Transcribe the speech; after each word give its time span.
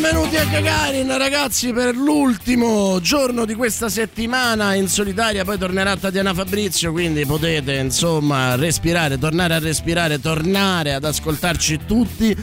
Benvenuti 0.00 0.36
a 0.36 0.44
Gagarin 0.44 1.18
ragazzi 1.18 1.72
per 1.72 1.96
l'ultimo 1.96 3.00
giorno 3.00 3.44
di 3.44 3.56
questa 3.56 3.88
settimana 3.88 4.74
in 4.74 4.86
solitaria, 4.86 5.44
poi 5.44 5.58
tornerà 5.58 5.96
Tatiana 5.96 6.32
Fabrizio, 6.32 6.92
quindi 6.92 7.26
potete 7.26 7.74
insomma 7.74 8.54
respirare, 8.54 9.18
tornare 9.18 9.54
a 9.54 9.58
respirare, 9.58 10.20
tornare 10.20 10.94
ad 10.94 11.02
ascoltarci 11.02 11.80
tutti. 11.84 12.34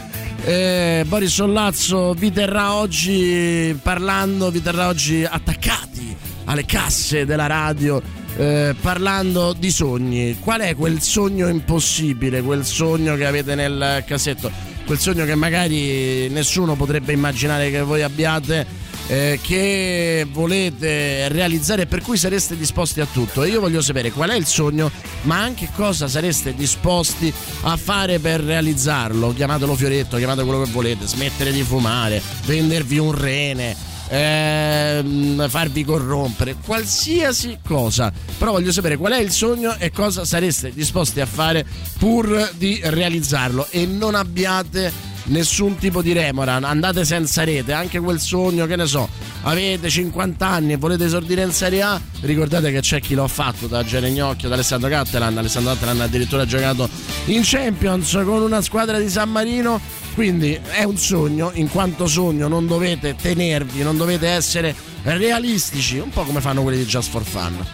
Eh, 0.43 1.05
Boris 1.07 1.31
Sollazzo 1.31 2.13
vi 2.13 2.29
terrà 2.33 2.73
oggi 2.73 3.73
parlando, 3.81 4.51
vi 4.51 4.61
terrà 4.61 4.89
oggi 4.89 5.23
attaccati 5.23 6.13
alle 6.43 6.65
casse 6.65 7.23
della 7.23 7.47
radio 7.47 8.01
eh, 8.35 8.75
parlando 8.81 9.53
di 9.57 9.71
sogni. 9.71 10.37
Qual 10.41 10.59
è 10.59 10.75
quel 10.75 10.99
sogno 10.99 11.47
impossibile, 11.47 12.41
quel 12.41 12.65
sogno 12.65 13.15
che 13.15 13.25
avete 13.25 13.55
nel 13.55 14.03
cassetto? 14.05 14.74
Quel 14.85 14.99
sogno 14.99 15.25
che 15.25 15.35
magari 15.35 16.29
nessuno 16.29 16.75
potrebbe 16.75 17.11
immaginare 17.11 17.71
che 17.71 17.81
voi 17.81 18.03
abbiate. 18.03 18.83
eh, 19.07 19.39
che 19.41 20.25
volete 20.31 21.29
realizzare 21.29 21.83
e 21.83 21.85
per 21.85 22.01
cui 22.01 22.17
sareste 22.17 22.57
disposti 22.57 23.01
a 23.01 23.07
tutto 23.11 23.43
e 23.43 23.49
io 23.49 23.59
voglio 23.59 23.81
sapere 23.81 24.11
qual 24.11 24.31
è 24.31 24.35
il 24.35 24.45
sogno 24.45 24.89
ma 25.23 25.39
anche 25.39 25.69
cosa 25.75 26.07
sareste 26.07 26.55
disposti 26.55 27.31
a 27.61 27.77
fare 27.77 28.19
per 28.19 28.41
realizzarlo 28.41 29.33
chiamatelo 29.33 29.75
fioretto 29.75 30.17
chiamate 30.17 30.43
quello 30.43 30.63
che 30.63 30.71
volete 30.71 31.05
smettere 31.05 31.51
di 31.51 31.61
fumare 31.61 32.21
vendervi 32.45 32.97
un 32.97 33.11
rene 33.11 33.93
ehm, 34.09 35.47
farvi 35.49 35.83
corrompere, 35.83 36.55
qualsiasi 36.63 37.59
cosa. 37.65 38.11
Però 38.37 38.51
voglio 38.51 38.71
sapere 38.71 38.97
qual 38.97 39.13
è 39.13 39.19
il 39.19 39.31
sogno 39.31 39.75
e 39.77 39.91
cosa 39.91 40.25
sareste 40.25 40.71
disposti 40.73 41.21
a 41.21 41.25
fare 41.25 41.65
pur 41.97 42.51
di 42.55 42.79
realizzarlo 42.83 43.67
e 43.69 43.85
non 43.85 44.15
abbiate 44.15 45.14
nessun 45.25 45.77
tipo 45.77 46.01
di 46.01 46.13
remora, 46.13 46.55
andate 46.55 47.05
senza 47.05 47.43
rete, 47.43 47.73
anche 47.73 47.99
quel 47.99 48.19
sogno 48.19 48.65
che 48.65 48.75
ne 48.75 48.85
so, 48.85 49.07
avete 49.43 49.89
50 49.89 50.45
anni 50.45 50.73
e 50.73 50.77
volete 50.77 51.05
esordire 51.05 51.43
in 51.43 51.51
Serie 51.51 51.81
A, 51.81 52.01
ricordate 52.21 52.71
che 52.71 52.81
c'è 52.81 52.99
chi 52.99 53.15
l'ha 53.15 53.27
fatto 53.27 53.67
da 53.67 53.83
Geregnocchio, 53.83 54.47
da 54.47 54.55
Alessandro 54.55 54.89
Cattelan, 54.89 55.37
Alessandro 55.37 55.73
Cattelan 55.73 56.01
ha 56.01 56.03
addirittura 56.03 56.45
giocato 56.45 56.89
in 57.25 57.41
Champions 57.43 58.11
con 58.23 58.41
una 58.41 58.61
squadra 58.61 58.99
di 58.99 59.09
San 59.09 59.29
Marino, 59.29 59.79
quindi 60.13 60.59
è 60.71 60.83
un 60.83 60.97
sogno, 60.97 61.51
in 61.55 61.69
quanto 61.69 62.07
sogno 62.07 62.47
non 62.47 62.67
dovete 62.67 63.15
tenervi, 63.15 63.81
non 63.83 63.97
dovete 63.97 64.27
essere 64.27 64.75
realistici, 65.03 65.97
un 65.97 66.09
po' 66.09 66.23
come 66.23 66.41
fanno 66.41 66.61
quelli 66.61 66.77
di 66.77 66.85
Just 66.85 67.09
for 67.09 67.23
Fun. 67.23 67.65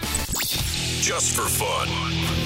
Just 1.01 1.33
for 1.33 1.49
fun. 1.49 2.40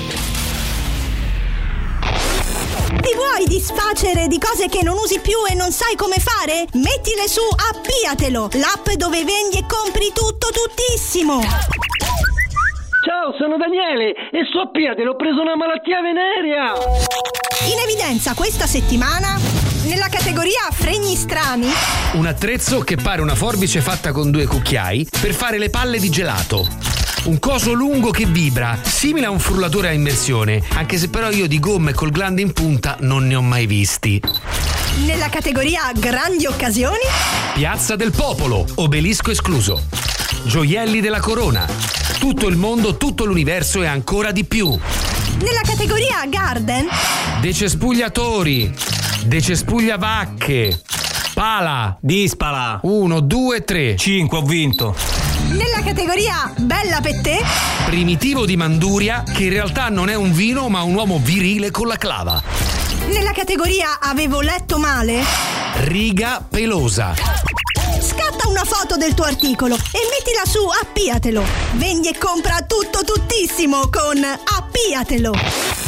Ti 3.01 3.13
vuoi 3.15 3.45
disfacere 3.47 4.27
di 4.27 4.39
cose 4.39 4.67
che 4.69 4.83
non 4.83 4.97
usi 4.97 5.19
più 5.19 5.37
e 5.49 5.55
non 5.55 5.71
sai 5.71 5.95
come 5.95 6.17
fare? 6.19 6.65
Mettile 6.73 7.27
su 7.27 7.41
Appiatelo, 7.41 8.49
l'app 8.53 8.89
dove 8.97 9.23
vendi 9.23 9.57
e 9.57 9.65
compri 9.67 10.11
tutto 10.13 10.47
tuttissimo. 10.51 11.41
Ciao, 13.03 13.33
sono 13.37 13.57
Daniele 13.57 14.13
e 14.31 14.45
su 14.51 14.57
Appiatelo 14.57 15.11
ho 15.11 15.15
preso 15.15 15.41
una 15.41 15.55
malattia 15.55 16.01
venerea. 16.01 16.73
In 17.71 17.79
evidenza 17.83 18.33
questa 18.33 18.65
settimana 18.65 19.39
nella 19.85 20.07
categoria 20.09 20.67
fregni 20.71 21.15
strani 21.15 21.67
Un 22.13 22.25
attrezzo 22.25 22.79
che 22.79 22.95
pare 22.95 23.21
una 23.21 23.35
forbice 23.35 23.81
fatta 23.81 24.11
con 24.11 24.31
due 24.31 24.47
cucchiai 24.47 25.07
per 25.21 25.33
fare 25.33 25.59
le 25.59 25.69
palle 25.69 25.99
di 25.99 26.09
gelato. 26.09 27.04
Un 27.25 27.39
coso 27.39 27.73
lungo 27.73 28.11
che 28.11 28.27
vibra, 28.27 28.77
simile 28.83 29.25
a 29.25 29.31
un 29.31 29.39
frullatore 29.39 29.87
a 29.87 29.91
immersione, 29.91 30.61
anche 30.73 30.99
se 30.99 31.09
però 31.09 31.31
io 31.31 31.47
di 31.47 31.59
gomme 31.59 31.91
col 31.91 32.11
glande 32.11 32.43
in 32.43 32.53
punta 32.53 32.97
non 32.99 33.25
ne 33.25 33.33
ho 33.33 33.41
mai 33.41 33.65
visti. 33.65 34.21
nella 35.05 35.27
categoria 35.29 35.91
grandi 35.95 36.45
occasioni 36.45 37.01
Piazza 37.55 37.95
del 37.95 38.11
Popolo, 38.11 38.63
obelisco 38.75 39.31
escluso. 39.31 39.85
Gioielli 40.43 41.01
della 41.01 41.19
corona. 41.19 41.67
Tutto 42.19 42.47
il 42.47 42.57
mondo, 42.57 42.95
tutto 42.95 43.25
l'universo 43.25 43.81
e 43.81 43.87
ancora 43.87 44.31
di 44.31 44.45
più. 44.45 44.77
nella 45.39 45.61
categoria 45.63 46.23
garden 46.27 46.87
Decespugliatori. 47.41 48.71
Decespugliavacche. 49.25 50.79
Pala. 51.35 51.97
Dispala. 51.99 52.79
Uno, 52.83 53.19
due, 53.19 53.65
tre. 53.65 53.97
5 53.97 54.37
ho 54.37 54.41
vinto. 54.41 54.95
nella 55.49 55.81
categoria 55.83 56.49
bella 56.57 57.01
per 57.01 57.19
te 57.19 57.41
Primitivo 57.85 58.45
di 58.45 58.55
Manduria, 58.55 59.21
che 59.21 59.43
in 59.43 59.49
realtà 59.49 59.89
non 59.89 60.07
è 60.07 60.15
un 60.15 60.31
vino 60.31 60.69
ma 60.69 60.83
un 60.83 60.95
uomo 60.95 61.19
virile 61.21 61.71
con 61.71 61.87
la 61.87 61.97
clava. 61.97 62.41
nella 63.09 63.33
categoria 63.33 63.99
avevo 63.99 64.39
letto 64.39 64.77
male 64.79 65.21
Riga 65.81 66.41
pelosa. 66.49 67.13
Scatta 67.99 68.47
una 68.47 68.63
foto 68.63 68.95
del 68.95 69.13
tuo 69.13 69.25
articolo 69.25 69.75
e 69.75 69.99
mettila 70.09 70.45
su 70.45 70.59
Appiatelo. 70.81 71.43
Vendi 71.73 72.07
e 72.07 72.17
compra 72.17 72.61
tutto 72.61 73.03
tuttissimo 73.03 73.89
con 73.89 74.23
Appiatelo. 74.23 75.84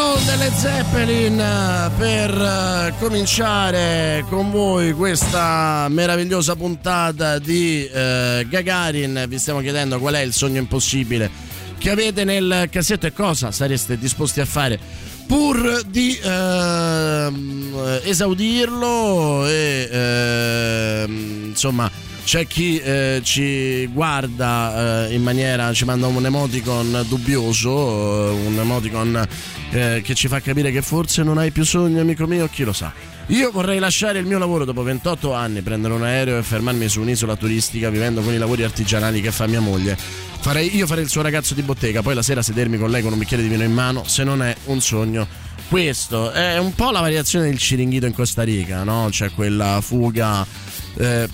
Roll 0.00 0.24
delle 0.24 0.50
Zeppelin 0.56 1.38
eh, 1.38 1.90
per 1.98 2.30
eh, 2.30 2.94
cominciare 2.98 4.24
con 4.30 4.50
voi 4.50 4.92
questa 4.92 5.88
meravigliosa 5.90 6.56
puntata 6.56 7.38
di 7.38 7.86
eh, 7.86 8.46
Gagarin. 8.48 9.26
Vi 9.28 9.38
stiamo 9.38 9.60
chiedendo 9.60 9.98
qual 9.98 10.14
è 10.14 10.20
il 10.20 10.32
sogno 10.32 10.58
impossibile 10.58 11.30
che 11.76 11.90
avete 11.90 12.24
nel 12.24 12.68
cassetto 12.70 13.06
e 13.06 13.12
cosa 13.12 13.50
sareste 13.50 13.98
disposti 13.98 14.40
a 14.40 14.46
fare 14.46 14.78
pur 15.26 15.82
di 15.86 16.18
ehm, 16.22 18.00
esaudirlo 18.02 19.46
e 19.46 19.88
ehm, 19.90 21.44
insomma 21.50 21.89
c'è 22.30 22.46
chi 22.46 22.78
eh, 22.78 23.22
ci 23.24 23.86
guarda 23.86 25.08
eh, 25.08 25.14
in 25.14 25.20
maniera, 25.20 25.72
ci 25.72 25.84
manda 25.84 26.06
un 26.06 26.24
emoticon 26.24 27.04
dubbioso, 27.08 28.28
eh, 28.28 28.46
un 28.46 28.56
emoticon 28.56 29.26
eh, 29.72 30.00
che 30.04 30.14
ci 30.14 30.28
fa 30.28 30.38
capire 30.38 30.70
che 30.70 30.80
forse 30.80 31.24
non 31.24 31.38
hai 31.38 31.50
più 31.50 31.64
sogni, 31.64 31.98
amico 31.98 32.28
mio, 32.28 32.48
chi 32.48 32.62
lo 32.62 32.72
sa. 32.72 32.92
Io 33.26 33.50
vorrei 33.50 33.80
lasciare 33.80 34.20
il 34.20 34.26
mio 34.26 34.38
lavoro 34.38 34.64
dopo 34.64 34.84
28 34.84 35.34
anni, 35.34 35.60
prendere 35.62 35.92
un 35.92 36.04
aereo 36.04 36.38
e 36.38 36.44
fermarmi 36.44 36.88
su 36.88 37.00
un'isola 37.00 37.34
turistica 37.34 37.90
vivendo 37.90 38.20
con 38.20 38.32
i 38.32 38.38
lavori 38.38 38.62
artigianali 38.62 39.20
che 39.20 39.32
fa 39.32 39.48
mia 39.48 39.60
moglie. 39.60 39.98
Farei, 39.98 40.76
io 40.76 40.86
farei 40.86 41.02
il 41.02 41.10
suo 41.10 41.22
ragazzo 41.22 41.54
di 41.54 41.62
bottega, 41.62 42.00
poi 42.00 42.14
la 42.14 42.22
sera 42.22 42.42
sedermi 42.42 42.78
con 42.78 42.92
lei 42.92 43.02
con 43.02 43.12
un 43.12 43.18
bicchiere 43.18 43.42
di 43.42 43.48
vino 43.48 43.64
in 43.64 43.72
mano, 43.72 44.04
se 44.06 44.22
non 44.22 44.40
è 44.40 44.54
un 44.66 44.80
sogno. 44.80 45.26
Questo 45.68 46.30
è 46.30 46.58
un 46.58 46.74
po' 46.76 46.92
la 46.92 47.00
variazione 47.00 47.46
del 47.46 47.58
ciringhito 47.58 48.06
in 48.06 48.12
Costa 48.12 48.44
Rica, 48.44 48.84
no? 48.84 49.08
C'è 49.10 49.32
quella 49.32 49.80
fuga 49.80 50.46
eh, 50.96 51.28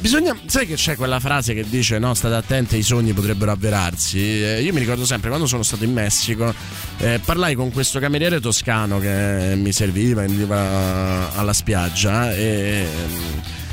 bisogna. 0.00 0.36
Sai 0.46 0.66
che 0.66 0.74
c'è 0.74 0.96
quella 0.96 1.20
frase 1.20 1.54
che 1.54 1.64
dice: 1.68 1.98
No, 1.98 2.14
state 2.14 2.34
attenti, 2.34 2.76
i 2.76 2.82
sogni 2.82 3.12
potrebbero 3.12 3.52
avverarsi. 3.52 4.18
Eh, 4.18 4.62
io 4.62 4.72
mi 4.72 4.80
ricordo 4.80 5.04
sempre 5.06 5.28
quando 5.28 5.46
sono 5.46 5.62
stato 5.62 5.84
in 5.84 5.92
Messico, 5.92 6.52
eh, 6.98 7.20
parlai 7.24 7.54
con 7.54 7.70
questo 7.70 7.98
cameriere 7.98 8.40
toscano 8.40 8.98
che 8.98 9.54
mi 9.56 9.72
serviva, 9.72 10.22
veniva 10.22 11.34
alla 11.34 11.52
spiaggia 11.52 12.32
e. 12.34 12.86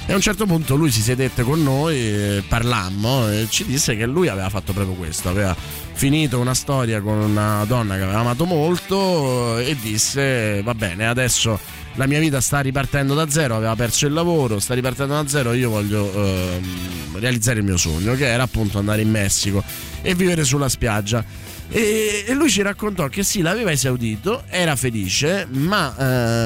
E 0.05 0.13
a 0.13 0.15
un 0.15 0.21
certo 0.21 0.47
punto 0.47 0.75
lui 0.75 0.89
si 0.89 1.01
sedette 1.01 1.43
con 1.43 1.61
noi, 1.61 2.43
parlammo 2.47 3.29
e 3.29 3.45
ci 3.47 3.63
disse 3.63 3.95
che 3.95 4.07
lui 4.07 4.27
aveva 4.27 4.49
fatto 4.49 4.73
proprio 4.73 4.95
questo, 4.95 5.29
aveva 5.29 5.55
finito 5.55 6.39
una 6.39 6.55
storia 6.55 6.99
con 6.99 7.19
una 7.19 7.63
donna 7.65 7.95
che 7.95 8.01
aveva 8.01 8.21
amato 8.21 8.45
molto 8.45 9.59
e 9.59 9.77
disse 9.79 10.63
va 10.63 10.73
bene, 10.73 11.05
adesso 11.05 11.59
la 11.99 12.07
mia 12.07 12.19
vita 12.19 12.39
sta 12.39 12.61
ripartendo 12.61 13.13
da 13.13 13.29
zero, 13.29 13.57
aveva 13.57 13.75
perso 13.75 14.07
il 14.07 14.13
lavoro, 14.13 14.59
sta 14.59 14.73
ripartendo 14.73 15.15
da 15.15 15.27
zero, 15.27 15.51
io 15.51 15.69
voglio 15.69 16.09
ehm, 16.09 17.19
realizzare 17.19 17.59
il 17.59 17.65
mio 17.65 17.75
sogno, 17.75 18.15
che 18.15 18.25
era 18.25 18.43
appunto 18.43 18.77
andare 18.77 19.01
in 19.01 19.09
Messico 19.09 19.61
e 20.01 20.15
vivere 20.15 20.45
sulla 20.45 20.69
spiaggia. 20.69 21.25
E, 21.67 22.23
e 22.25 22.33
lui 22.35 22.49
ci 22.49 22.61
raccontò 22.61 23.09
che 23.09 23.21
sì, 23.23 23.41
l'aveva 23.41 23.71
esaudito, 23.71 24.43
era 24.47 24.77
felice, 24.77 25.45
ma 25.49 25.93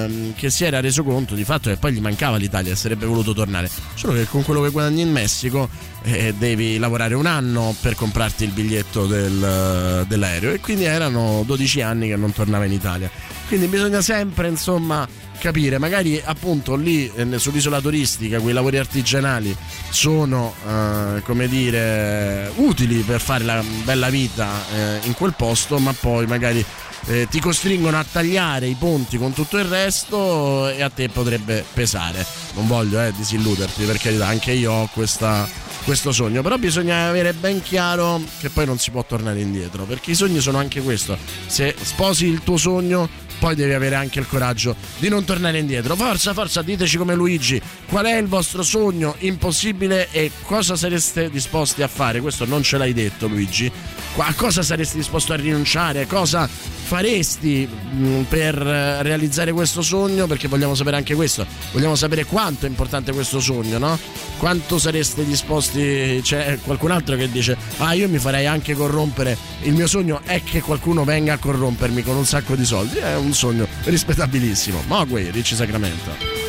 ehm, 0.06 0.34
che 0.34 0.50
si 0.50 0.66
era 0.66 0.80
reso 0.80 1.04
conto 1.04 1.36
di 1.36 1.44
fatto 1.44 1.70
che 1.70 1.78
poi 1.78 1.94
gli 1.94 2.02
mancava 2.02 2.38
l'Italia 2.38 2.76
sarebbe 2.76 3.06
voluto 3.06 3.34
tornare. 3.34 3.70
Solo 3.94 4.14
che 4.14 4.26
con 4.26 4.42
quello 4.42 4.62
che 4.62 4.72
guadagni 4.72 5.02
in 5.02 5.12
Messico 5.12 5.70
eh, 6.02 6.34
devi 6.36 6.80
lavorare 6.80 7.14
un 7.14 7.28
anno 7.28 7.76
per 7.80 7.94
comprarti 7.94 8.44
il 8.44 8.50
biglietto 8.50 9.06
del, 9.06 10.04
dell'aereo 10.08 10.52
e 10.52 10.60
quindi 10.60 10.86
erano 10.86 11.44
12 11.46 11.82
anni 11.82 12.08
che 12.08 12.16
non 12.16 12.34
tornava 12.34 12.66
in 12.66 12.72
Italia. 12.72 13.10
Quindi 13.48 13.68
bisogna 13.68 14.02
sempre, 14.02 14.48
insomma, 14.48 15.08
capire, 15.40 15.78
magari 15.78 16.22
appunto 16.24 16.76
lì 16.76 17.12
eh, 17.14 17.40
sull'isola 17.40 17.82
turistica 17.82 18.40
quei 18.40 18.54
lavori 18.54 18.78
artigianali 18.78 19.56
sono 19.90 20.54
eh, 20.68 21.22
come 21.24 21.48
dire 21.48 22.52
utili 22.56 23.02
per 23.02 23.20
fare 23.20 23.44
la 23.44 23.64
bella 23.84 24.10
vita 24.10 24.50
eh, 24.74 25.00
in 25.04 25.14
quel 25.14 25.34
posto, 25.36 25.80
ma 25.80 25.94
poi 25.94 26.26
magari 26.26 26.66
eh, 27.06 27.28
ti 27.30 27.40
costringono 27.40 27.98
a 27.98 28.06
tagliare 28.10 28.68
i 28.68 28.76
ponti 28.80 29.18
con 29.18 29.34
tutto 29.34 29.58
il 29.58 29.66
resto 29.66 30.70
e 30.70 30.82
a 30.82 30.90
te 30.90 31.10
potrebbe 31.10 31.66
pesare. 31.74 32.26
Non 32.56 32.68
voglio 32.68 33.02
eh, 33.02 33.12
disilluderti, 33.16 33.84
per 33.84 33.98
carità, 33.98 34.28
anche 34.28 34.52
io 34.52 34.72
ho 34.72 34.90
questa, 34.94 35.48
questo 35.84 36.12
sogno, 36.12 36.42
però 36.42 36.58
bisogna 36.58 37.08
avere 37.08 37.34
ben 37.34 37.62
chiaro 37.62 38.22
che 38.40 38.50
poi 38.50 38.66
non 38.66 38.78
si 38.78 38.92
può 38.92 39.04
tornare 39.04 39.42
indietro, 39.42 39.84
perché 39.84 40.12
i 40.12 40.16
sogni 40.16 40.40
sono 40.40 40.60
anche 40.60 40.82
questo. 40.82 41.18
Se 41.48 41.76
sposi 41.82 42.26
il 42.28 42.42
tuo 42.44 42.58
sogno 42.58 43.10
poi 43.44 43.56
devi 43.56 43.74
avere 43.74 43.96
anche 43.96 44.22
il 44.22 44.26
coraggio 44.26 44.74
di 45.00 45.10
non 45.10 45.26
tornare 45.26 45.60
indietro. 45.60 45.98
Forza, 45.98 46.34
forza, 46.34 46.62
diteci 46.62 46.96
come 46.96 47.14
Luigi, 47.14 47.62
qual 47.90 48.06
è 48.06 48.16
il 48.16 48.28
vostro 48.28 48.64
sogno 48.64 49.16
impossibile 49.20 50.08
e 50.12 50.32
cosa 50.44 50.78
sareste 50.78 51.30
disposti 51.30 51.82
a 51.82 51.90
fare? 51.90 52.22
Questo 52.22 52.46
non 52.46 52.64
ce 52.64 52.78
l'hai 52.78 52.94
detto 52.94 53.28
Luigi. 53.28 53.70
A 54.16 54.34
cosa 54.36 54.62
saresti 54.62 54.96
disposto 54.96 55.34
a 55.34 55.36
rinunciare? 55.36 56.08
Cosa 56.08 56.48
faresti 56.84 57.68
mm, 57.68 58.24
per 58.24 58.56
realizzare 58.56 59.52
questo 59.52 59.82
sogno? 59.82 60.28
Perché 60.28 60.48
vogliamo 60.48 60.76
sapere 60.76 60.98
anche 60.98 61.16
questo. 61.16 61.46
Vogliamo 61.72 61.96
sapere 61.96 62.26
quanto 62.26 62.66
è 62.66 62.70
importante 62.70 63.12
questo 63.14 63.40
sogno, 63.40 63.78
no? 63.78 63.98
Quanto 64.38 64.78
sareste 64.78 65.26
disposti? 65.26 66.20
C'è 66.22 66.60
qualcun 66.64 66.92
altro 66.92 67.16
che 67.16 67.32
dice: 67.32 67.58
Ah, 67.78 67.94
io 67.94 68.10
mi 68.10 68.20
farei 68.20 68.46
anche 68.46 68.74
corrompere. 68.74 69.38
Il 69.64 69.74
mio 69.74 69.88
sogno 69.88 70.22
è 70.24 70.42
che 70.44 70.62
qualcuno 70.62 71.04
venga 71.04 71.34
a 71.34 71.38
corrompermi 71.38 72.04
con 72.04 72.16
un 72.16 72.26
sacco 72.26 72.56
di 72.56 72.66
soldi. 72.66 72.98
È 72.98 73.16
un 73.16 73.34
sogno 73.34 73.68
rispettabilissimo. 73.84 74.84
Mogwai, 74.88 75.32
Ricci 75.32 75.56
Sacramento. 75.56 76.43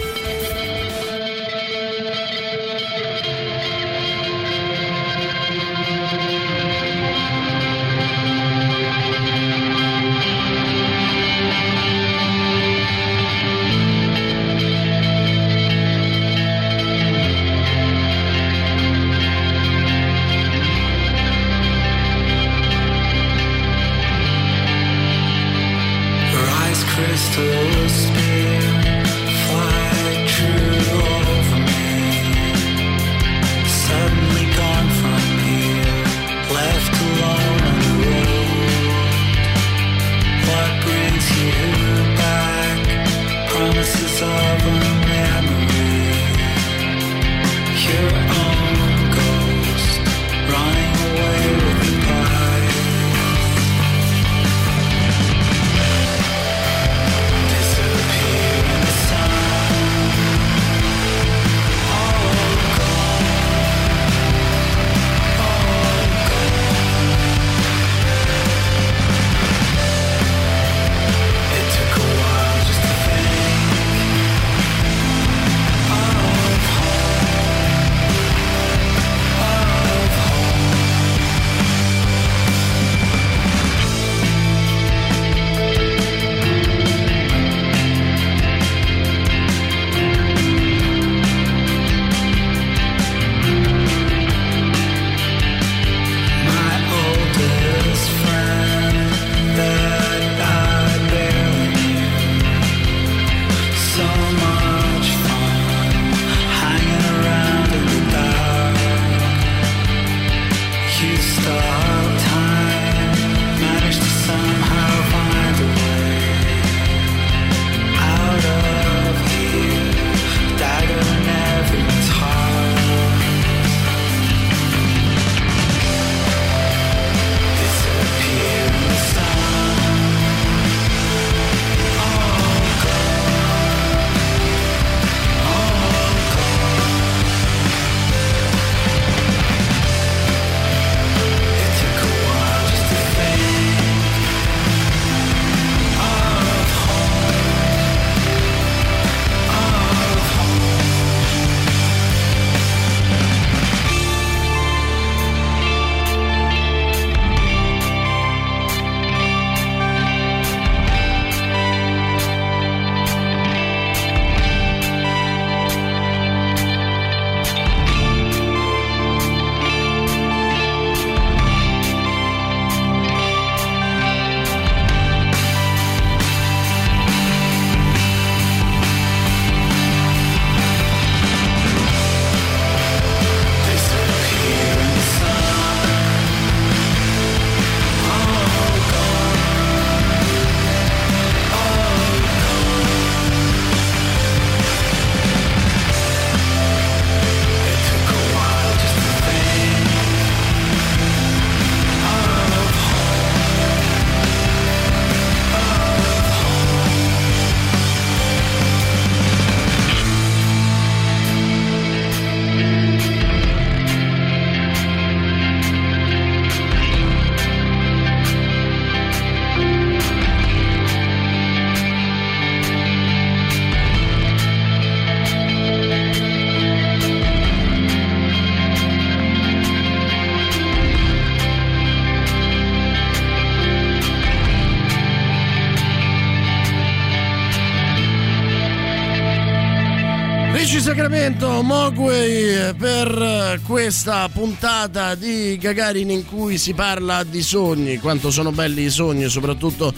Mogway 241.94 242.74
per 242.74 243.60
questa 243.64 244.28
puntata 244.28 245.14
di 245.14 245.56
Gagarin 245.56 246.10
in 246.10 246.26
cui 246.26 246.58
si 246.58 246.74
parla 246.74 247.22
di 247.22 247.40
sogni, 247.40 247.98
quanto 247.98 248.32
sono 248.32 248.50
belli 248.50 248.82
i 248.82 248.90
sogni, 248.90 249.28
soprattutto 249.28 249.94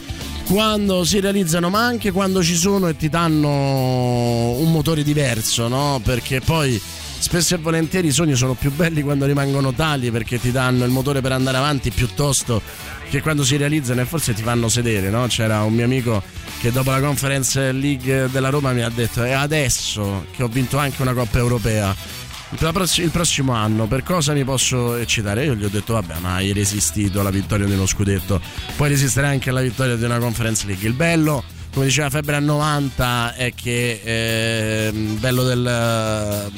quando 0.46 1.04
si 1.04 1.20
realizzano, 1.20 1.70
ma 1.70 1.86
anche 1.86 2.12
quando 2.12 2.42
ci 2.42 2.54
sono 2.54 2.88
e 2.88 2.96
ti 2.96 3.08
danno 3.08 3.48
un 3.48 4.70
motore 4.70 5.02
diverso, 5.02 5.68
no? 5.68 5.98
Perché 6.04 6.40
poi 6.40 6.78
spesso 7.18 7.54
e 7.54 7.58
volentieri 7.58 8.08
i 8.08 8.12
sogni 8.12 8.34
sono 8.34 8.52
più 8.52 8.70
belli 8.72 9.00
quando 9.02 9.24
rimangono 9.24 9.72
tali 9.72 10.10
perché 10.10 10.38
ti 10.38 10.52
danno 10.52 10.84
il 10.84 10.90
motore 10.90 11.22
per 11.22 11.32
andare 11.32 11.56
avanti 11.56 11.90
piuttosto 11.90 12.60
che 13.08 13.20
quando 13.22 13.44
si 13.44 13.56
realizzano 13.56 14.00
e 14.00 14.04
forse 14.04 14.34
ti 14.34 14.42
fanno 14.42 14.68
sedere, 14.68 15.10
no? 15.10 15.26
C'era 15.26 15.62
un 15.62 15.74
mio 15.74 15.84
amico 15.84 16.22
che 16.60 16.72
dopo 16.72 16.90
la 16.90 17.00
Conference 17.00 17.72
League 17.72 18.28
della 18.30 18.48
Roma 18.48 18.72
mi 18.72 18.82
ha 18.82 18.88
detto 18.88 19.22
è 19.22 19.32
adesso 19.32 20.26
che 20.34 20.42
ho 20.42 20.48
vinto 20.48 20.78
anche 20.78 21.02
una 21.02 21.12
Coppa 21.12 21.38
Europea 21.38 21.94
il 22.48 23.10
prossimo 23.10 23.52
anno 23.52 23.86
per 23.86 24.02
cosa 24.04 24.32
mi 24.32 24.44
posso 24.44 24.94
eccitare? 24.94 25.44
Io 25.44 25.54
gli 25.54 25.64
ho 25.64 25.68
detto 25.68 25.94
vabbè 25.94 26.18
ma 26.20 26.34
hai 26.34 26.52
resistito 26.52 27.20
alla 27.20 27.30
vittoria 27.30 27.66
di 27.66 27.72
uno 27.72 27.86
scudetto 27.86 28.40
puoi 28.76 28.88
resistere 28.88 29.26
anche 29.26 29.50
alla 29.50 29.60
vittoria 29.60 29.96
di 29.96 30.04
una 30.04 30.18
Conference 30.18 30.64
League 30.64 30.86
il 30.86 30.94
bello 30.94 31.42
come 31.72 31.86
diceva 31.86 32.08
Febbre 32.08 32.36
a 32.36 32.40
90 32.40 33.34
è 33.34 33.52
che 33.52 34.00
eh, 34.02 34.92
bello 34.92 35.42
del, 35.42 36.50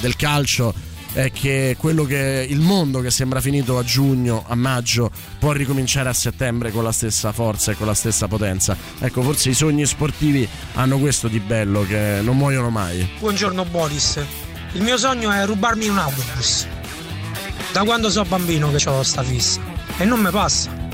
del 0.00 0.16
calcio 0.16 0.74
è 1.12 1.30
che 1.32 1.76
quello 1.78 2.04
che 2.04 2.46
il 2.48 2.60
mondo 2.60 3.00
che 3.00 3.10
sembra 3.10 3.40
finito 3.40 3.78
a 3.78 3.82
giugno, 3.82 4.44
a 4.46 4.54
maggio, 4.54 5.10
può 5.38 5.52
ricominciare 5.52 6.08
a 6.08 6.12
settembre 6.12 6.70
con 6.70 6.84
la 6.84 6.92
stessa 6.92 7.32
forza 7.32 7.72
e 7.72 7.74
con 7.76 7.86
la 7.86 7.94
stessa 7.94 8.28
potenza. 8.28 8.76
Ecco, 8.98 9.22
forse 9.22 9.50
i 9.50 9.54
sogni 9.54 9.86
sportivi 9.86 10.48
hanno 10.74 10.98
questo 10.98 11.28
di 11.28 11.40
bello 11.40 11.84
che 11.84 12.20
non 12.22 12.36
muoiono 12.36 12.70
mai. 12.70 13.08
Buongiorno 13.18 13.64
Boris. 13.64 14.24
Il 14.72 14.82
mio 14.82 14.96
sogno 14.96 15.30
è 15.30 15.44
rubarmi 15.46 15.88
un 15.88 15.98
autobus. 15.98 16.66
Da 17.72 17.82
quando 17.84 18.10
sono 18.10 18.28
bambino 18.28 18.70
che 18.70 18.88
ho 18.88 19.02
sta 19.02 19.22
fissa. 19.22 19.60
E 19.98 20.04
non 20.04 20.20
mi 20.20 20.30
passa. 20.30 20.88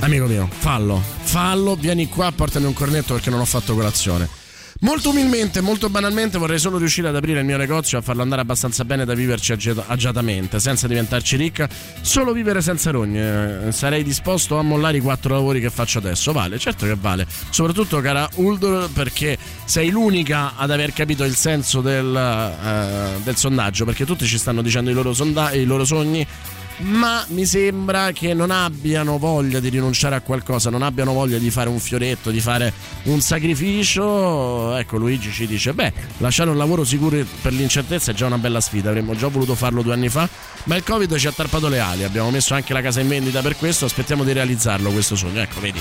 Amico 0.00 0.26
mio, 0.26 0.48
fallo, 0.50 1.02
fallo, 1.22 1.74
vieni 1.74 2.08
qua, 2.08 2.30
portami 2.32 2.66
un 2.66 2.72
cornetto 2.72 3.14
perché 3.14 3.30
non 3.30 3.40
ho 3.40 3.44
fatto 3.44 3.74
colazione. 3.74 4.28
Molto 4.80 5.10
umilmente, 5.10 5.60
molto 5.60 5.90
banalmente 5.90 6.38
vorrei 6.38 6.60
solo 6.60 6.78
riuscire 6.78 7.08
ad 7.08 7.16
aprire 7.16 7.40
il 7.40 7.44
mio 7.44 7.56
negozio 7.56 7.98
e 7.98 8.00
a 8.00 8.04
farlo 8.04 8.22
andare 8.22 8.42
abbastanza 8.42 8.84
bene 8.84 9.04
da 9.04 9.12
viverci 9.12 9.52
agiatamente, 9.86 10.60
senza 10.60 10.86
diventarci 10.86 11.34
ricca, 11.36 11.68
solo 12.00 12.32
vivere 12.32 12.62
senza 12.62 12.92
rogne. 12.92 13.72
Sarei 13.72 14.04
disposto 14.04 14.56
a 14.56 14.62
mollare 14.62 14.98
i 14.98 15.00
quattro 15.00 15.34
lavori 15.34 15.60
che 15.60 15.70
faccio 15.70 15.98
adesso. 15.98 16.30
Vale, 16.32 16.60
certo 16.60 16.86
che 16.86 16.94
vale. 16.94 17.26
Soprattutto, 17.50 18.00
cara 18.00 18.28
Uldor, 18.34 18.88
perché 18.92 19.36
sei 19.64 19.90
l'unica 19.90 20.52
ad 20.54 20.70
aver 20.70 20.92
capito 20.92 21.24
il 21.24 21.34
senso 21.34 21.80
del, 21.80 22.06
uh, 22.06 23.20
del 23.22 23.34
sondaggio, 23.34 23.84
perché 23.84 24.06
tutti 24.06 24.26
ci 24.26 24.38
stanno 24.38 24.62
dicendo 24.62 24.90
i 24.90 24.94
loro, 24.94 25.12
sonda- 25.12 25.52
i 25.52 25.64
loro 25.64 25.84
sogni 25.84 26.24
ma 26.78 27.24
mi 27.28 27.44
sembra 27.44 28.12
che 28.12 28.34
non 28.34 28.50
abbiano 28.50 29.18
voglia 29.18 29.60
di 29.60 29.68
rinunciare 29.68 30.14
a 30.14 30.20
qualcosa, 30.20 30.70
non 30.70 30.82
abbiano 30.82 31.12
voglia 31.12 31.38
di 31.38 31.50
fare 31.50 31.68
un 31.68 31.78
fioretto, 31.78 32.30
di 32.30 32.40
fare 32.40 32.72
un 33.04 33.20
sacrificio. 33.20 34.76
Ecco, 34.76 34.96
Luigi 34.96 35.32
ci 35.32 35.46
dice: 35.46 35.72
Beh, 35.72 35.92
lasciare 36.18 36.50
un 36.50 36.56
lavoro 36.56 36.84
sicuro 36.84 37.24
per 37.42 37.52
l'incertezza 37.52 38.12
è 38.12 38.14
già 38.14 38.26
una 38.26 38.38
bella 38.38 38.60
sfida. 38.60 38.90
Avremmo 38.90 39.14
già 39.16 39.28
voluto 39.28 39.54
farlo 39.54 39.82
due 39.82 39.92
anni 39.92 40.08
fa, 40.08 40.28
ma 40.64 40.76
il 40.76 40.84
Covid 40.84 41.16
ci 41.16 41.26
ha 41.26 41.32
tarpato 41.32 41.68
le 41.68 41.80
ali. 41.80 42.04
Abbiamo 42.04 42.30
messo 42.30 42.54
anche 42.54 42.72
la 42.72 42.80
casa 42.80 43.00
in 43.00 43.08
vendita 43.08 43.40
per 43.42 43.56
questo. 43.56 43.84
Aspettiamo 43.84 44.22
di 44.24 44.32
realizzarlo 44.32 44.90
questo 44.90 45.16
sogno. 45.16 45.40
Ecco, 45.40 45.60
vedi. 45.60 45.80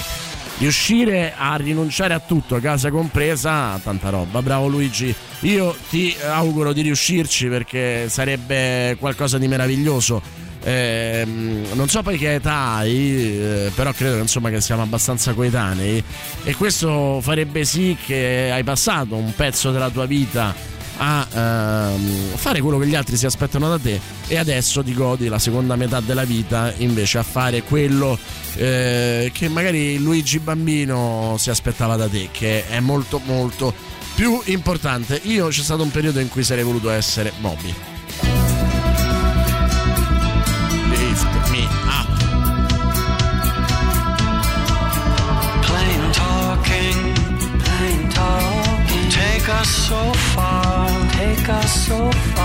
Riuscire 0.59 1.35
a 1.37 1.55
rinunciare 1.55 2.15
a 2.15 2.19
tutto, 2.19 2.59
casa 2.59 2.89
compresa, 2.89 3.79
tanta 3.83 4.09
roba. 4.09 4.41
Bravo 4.41 4.65
Luigi. 4.65 5.13
Io 5.41 5.75
ti 5.91 6.15
auguro 6.25 6.73
di 6.73 6.81
riuscirci 6.81 7.45
perché 7.45 8.09
sarebbe 8.09 8.97
qualcosa 8.99 9.37
di 9.37 9.47
meraviglioso 9.47 10.46
eh, 10.67 11.23
non 11.25 11.87
so 11.87 12.01
poi 12.01 12.17
che 12.17 12.33
età 12.33 12.73
hai, 12.73 13.39
eh, 13.39 13.71
però 13.73 13.93
credo 13.93 14.17
insomma, 14.17 14.49
che 14.49 14.59
siamo 14.59 14.81
abbastanza 14.81 15.33
coetanei. 15.33 16.03
E 16.43 16.55
questo 16.55 17.21
farebbe 17.21 17.63
sì 17.63 17.95
che 18.05 18.49
hai 18.51 18.65
passato 18.65 19.15
un 19.15 19.33
pezzo 19.33 19.71
della 19.71 19.89
tua 19.89 20.05
vita 20.05 20.53
a 20.97 21.25
ehm, 21.31 22.35
fare 22.35 22.59
quello 22.59 22.79
che 22.79 22.87
gli 22.87 22.95
altri 22.95 23.15
si 23.15 23.25
aspettano 23.25 23.69
da 23.69 23.79
te 23.79 23.97
e 24.27 24.37
adesso 24.37 24.83
ti 24.83 24.93
godi 24.93 25.29
la 25.29 25.39
seconda 25.39 25.75
metà 25.77 26.01
della 26.01 26.25
vita 26.25 26.73
invece 26.77 27.19
a 27.19 27.23
fare 27.23 27.61
quello 27.61 28.17
eh, 28.55 29.29
che 29.31 29.47
magari 29.47 29.99
Luigi 29.99 30.39
bambino 30.39 31.35
si 31.37 31.49
aspettava 31.49 31.95
da 31.95 32.09
te 32.09 32.27
che 32.31 32.67
è 32.67 32.81
molto 32.81 33.21
molto 33.23 33.73
più 34.15 34.41
importante. 34.45 35.21
Io 35.23 35.47
c'è 35.47 35.61
stato 35.61 35.81
un 35.83 35.91
periodo 35.91 36.19
in 36.19 36.27
cui 36.27 36.43
sarei 36.43 36.65
voluto 36.65 36.89
essere 36.89 37.31
Bobby 37.39 37.96
So. 51.87 52.36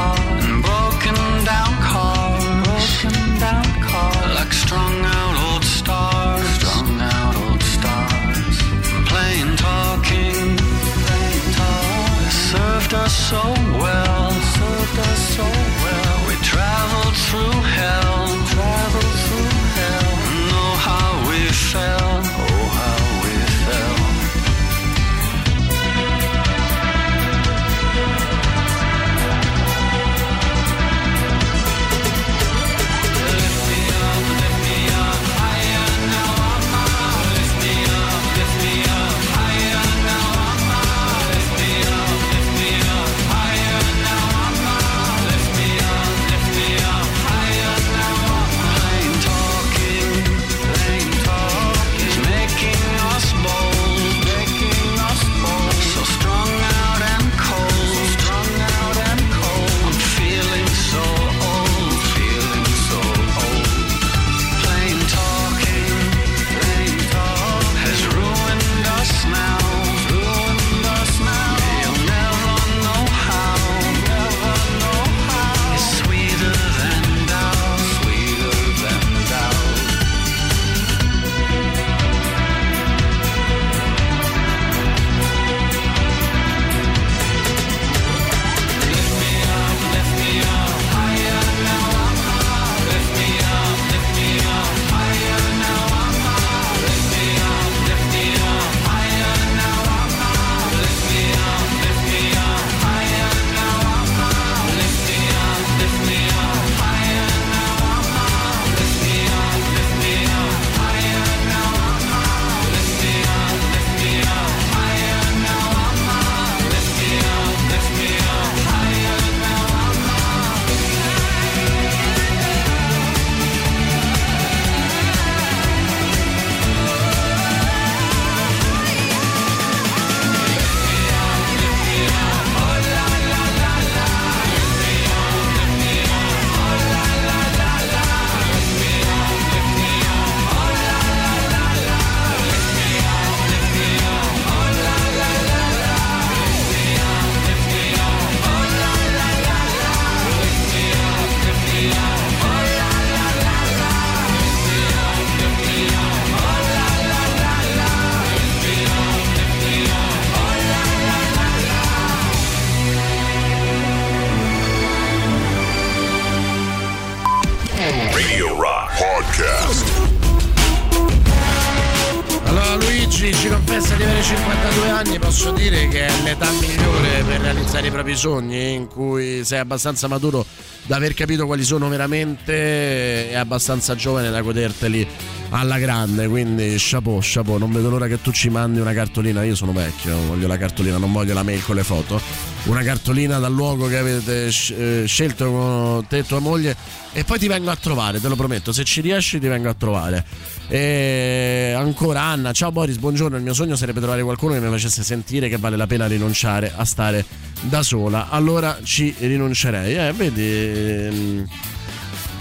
Sogni, 178.23 178.75
in 178.75 178.87
cui 178.87 179.45
sei 179.45 179.59
abbastanza 179.59 180.07
maturo 180.07 180.47
da 180.87 180.95
aver 180.95 181.13
capito 181.13 181.45
quali 181.45 181.65
sono 181.65 181.89
veramente 181.89 183.29
e 183.29 183.35
abbastanza 183.35 183.97
giovane 183.97 184.31
da 184.31 184.41
goderteli 184.43 185.05
alla 185.51 185.81
grande, 185.81 186.29
quindi 186.29 186.77
chapeau, 186.79 187.19
chapeau, 187.21 187.59
non 187.59 187.73
vedo 187.73 187.91
l'ora 187.91 188.07
che 188.07 188.21
tu 188.21 188.31
ci 188.31 188.49
mandi 188.49 188.79
una 188.79 188.93
cartolina, 188.93 189.43
io 189.43 189.57
sono 189.57 189.73
vecchio, 189.73 190.17
voglio 190.29 190.47
la 190.47 190.57
cartolina, 190.57 190.99
non 190.99 191.11
voglio 191.11 191.35
la 191.35 191.43
mail 191.43 191.65
con 191.65 191.75
le 191.75 191.83
foto, 191.83 192.21
una 192.65 192.83
cartolina 192.83 193.39
dal 193.39 193.53
luogo 193.53 193.89
che 193.89 193.99
avete 193.99 194.47
eh, 194.47 195.05
scelto 195.07 195.51
con 195.51 196.07
te 196.09 196.19
e 196.19 196.27
tua 196.27 196.39
moglie 196.39 196.77
e 197.13 197.25
poi 197.25 197.39
ti 197.39 197.49
vengo 197.49 197.71
a 197.71 197.77
trovare, 197.77 198.21
te 198.21 198.29
lo 198.29 198.37
prometto, 198.37 198.73
se 198.73 198.85
ci 198.85 199.01
riesci 199.01 199.41
ti 199.41 199.49
vengo 199.49 199.69
a 199.69 199.75
trovare. 199.75 200.25
E 200.69 201.75
ancora 201.77 202.23
Anna, 202.23 202.53
ciao 202.53 202.71
Boris, 202.71 202.97
buongiorno, 202.97 203.37
il 203.37 203.43
mio 203.43 203.55
sogno 203.55 203.77
sarebbe 203.77 203.99
trovare 204.01 204.23
qualcuno 204.23 204.55
che 204.55 204.61
mi 204.61 204.71
facesse 204.71 205.03
sentire 205.03 205.49
che 205.49 205.59
vale 205.59 205.77
la 205.77 205.87
pena 205.87 206.07
rinunciare 206.07 206.73
a 206.75 206.85
stare 206.85 207.25
da 207.63 207.83
sola, 207.83 208.29
allora 208.31 208.79
ci 208.83 209.15
rinuncerei, 209.19 209.97
eh, 209.97 210.13
vedi... 210.13 210.43
ehm, 210.43 211.49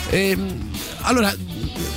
ehm, 0.10 0.70
allora, 1.02 1.34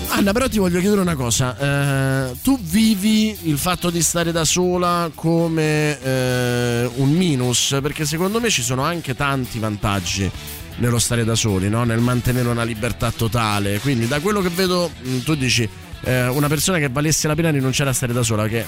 Anna, 0.08 0.32
però 0.32 0.48
ti 0.48 0.58
voglio 0.58 0.80
chiedere 0.80 1.00
una 1.00 1.16
cosa. 1.16 2.28
Eh, 2.28 2.36
tu 2.42 2.58
vivi 2.60 3.36
il 3.42 3.58
fatto 3.58 3.90
di 3.90 4.02
stare 4.02 4.32
da 4.32 4.44
sola 4.44 5.10
come 5.14 6.00
eh, 6.00 6.90
un 6.96 7.10
minus? 7.10 7.78
Perché 7.82 8.04
secondo 8.04 8.40
me 8.40 8.48
ci 8.50 8.62
sono 8.62 8.82
anche 8.82 9.14
tanti 9.14 9.58
vantaggi 9.58 10.30
nello 10.76 10.98
stare 10.98 11.24
da 11.24 11.34
soli, 11.34 11.68
no? 11.68 11.84
nel 11.84 12.00
mantenere 12.00 12.48
una 12.48 12.64
libertà 12.64 13.10
totale. 13.10 13.78
Quindi, 13.80 14.06
da 14.06 14.20
quello 14.20 14.40
che 14.40 14.50
vedo, 14.50 14.90
mh, 15.02 15.18
tu 15.22 15.34
dici 15.34 15.68
eh, 16.02 16.28
una 16.28 16.48
persona 16.48 16.78
che 16.78 16.88
valesse 16.88 17.26
la 17.26 17.34
pena 17.34 17.50
rinunciare 17.50 17.90
a 17.90 17.92
stare 17.92 18.12
da 18.12 18.22
sola. 18.22 18.46
Che 18.46 18.64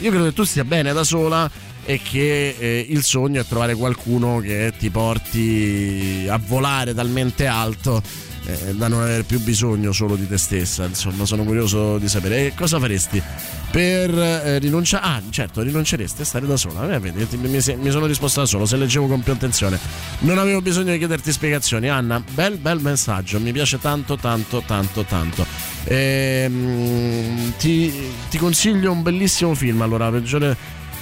io 0.00 0.10
credo 0.10 0.24
che 0.26 0.32
tu 0.32 0.44
stia 0.44 0.64
bene 0.64 0.92
da 0.92 1.04
sola 1.04 1.50
e 1.84 2.00
che 2.02 2.56
eh, 2.58 2.86
il 2.88 3.02
sogno 3.02 3.40
è 3.40 3.46
trovare 3.46 3.74
qualcuno 3.74 4.38
che 4.40 4.72
ti 4.78 4.90
porti 4.90 6.26
a 6.28 6.38
volare 6.38 6.94
talmente 6.94 7.46
alto 7.46 8.02
eh, 8.46 8.74
da 8.74 8.88
non 8.88 9.02
avere 9.02 9.22
più 9.22 9.40
bisogno 9.40 9.92
solo 9.92 10.16
di 10.16 10.28
te 10.28 10.38
stessa. 10.38 10.84
Insomma, 10.84 11.24
sono 11.24 11.44
curioso 11.44 11.98
di 11.98 12.08
sapere 12.08 12.46
e 12.46 12.54
cosa 12.54 12.78
faresti 12.78 13.22
per 13.70 14.10
eh, 14.16 14.58
rinunciare. 14.58 15.04
Ah, 15.04 15.22
certo, 15.30 15.62
rinunceresti 15.62 16.22
a 16.22 16.24
stare 16.24 16.46
da 16.46 16.56
sola. 16.56 16.94
Eh, 16.94 16.98
vedi, 16.98 17.26
mi, 17.36 17.48
mi 17.48 17.90
sono 17.90 18.06
risposto 18.06 18.40
da 18.40 18.46
solo. 18.46 18.66
Se 18.66 18.76
leggevo 18.76 19.06
con 19.06 19.22
più 19.22 19.32
attenzione, 19.32 19.78
non 20.20 20.38
avevo 20.38 20.60
bisogno 20.60 20.92
di 20.92 20.98
chiederti 20.98 21.32
spiegazioni. 21.32 21.88
Anna, 21.88 22.22
bel 22.32 22.56
bel 22.58 22.80
messaggio. 22.80 23.40
Mi 23.40 23.52
piace 23.52 23.78
tanto, 23.80 24.16
tanto, 24.16 24.62
tanto, 24.66 25.04
tanto. 25.04 25.46
Ehm, 25.84 27.54
ti, 27.58 27.92
ti 28.28 28.38
consiglio 28.38 28.92
un 28.92 29.02
bellissimo 29.02 29.54
film. 29.54 29.82
Allora, 29.82 30.10
peggiore 30.10 30.56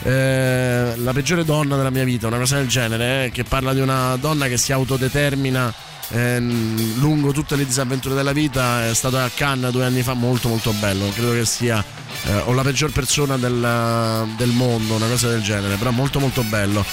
eh, 0.05 0.95
la 0.97 1.13
peggiore 1.13 1.45
donna 1.45 1.77
della 1.77 1.91
mia 1.91 2.05
vita, 2.05 2.27
una 2.27 2.39
cosa 2.39 2.57
del 2.57 2.67
genere, 2.67 3.27
eh, 3.27 3.31
che 3.31 3.45
parla 3.45 3.73
di 3.73 3.81
una 3.81 4.17
donna 4.17 4.49
che 4.49 4.57
si 4.57 4.73
autodetermina 4.73 5.73
ehm, 6.13 6.99
lungo 6.99 7.33
tutte 7.33 7.57
le 7.57 7.65
disavventure 7.65 8.15
della 8.15 8.33
vita. 8.33 8.87
È 8.87 8.95
stato 8.95 9.19
a 9.19 9.31
Cannes 9.35 9.71
due 9.71 9.85
anni 9.85 10.03
fa, 10.03 10.15
molto 10.15 10.49
molto 10.49 10.73
bello. 10.73 11.09
Credo 11.11 11.33
che 11.33 11.45
sia 11.45 11.85
eh, 12.25 12.43
o 12.45 12.53
la 12.53 12.63
peggior 12.63 12.91
persona 12.93 13.37
del, 13.37 14.27
del 14.37 14.51
mondo, 14.51 14.95
una 14.95 15.09
cosa 15.09 15.29
del 15.29 15.43
genere, 15.43 15.77
però 15.77 15.91
molto 15.91 16.21
molto 16.21 16.43
bello. 16.43 16.85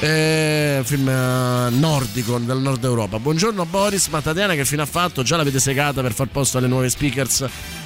Eh, 0.00 0.80
film 0.84 1.08
eh, 1.08 1.70
nordico 1.70 2.38
del 2.38 2.58
nord 2.58 2.84
Europa. 2.84 3.18
Buongiorno 3.18 3.66
Boris, 3.66 4.06
ma 4.08 4.20
Tatiana 4.20 4.54
che 4.54 4.64
fine 4.64 4.82
ha 4.82 4.86
fatto? 4.86 5.22
Già 5.24 5.36
l'avete 5.36 5.58
segata 5.58 6.02
per 6.02 6.12
far 6.12 6.28
posto 6.28 6.58
alle 6.58 6.68
nuove 6.68 6.88
speakers 6.88 7.44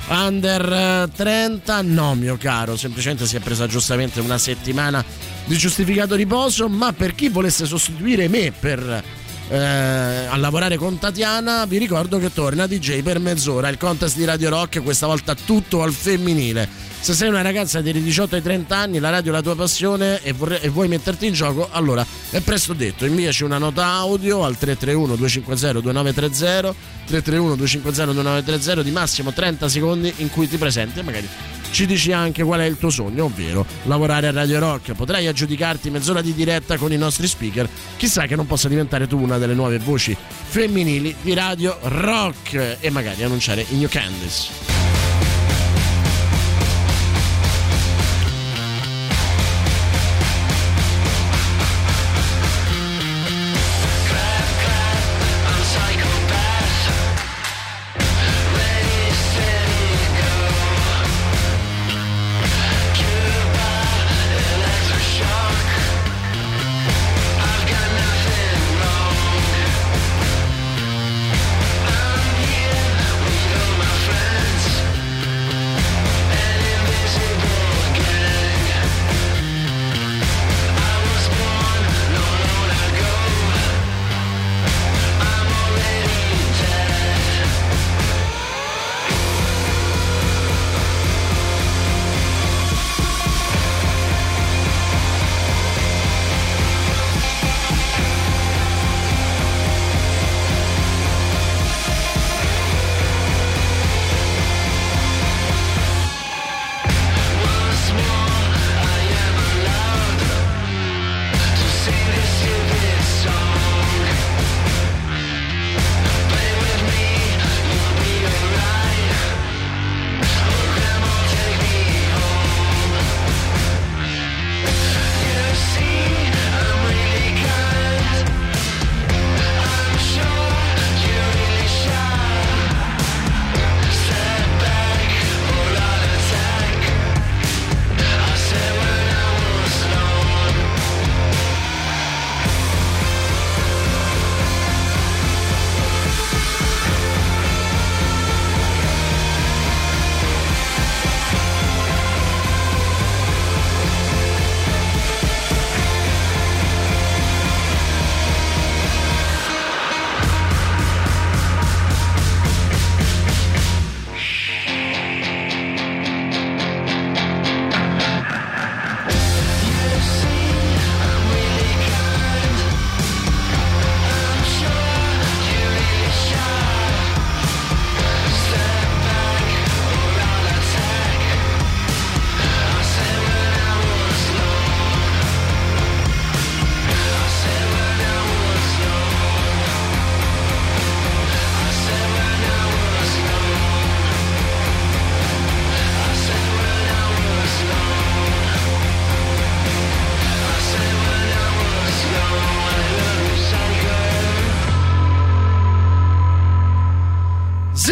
under 0.09 0.73
eh, 0.73 1.09
30? 1.15 1.81
No, 1.83 2.15
mio 2.15 2.37
caro, 2.37 2.77
semplicemente 2.77 3.27
si 3.27 3.37
è 3.37 3.41
presa 3.41 3.67
giustamente 3.67 4.21
una 4.21 4.37
settimana 4.37 5.03
di 5.47 5.57
giustificato 5.57 6.15
riposo, 6.15 6.69
ma 6.69 6.93
per 6.93 7.15
chi 7.15 7.31
volesse 7.31 7.65
sostituire 7.65 8.29
me 8.29 8.53
per 8.53 9.03
eh, 9.53 10.27
a 10.31 10.37
lavorare 10.39 10.77
con 10.77 10.99
Tatiana, 10.99 11.67
vi 11.67 11.77
ricordo 11.77 12.19
che 12.19 12.33
torna 12.33 12.67
DJ 12.67 13.03
per 13.03 13.19
mezz'ora 13.19 13.69
il 13.69 13.77
contest 13.77 14.17
di 14.17 14.25
Radio 14.25 14.49
Rock, 14.49 14.83
questa 14.83 15.07
volta 15.07 15.35
tutto 15.35 15.83
al 15.83 15.93
femminile. 15.93 16.92
Se 17.03 17.15
sei 17.15 17.29
una 17.29 17.43
ragazza 17.43 17.81
di 17.81 18.01
18 18.01 18.37
ai 18.37 18.43
30 18.43 18.77
anni, 18.77 19.01
la 19.01 19.11
radio 19.11 19.33
è 19.33 19.35
la 19.35 19.43
tua 19.43 19.57
passione 19.57 20.23
e, 20.23 20.33
vorrei- 20.33 20.61
e 20.61 20.69
vuoi 20.69 20.87
metterti 20.87 21.27
in 21.27 21.33
gioco, 21.33 21.67
allora 21.69 22.07
è 22.31 22.39
presto 22.43 22.75
detto. 22.75 23.05
Inviaci 23.05 23.43
una 23.43 23.59
nota 23.59 23.87
audio 23.87 24.45
al 24.45 24.57
331 24.57 25.17
250 25.17 25.81
2930 25.81 26.75
331 27.07 27.57
250 27.57 28.05
2930 28.05 28.83
di 28.85 28.91
massimo 28.93 29.33
30 29.33 29.69
secondi 29.69 30.15
in 30.19 30.31
cui 30.31 30.47
ti 30.49 30.57
presenti 30.59 31.01
e 31.01 31.03
magari 31.03 31.29
ci 31.73 31.87
dici 31.87 32.13
anche 32.13 32.45
qual 32.45 32.61
è 32.61 32.67
il 32.67 32.79
tuo 32.79 32.91
sogno, 32.91 33.25
ovvero 33.25 33.67
lavorare 33.87 34.29
a 34.29 34.31
Radio 34.31 34.61
Rock. 34.61 34.93
Potrai 34.93 35.27
aggiudicarti 35.27 35.91
mezz'ora 35.91 36.23
di 36.23 36.33
diretta 36.33 36.77
con 36.77 36.93
i 36.93 36.97
nostri 36.97 37.27
speaker. 37.27 37.69
Chissà 37.97 38.27
che 38.27 38.37
non 38.37 38.47
possa 38.47 38.69
diventare 38.69 39.09
tu 39.09 39.19
una 39.19 39.39
delle 39.39 39.55
nuove 39.55 39.79
voci 39.79 40.17
femminili 40.17 41.17
di 41.21 41.35
Radio 41.35 41.77
Rock 41.83 42.77
e 42.79 42.91
magari 42.91 43.25
annunciare 43.25 43.67
i 43.71 43.75
New 43.75 43.89
Candies. 43.89 44.82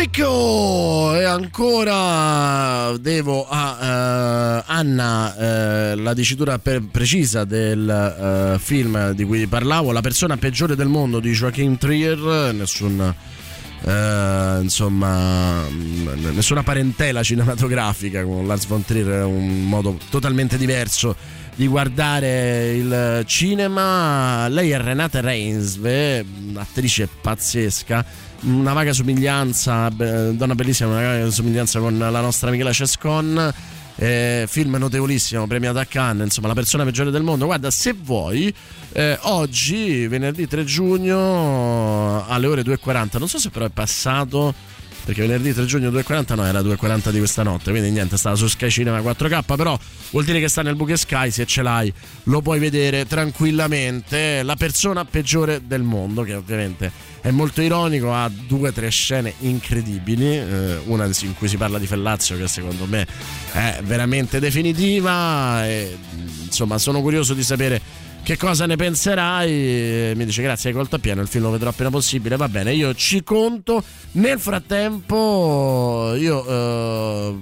Nico 0.00 1.14
e 1.14 1.24
ancora 1.24 2.96
devo 2.96 3.46
a 3.46 3.76
eh, 4.58 4.64
Anna 4.66 5.36
eh, 5.36 5.94
la 5.94 6.14
dicitura 6.14 6.58
per- 6.58 6.84
precisa 6.90 7.44
del 7.44 7.86
eh, 7.86 8.58
film 8.58 9.10
di 9.10 9.24
cui 9.24 9.46
parlavo, 9.46 9.92
La 9.92 10.00
persona 10.00 10.38
peggiore 10.38 10.74
del 10.74 10.88
mondo 10.88 11.20
di 11.20 11.32
Joachim 11.32 11.76
Trier, 11.76 12.18
nessun 12.54 13.14
insomma 13.82 15.66
mh, 15.68 16.32
nessuna 16.34 16.62
parentela 16.62 17.22
cinematografica 17.22 18.24
con 18.24 18.46
Lars 18.46 18.66
von 18.66 18.82
Trier, 18.82 19.06
è 19.06 19.22
un 19.22 19.64
modo 19.66 19.98
totalmente 20.08 20.56
diverso 20.56 21.14
di 21.54 21.66
guardare 21.66 22.72
il 22.72 23.22
cinema. 23.26 24.48
Lei 24.48 24.70
è 24.70 24.78
Renata 24.80 25.20
Reinsve, 25.20 26.24
un'attrice 26.48 27.06
pazzesca, 27.20 28.04
una 28.42 28.72
vaga 28.72 28.92
somiglianza, 28.92 29.88
donna 29.90 30.54
bellissima, 30.54 30.90
una 30.90 31.00
vaga 31.00 31.30
somiglianza 31.30 31.78
con 31.80 31.98
la 31.98 32.20
nostra 32.20 32.50
Michela 32.50 32.72
Cescon. 32.72 33.52
Eh, 33.96 34.46
film 34.48 34.76
notevolissimo, 34.76 35.46
premiato 35.46 35.78
a 35.78 35.84
Cannes, 35.84 36.24
insomma, 36.24 36.48
la 36.48 36.54
persona 36.54 36.84
peggiore 36.84 37.10
del 37.10 37.22
mondo. 37.22 37.44
Guarda, 37.44 37.70
se 37.70 37.92
vuoi, 37.92 38.52
eh, 38.92 39.18
oggi, 39.22 40.06
venerdì 40.06 40.46
3 40.46 40.64
giugno, 40.64 42.24
alle 42.26 42.46
ore 42.46 42.62
2.40, 42.62 43.18
non 43.18 43.28
so 43.28 43.38
se 43.38 43.50
però 43.50 43.66
è 43.66 43.70
passato 43.70 44.54
perché 45.10 45.22
venerdì 45.22 45.52
3 45.52 45.64
giugno 45.64 45.90
2.40 45.90 46.34
no 46.36 46.44
era 46.44 46.60
2.40 46.60 47.10
di 47.10 47.18
questa 47.18 47.42
notte 47.42 47.70
quindi 47.70 47.90
niente 47.90 48.16
stava 48.16 48.36
su 48.36 48.46
Sky 48.46 48.70
Cinema 48.70 49.00
4K 49.00 49.56
però 49.56 49.76
vuol 50.10 50.24
dire 50.24 50.38
che 50.38 50.48
sta 50.48 50.62
nel 50.62 50.76
buche 50.76 50.96
Sky 50.96 51.30
se 51.32 51.46
ce 51.46 51.62
l'hai 51.62 51.92
lo 52.24 52.40
puoi 52.42 52.58
vedere 52.58 53.06
tranquillamente. 53.06 54.42
La 54.42 54.56
persona 54.56 55.04
peggiore 55.04 55.62
del 55.66 55.82
mondo 55.82 56.22
che 56.22 56.34
ovviamente 56.34 56.92
è 57.20 57.30
molto 57.30 57.60
ironico 57.60 58.14
ha 58.14 58.30
due 58.30 58.68
o 58.68 58.72
tre 58.72 58.88
scene 58.90 59.34
incredibili 59.40 60.36
eh, 60.38 60.80
una 60.86 61.04
in 61.04 61.34
cui 61.36 61.48
si 61.48 61.56
parla 61.56 61.78
di 61.78 61.86
Fellazio 61.86 62.36
che 62.36 62.48
secondo 62.48 62.86
me 62.86 63.06
è 63.52 63.80
veramente 63.82 64.38
definitiva 64.40 65.66
e, 65.66 65.98
insomma 66.44 66.78
sono 66.78 67.02
curioso 67.02 67.34
di 67.34 67.42
sapere 67.42 67.80
che 68.22 68.36
cosa 68.36 68.66
ne 68.66 68.76
penserai? 68.76 70.12
Mi 70.14 70.24
dice 70.24 70.42
grazie, 70.42 70.70
hai 70.70 70.74
colto 70.76 70.96
a 70.96 70.98
pieno, 70.98 71.20
il 71.20 71.28
film 71.28 71.44
lo 71.44 71.50
vedrò 71.50 71.70
appena 71.70 71.90
possibile, 71.90 72.36
va 72.36 72.48
bene, 72.48 72.72
io 72.74 72.94
ci 72.94 73.22
conto. 73.22 73.82
Nel 74.12 74.38
frattempo 74.38 76.14
io 76.16 76.46
eh, 76.46 77.34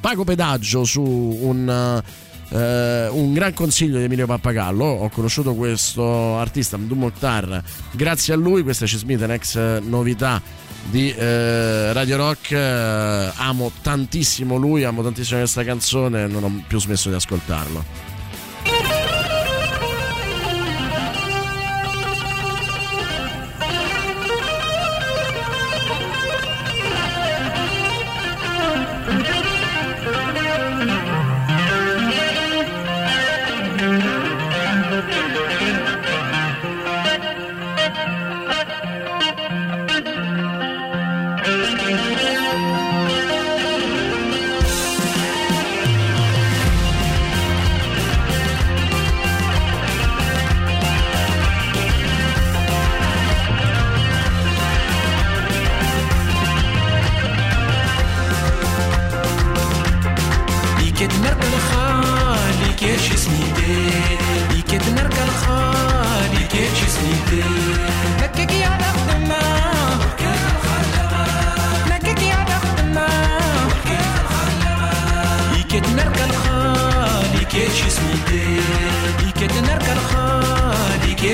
pago 0.00 0.24
pedaggio 0.24 0.84
su 0.84 1.02
un... 1.02 2.02
eh, 2.48 3.08
un 3.10 3.32
gran 3.32 3.52
consiglio 3.54 3.98
di 3.98 4.04
Emilio 4.04 4.26
Pappagallo. 4.26 4.84
Ho 4.84 5.08
conosciuto 5.10 5.54
questo 5.54 6.38
artista, 6.38 6.76
Mdou 6.76 6.96
Mokhtar, 6.96 7.62
grazie 7.92 8.34
a 8.34 8.36
lui. 8.36 8.62
Questa 8.62 8.84
è 8.84 8.88
un'ex 9.04 9.80
novità 9.80 10.40
di 10.88 11.12
eh, 11.12 11.92
Radio 11.92 12.16
Rock. 12.16 12.52
Eh, 12.52 13.30
amo 13.36 13.72
tantissimo 13.82 14.56
lui, 14.56 14.84
amo 14.84 15.02
tantissimo 15.02 15.38
questa 15.40 15.64
canzone, 15.64 16.26
non 16.26 16.44
ho 16.44 16.62
più 16.66 16.78
smesso 16.78 17.08
di 17.08 17.14
ascoltarlo. 17.16 17.84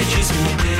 bridges 0.02 0.32
will 0.32 0.71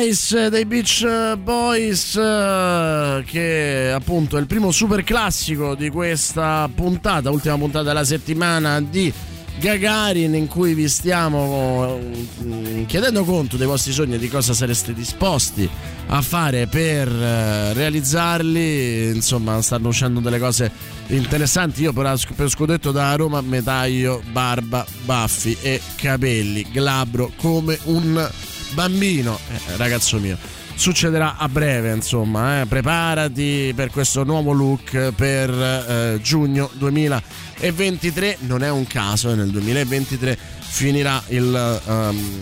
Nice 0.00 0.48
dei 0.48 0.64
Beach 0.64 1.36
Boys 1.36 2.14
che 2.14 3.92
appunto 3.94 4.38
è 4.38 4.40
il 4.40 4.46
primo 4.46 4.70
super 4.70 5.04
classico 5.04 5.74
di 5.74 5.90
questa 5.90 6.70
puntata, 6.74 7.30
ultima 7.30 7.58
puntata 7.58 7.84
della 7.84 8.04
settimana 8.04 8.80
di 8.80 9.12
Gagarin 9.58 10.34
in 10.34 10.46
cui 10.46 10.72
vi 10.72 10.88
stiamo 10.88 11.98
mm, 12.42 12.86
chiedendo 12.86 13.24
conto 13.24 13.58
dei 13.58 13.66
vostri 13.66 13.92
sogni 13.92 14.14
e 14.14 14.18
di 14.18 14.30
cosa 14.30 14.54
sareste 14.54 14.94
disposti 14.94 15.68
a 16.06 16.22
fare 16.22 16.66
per 16.66 17.06
eh, 17.06 17.74
realizzarli. 17.74 19.08
Insomma, 19.08 19.60
stanno 19.60 19.88
uscendo 19.88 20.20
delle 20.20 20.38
cose 20.38 20.72
interessanti. 21.08 21.82
Io 21.82 21.92
per, 21.92 22.16
scudetto 22.48 22.90
da 22.90 23.14
Roma 23.16 23.44
taglio 23.62 24.22
barba, 24.32 24.86
baffi 25.04 25.58
e 25.60 25.78
capelli, 25.96 26.66
glabro 26.72 27.30
come 27.36 27.78
un 27.84 28.30
bambino, 28.72 29.38
Eh, 29.48 29.76
ragazzo 29.76 30.18
mio. 30.18 30.36
Succederà 30.74 31.36
a 31.36 31.48
breve, 31.48 31.92
insomma, 31.92 32.62
eh. 32.62 32.66
preparati 32.66 33.72
per 33.76 33.90
questo 33.90 34.24
nuovo 34.24 34.52
look 34.52 35.12
per 35.12 35.50
eh, 35.50 36.18
giugno 36.22 36.70
2023. 36.74 38.38
Non 38.40 38.62
è 38.62 38.70
un 38.70 38.86
caso, 38.86 39.30
e 39.30 39.34
nel 39.34 39.50
2023 39.50 40.38
finirà 40.60 41.22
il, 41.28 41.80
ehm, 41.86 42.40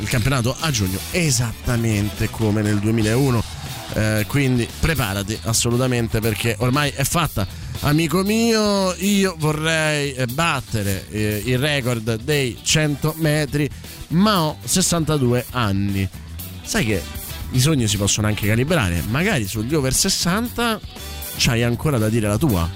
il 0.00 0.08
campionato 0.08 0.54
a 0.60 0.70
giugno 0.70 0.98
esattamente 1.10 2.30
come 2.30 2.62
nel 2.62 2.78
2001. 2.78 3.42
Eh, 3.96 4.24
quindi 4.28 4.68
preparati 4.80 5.38
assolutamente 5.44 6.20
perché 6.20 6.56
ormai 6.58 6.90
è 6.90 7.04
fatta. 7.04 7.46
Amico 7.80 8.22
mio, 8.22 8.94
io 8.98 9.34
vorrei 9.38 10.14
eh, 10.14 10.26
battere 10.26 11.06
eh, 11.10 11.42
il 11.44 11.58
record 11.58 12.20
dei 12.22 12.58
100 12.62 13.14
metri, 13.18 13.68
ma 14.14 14.42
ho 14.42 14.56
62 14.64 15.46
anni. 15.50 16.08
Sai 16.62 16.84
che 16.84 17.02
i 17.50 17.60
sogni 17.60 17.86
si 17.86 17.96
possono 17.96 18.26
anche 18.26 18.46
calibrare, 18.46 19.02
magari 19.08 19.46
sugli 19.46 19.74
over 19.74 19.92
60 19.92 20.80
c'hai 21.36 21.62
ancora 21.62 21.98
da 21.98 22.08
dire 22.08 22.28
la 22.28 22.38
tua. 22.38 22.68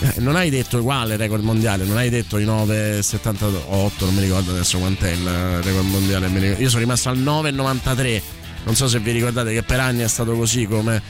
Eh, 0.00 0.20
non 0.20 0.36
hai 0.36 0.48
detto 0.48 0.80
quale 0.82 1.16
record 1.16 1.42
mondiale, 1.42 1.84
non 1.84 1.96
hai 1.96 2.08
detto 2.08 2.38
i 2.38 2.46
9,78, 2.46 4.04
non 4.04 4.14
mi 4.14 4.20
ricordo 4.20 4.52
adesso 4.52 4.78
quant'è 4.78 5.10
il 5.10 5.62
record 5.62 5.86
mondiale. 5.86 6.28
Io 6.58 6.68
sono 6.68 6.80
rimasto 6.80 7.08
al 7.08 7.18
9,93. 7.18 8.22
Non 8.64 8.74
so 8.76 8.86
se 8.86 8.98
vi 8.98 9.12
ricordate 9.12 9.52
che 9.52 9.62
per 9.62 9.80
anni 9.80 10.02
è 10.02 10.08
stato 10.08 10.34
così 10.34 10.66
come 10.66 11.00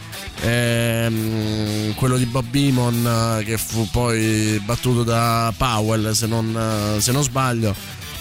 ehm, 0.43 1.95
quello 1.95 2.17
di 2.17 2.27
Bob 2.27 2.47
Beamon 2.47 3.39
eh, 3.41 3.45
che 3.45 3.59
fu 3.59 3.89
poi 3.91 4.61
battuto 4.65 5.03
da 5.03 5.53
Powell 5.57 6.13
se 6.13 6.27
non, 6.27 6.95
eh, 6.97 7.01
se 7.01 7.11
non 7.11 7.23
sbaglio. 7.23 7.75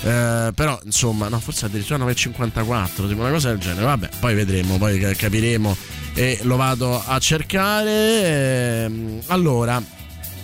Eh, 0.03 0.51
però 0.53 0.79
insomma, 0.83 1.27
no, 1.27 1.39
forse 1.39 1.65
addirittura 1.65 2.03
9,54, 2.05 3.07
tipo 3.07 3.21
una 3.21 3.31
cosa 3.31 3.49
del 3.49 3.57
genere. 3.57 3.85
Vabbè, 3.85 4.09
poi 4.19 4.35
vedremo, 4.35 4.77
poi 4.77 4.99
ca- 4.99 5.13
capiremo 5.13 5.75
e 6.13 6.39
lo 6.43 6.55
vado 6.55 7.01
a 7.05 7.19
cercare. 7.19 8.83
Ehm, 8.83 9.19
allora, 9.27 9.81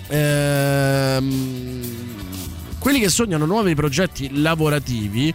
ehm, 0.07 1.81
quelli 2.79 2.99
che 2.99 3.09
sognano 3.09 3.45
nuovi 3.45 3.75
progetti 3.75 4.41
lavorativi 4.41 5.33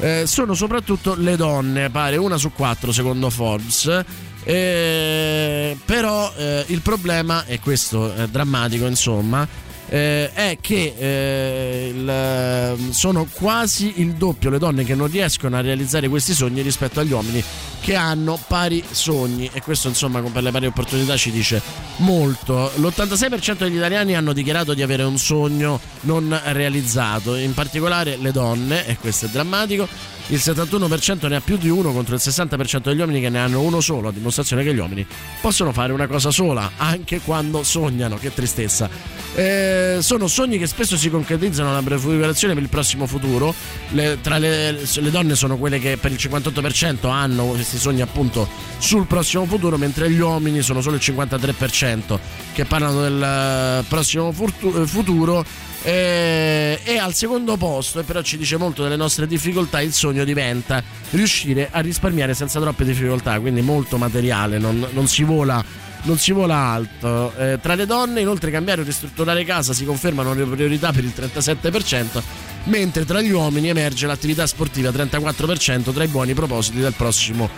eh, 0.00 0.24
sono 0.26 0.54
soprattutto 0.54 1.14
le 1.16 1.36
donne, 1.36 1.90
pare 1.90 2.16
una 2.16 2.36
su 2.36 2.52
quattro 2.52 2.92
secondo 2.92 3.30
Forbes. 3.30 4.04
Eh, 4.44 5.76
però 5.84 6.32
eh, 6.36 6.64
il 6.68 6.80
problema, 6.80 7.44
e 7.44 7.60
questo 7.60 8.14
è 8.14 8.28
drammatico, 8.28 8.86
insomma, 8.86 9.46
eh, 9.88 10.30
è 10.32 10.58
che 10.60 10.94
eh, 10.98 11.88
il- 11.94 12.92
sono 12.92 13.26
quasi 13.30 13.94
il 14.00 14.12
doppio 14.12 14.50
le 14.50 14.58
donne 14.58 14.84
che 14.84 14.94
non 14.94 15.08
riescono 15.08 15.56
a 15.56 15.60
realizzare 15.60 16.08
questi 16.08 16.34
sogni 16.34 16.60
rispetto 16.62 17.00
agli 17.00 17.12
uomini 17.12 17.42
che 17.80 17.94
hanno 17.94 18.38
pari 18.46 18.82
sogni. 18.90 19.48
E 19.52 19.62
questo 19.62 19.88
insomma 19.88 20.20
per 20.20 20.42
le 20.42 20.50
pari 20.50 20.66
opportunità 20.66 21.16
ci 21.16 21.30
dice 21.30 21.60
molto. 21.98 22.70
L'86% 22.76 23.58
degli 23.58 23.76
italiani 23.76 24.14
hanno 24.14 24.32
dichiarato 24.32 24.74
di 24.74 24.82
avere 24.82 25.04
un 25.04 25.18
sogno 25.18 25.80
non 26.02 26.38
realizzato 26.46 27.34
in 27.36 27.54
particolare 27.54 28.16
le 28.16 28.32
donne 28.32 28.86
e 28.86 28.96
questo 28.98 29.26
è 29.26 29.28
drammatico 29.28 29.88
il 30.28 30.38
71% 30.38 31.26
ne 31.28 31.36
ha 31.36 31.40
più 31.40 31.56
di 31.56 31.68
uno 31.68 31.92
contro 31.92 32.14
il 32.14 32.20
60% 32.22 32.82
degli 32.82 33.00
uomini 33.00 33.20
che 33.20 33.30
ne 33.30 33.38
hanno 33.38 33.60
uno 33.62 33.80
solo, 33.80 34.08
a 34.08 34.12
dimostrazione 34.12 34.62
che 34.62 34.74
gli 34.74 34.78
uomini 34.78 35.06
possono 35.40 35.72
fare 35.72 35.92
una 35.92 36.06
cosa 36.06 36.30
sola 36.30 36.72
anche 36.76 37.20
quando 37.20 37.62
sognano. 37.62 38.16
Che 38.18 38.32
tristezza. 38.34 38.90
Eh, 39.34 39.98
sono 40.00 40.26
sogni 40.26 40.58
che 40.58 40.66
spesso 40.66 40.96
si 40.96 41.08
concretizzano 41.08 41.68
nella 41.68 41.82
prefigurazione 41.82 42.54
per 42.54 42.62
il 42.62 42.68
prossimo 42.68 43.06
futuro. 43.06 43.54
Le- 43.90 44.18
tra 44.20 44.38
le, 44.38 44.72
le 44.72 45.10
donne 45.10 45.34
sono 45.34 45.56
quelle 45.56 45.78
che 45.78 45.96
per 45.96 46.12
il 46.12 46.18
58% 46.20 47.08
hanno 47.08 47.46
questi 47.46 47.78
sogni 47.78 48.02
appunto 48.02 48.48
sul 48.78 49.06
prossimo 49.06 49.46
futuro, 49.46 49.78
mentre 49.78 50.10
gli 50.10 50.18
uomini 50.18 50.60
sono 50.60 50.80
solo 50.80 50.96
il 50.96 51.02
53% 51.02 52.18
che 52.52 52.64
parlano 52.64 53.00
del 53.02 53.22
eh, 53.22 53.84
prossimo 53.88 54.32
futuro. 54.32 55.44
Eh, 55.82 56.80
e 56.82 56.98
al 56.98 57.14
secondo 57.14 57.56
posto, 57.56 58.00
e 58.00 58.02
però 58.02 58.20
ci 58.22 58.36
dice 58.36 58.56
molto 58.56 58.82
delle 58.82 58.96
nostre 58.96 59.26
difficoltà, 59.26 59.80
il 59.80 59.92
sogno 59.92 60.24
diventa 60.24 60.82
riuscire 61.10 61.68
a 61.70 61.80
risparmiare 61.80 62.34
senza 62.34 62.60
troppe 62.60 62.84
difficoltà, 62.84 63.38
quindi 63.40 63.62
molto 63.62 63.96
materiale, 63.96 64.58
non, 64.58 64.86
non 64.92 65.06
si 65.06 65.22
vola 65.22 65.64
non 66.02 66.18
si 66.18 66.32
vola 66.32 66.56
alto. 66.56 67.32
Eh, 67.36 67.58
tra 67.60 67.74
le 67.74 67.86
donne, 67.86 68.20
inoltre, 68.20 68.50
cambiare 68.50 68.80
o 68.80 68.84
ristrutturare 68.84 69.44
casa 69.44 69.72
si 69.72 69.84
confermano 69.84 70.34
le 70.34 70.44
priorità 70.44 70.92
per 70.92 71.04
il 71.04 71.12
37%, 71.16 72.22
mentre 72.64 73.04
tra 73.04 73.20
gli 73.20 73.30
uomini 73.30 73.68
emerge 73.68 74.06
l'attività 74.06 74.46
sportiva 74.46 74.90
34% 74.90 75.92
tra 75.92 76.04
i 76.04 76.08
buoni 76.08 76.34
propositi 76.34 76.78
del 76.78 76.94
prossimo 76.94 77.48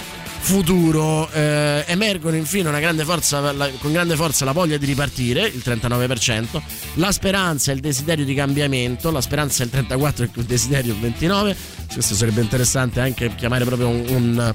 futuro. 0.41 1.31
Eh, 1.33 1.85
emergono 1.87 2.37
infine 2.37 2.69
grande 2.81 3.05
forza, 3.05 3.53
la- 3.53 3.71
con 3.79 3.93
grande 3.93 4.17
forza 4.17 4.45
la 4.45 4.53
voglia 4.53 4.77
di 4.77 4.87
ripartire, 4.87 5.47
il 5.47 5.63
39%, 5.65 6.63
la 6.95 7.13
speranza 7.13 7.71
e 7.71 7.75
il 7.75 7.81
desiderio 7.81 8.25
di 8.25 8.35
cambiamento, 8.35 9.11
la 9.11 9.21
speranza 9.21 9.63
è 9.63 9.67
il 9.67 9.73
34% 9.73 10.39
e 10.39 10.41
il 10.41 10.47
desiderio 10.47 10.95
il 10.95 11.01
29%. 11.01 11.57
Questo 11.93 12.15
sarebbe 12.15 12.41
interessante 12.41 13.01
anche 13.01 13.35
chiamare 13.35 13.65
proprio 13.65 13.89
un, 13.89 14.05
un, 14.09 14.55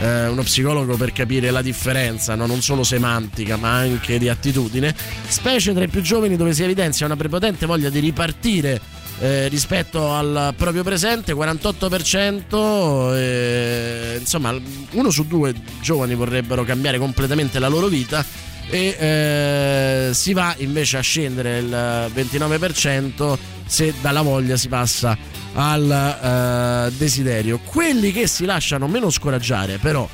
eh, 0.00 0.28
uno 0.28 0.42
psicologo 0.42 0.96
per 0.96 1.12
capire 1.12 1.50
la 1.50 1.60
differenza, 1.60 2.34
no? 2.34 2.46
non 2.46 2.62
solo 2.62 2.82
semantica 2.82 3.56
ma 3.56 3.74
anche 3.76 4.18
di 4.18 4.28
attitudine, 4.28 4.94
specie 5.28 5.74
tra 5.74 5.84
i 5.84 5.88
più 5.88 6.00
giovani 6.00 6.36
dove 6.36 6.54
si 6.54 6.62
evidenzia 6.62 7.04
una 7.06 7.16
prepotente 7.16 7.66
voglia 7.66 7.90
di 7.90 8.00
ripartire 8.00 8.80
eh, 9.20 9.48
rispetto 9.48 10.12
al 10.12 10.54
proprio 10.56 10.82
presente 10.82 11.32
48% 11.34 13.14
eh, 13.14 14.16
insomma 14.18 14.52
uno 14.92 15.10
su 15.10 15.26
due 15.26 15.54
giovani 15.80 16.14
vorrebbero 16.14 16.64
cambiare 16.64 16.98
completamente 16.98 17.58
la 17.58 17.68
loro 17.68 17.86
vita 17.86 18.24
e 18.68 18.96
eh, 18.98 20.10
si 20.14 20.32
va 20.32 20.54
invece 20.58 20.96
a 20.96 21.02
scendere 21.02 21.58
il 21.58 21.70
29% 22.14 23.38
se 23.72 23.94
dalla 24.02 24.20
voglia 24.20 24.58
si 24.58 24.68
passa 24.68 25.16
al 25.54 25.90
eh, 25.90 26.92
desiderio. 26.94 27.58
Quelli 27.64 28.12
che 28.12 28.26
si 28.26 28.44
lasciano 28.44 28.86
meno 28.86 29.08
scoraggiare 29.08 29.78
però 29.78 30.06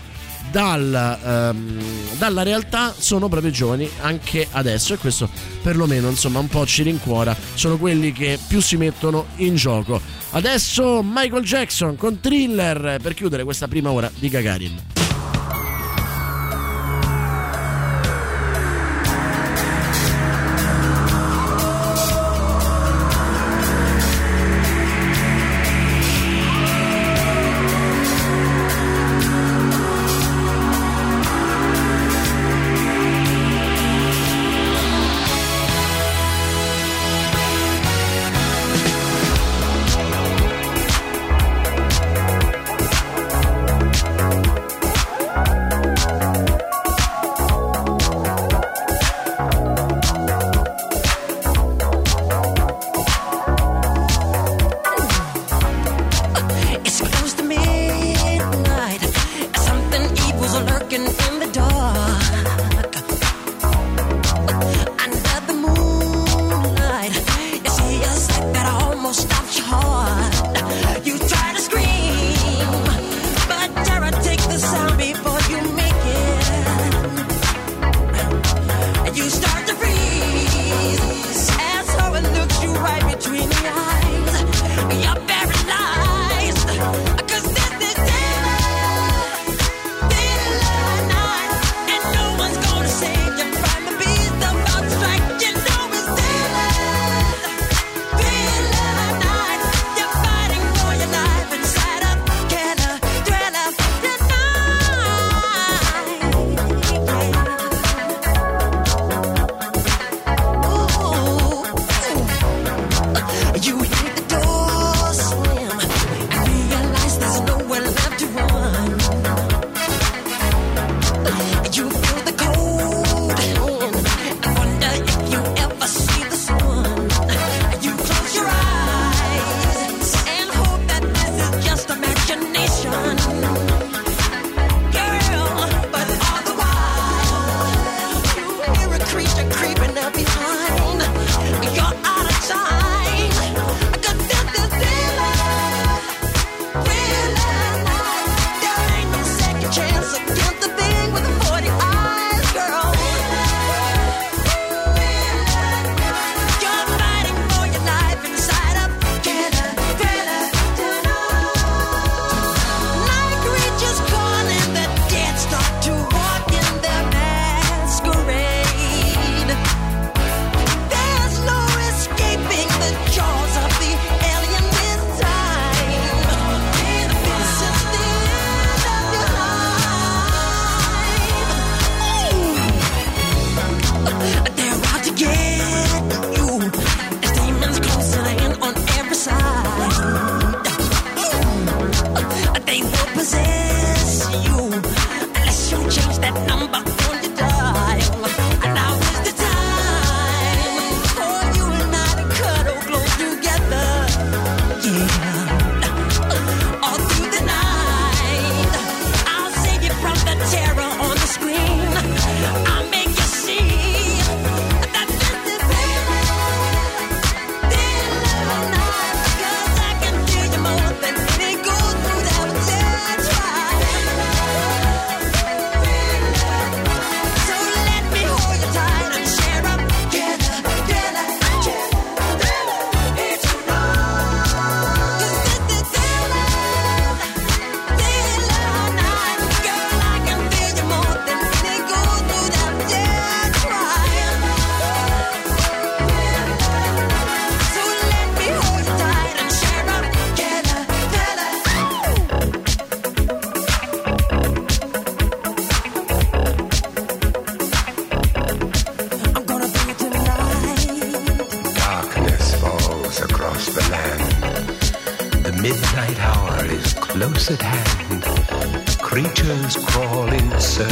dal, 0.52 1.18
ehm, 1.24 1.82
dalla 2.18 2.44
realtà 2.44 2.94
sono 2.96 3.28
proprio 3.28 3.50
i 3.50 3.52
giovani 3.52 3.90
anche 4.02 4.46
adesso 4.52 4.94
e 4.94 4.98
questo 4.98 5.28
perlomeno 5.60 6.08
insomma 6.08 6.38
un 6.38 6.46
po' 6.46 6.64
ci 6.66 6.84
rincuora. 6.84 7.36
Sono 7.54 7.78
quelli 7.78 8.12
che 8.12 8.38
più 8.46 8.62
si 8.62 8.76
mettono 8.76 9.26
in 9.38 9.56
gioco. 9.56 10.00
Adesso 10.30 11.02
Michael 11.02 11.42
Jackson 11.42 11.96
con 11.96 12.20
thriller 12.20 13.00
per 13.02 13.14
chiudere 13.14 13.42
questa 13.42 13.66
prima 13.66 13.90
ora 13.90 14.08
di 14.14 14.28
Gagarin 14.28 14.97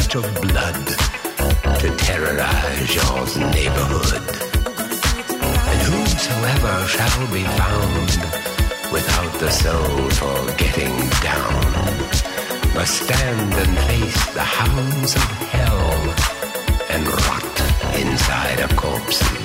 search 0.07 0.23
of 0.23 0.41
blood 0.41 0.87
to 1.79 1.95
terrorize 1.97 2.95
your 2.95 3.49
neighborhood. 3.51 4.27
And 5.69 5.79
whosoever 5.87 6.87
shall 6.87 7.33
be 7.33 7.43
found 7.43 8.11
without 8.91 9.39
the 9.39 9.49
soul 9.49 10.09
for 10.11 10.53
getting 10.57 10.95
down 11.21 11.73
must 12.75 13.03
stand 13.03 13.53
and 13.53 13.77
face 13.87 14.33
the 14.33 14.41
hounds 14.41 15.15
of 15.15 15.29
hell 15.51 15.91
and 16.89 17.07
rot 17.07 17.97
inside 17.99 18.59
a 18.59 18.75
corpse's 18.75 19.36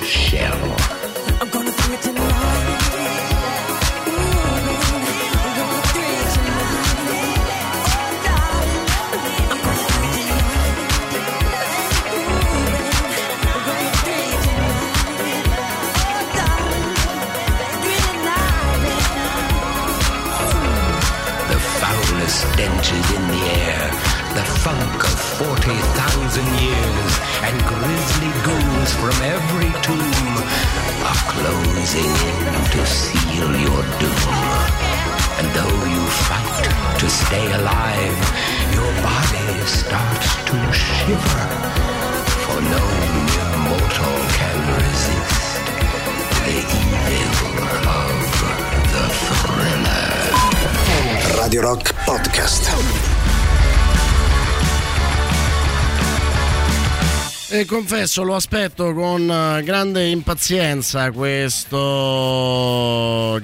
E 57.53 57.65
confesso, 57.65 58.23
lo 58.23 58.33
aspetto 58.33 58.95
con 58.95 59.29
eh, 59.29 59.61
grande 59.61 60.07
impazienza 60.07 61.11
questo 61.11 61.77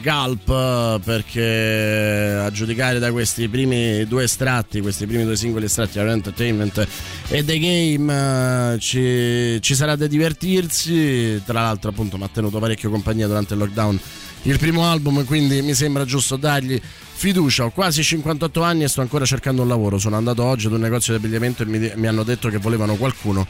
Gulp 0.02 1.00
perché 1.04 2.42
a 2.44 2.50
giudicare 2.50 2.98
da 2.98 3.12
questi 3.12 3.48
primi 3.48 4.08
due 4.08 4.24
estratti, 4.24 4.82
questi 4.82 5.06
primi 5.06 5.26
due 5.26 5.36
singoli 5.36 5.66
estratti, 5.66 6.00
Our 6.00 6.08
Entertainment 6.08 6.88
e 7.28 7.46
The 7.46 7.60
Game, 7.60 8.74
eh, 8.74 8.80
ci, 8.80 9.62
ci 9.62 9.76
sarà 9.76 9.96
da 9.96 10.08
divertirsi. 10.08 11.44
Tra 11.46 11.62
l'altro, 11.62 11.92
appunto, 11.92 12.18
mi 12.18 12.24
ha 12.24 12.30
tenuto 12.34 12.58
parecchio 12.58 12.90
compagnia 12.90 13.28
durante 13.28 13.54
il 13.54 13.60
lockdown 13.60 14.00
il 14.44 14.58
primo 14.58 14.86
album, 14.86 15.26
quindi 15.26 15.62
mi 15.62 15.74
sembra 15.74 16.06
giusto 16.06 16.36
dargli 16.36 16.82
fiducia. 16.82 17.66
Ho 17.66 17.72
quasi 17.72 18.04
58 18.04 18.64
anni 18.64 18.86
e 18.86 18.88
sto 18.88 19.02
ancora 19.02 19.26
cercando 19.26 19.62
un 19.62 19.68
lavoro. 19.68 19.98
Sono 19.98 20.16
andato 20.16 20.44
oggi 20.44 20.68
ad 20.68 20.74
un 20.74 20.80
negozio 20.80 21.14
di 21.14 21.24
abbigliamento 21.24 21.64
e 21.64 21.66
mi, 21.66 21.92
mi 21.96 22.08
hanno 22.08 22.24
detto 22.24 22.50
che 22.50 22.58
volevano 22.58 22.96
qualcuno 22.96 23.46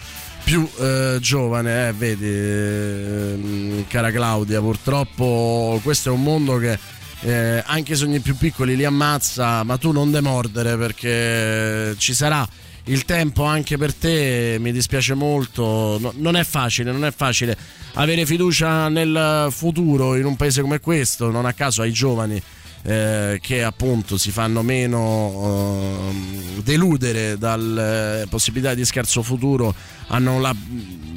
più 0.50 0.68
eh, 0.80 1.20
giovane, 1.22 1.89
eh, 1.89 1.93
vedi, 1.93 2.26
eh, 2.26 3.86
cara 3.88 4.10
Claudia, 4.10 4.60
purtroppo 4.60 5.80
questo 5.84 6.10
è 6.10 6.12
un 6.12 6.24
mondo 6.24 6.58
che 6.58 6.80
eh, 7.20 7.64
anche 7.64 7.93
i 7.93 7.95
sogni 7.95 8.20
più 8.20 8.36
piccoli 8.36 8.76
li 8.76 8.84
ammazza, 8.84 9.62
ma 9.62 9.78
tu 9.78 9.91
non 9.91 10.10
demordere 10.10 10.76
perché 10.76 11.93
ci 12.00 12.16
sarà 12.16 12.50
il 12.86 13.06
tempo 13.06 13.43
anche 13.43 13.78
per 13.78 13.93
te, 13.93 14.58
mi 14.60 14.72
dispiace 14.72 15.14
molto, 15.14 16.00
No- 16.00 16.14
non 16.16 16.36
è 16.36 16.43
facile, 16.43 16.91
non 16.91 17.06
è 17.06 17.12
facile 17.12 17.56
avere 17.93 18.26
fiducia 18.26 18.89
nel 18.89 19.50
futuro 19.52 20.16
in 20.16 20.26
un 20.26 20.36
paese 20.36 20.62
come 20.62 20.80
questo, 20.80 21.30
non 21.30 21.45
a 21.45 21.54
caso 21.54 21.84
ai 21.84 21.91
giovani 21.91 22.41
eh, 22.84 23.40
che 23.42 23.64
appunto 23.64 24.18
si 24.18 24.32
fanno 24.32 24.62
meno 24.62 26.10
ehm, 26.10 26.62
deludere 26.64 27.38
dalle 27.38 28.26
possibilità 28.30 28.74
di 28.74 28.86
scarso 28.86 29.22
futuro 29.22 29.74
hanno 30.08 30.40
la 30.40 30.56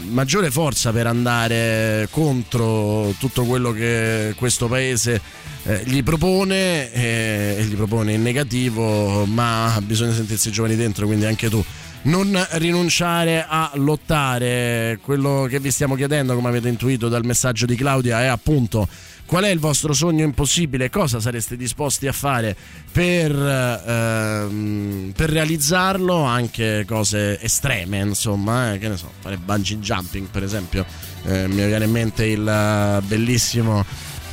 maggiore 0.09 0.51
forza 0.51 0.91
per 0.93 1.07
andare 1.07 2.09
contro 2.11 3.15
tutto 3.19 3.45
quello 3.45 3.73
che 3.73 4.35
questo 4.37 4.67
paese 4.67 5.21
eh, 5.65 5.83
gli 5.85 6.03
propone 6.03 6.93
eh, 6.93 7.57
e 7.59 7.65
gli 7.65 7.75
propone 7.77 8.15
in 8.15 8.23
negativo 8.23 9.25
ma 9.27 9.81
bisogna 9.85 10.13
sentirsi 10.13 10.51
giovani 10.51 10.77
dentro 10.77 11.07
quindi 11.07 11.27
anche 11.27 11.49
tu. 11.49 11.65
Non 12.05 12.37
rinunciare 12.55 13.47
a 13.49 13.71
lottare. 13.75 14.99
Quello 15.01 15.47
che 15.49 15.61
vi 15.61 15.71
stiamo 15.71 15.95
chiedendo 15.95 16.35
come 16.35 16.49
avete 16.49 16.69
intuito 16.69 17.09
dal 17.09 17.25
messaggio 17.25 17.65
di 17.65 17.77
Claudia 17.77 18.23
è 18.23 18.27
appunto 18.27 18.89
qual 19.33 19.45
è 19.45 19.49
il 19.49 19.61
vostro 19.61 19.95
sogno 19.95 20.25
impossibile? 20.25 20.91
Cosa 20.91 21.19
sareste 21.19 21.57
disposti 21.57 22.07
a 22.07 22.13
fare 22.13 22.55
per, 22.93 23.33
ehm, 23.35 25.15
per 25.17 25.31
realizzarlo? 25.31 26.23
Anche 26.23 26.85
cose 26.87 27.41
estreme 27.41 27.97
insomma 28.01 28.75
eh, 28.75 28.79
che 28.79 28.89
ne 28.89 28.99
so 28.99 29.11
fare 29.21 29.39
bungee 29.39 29.79
jumping 29.79 30.29
per 30.29 30.43
esempio. 30.43 30.85
Eh, 31.25 31.49
mi 31.49 31.65
viene 31.65 31.87
in 31.87 31.91
mente 31.91 32.27
il 32.27 32.47
eh, 32.47 33.01
bellissimo 33.07 33.83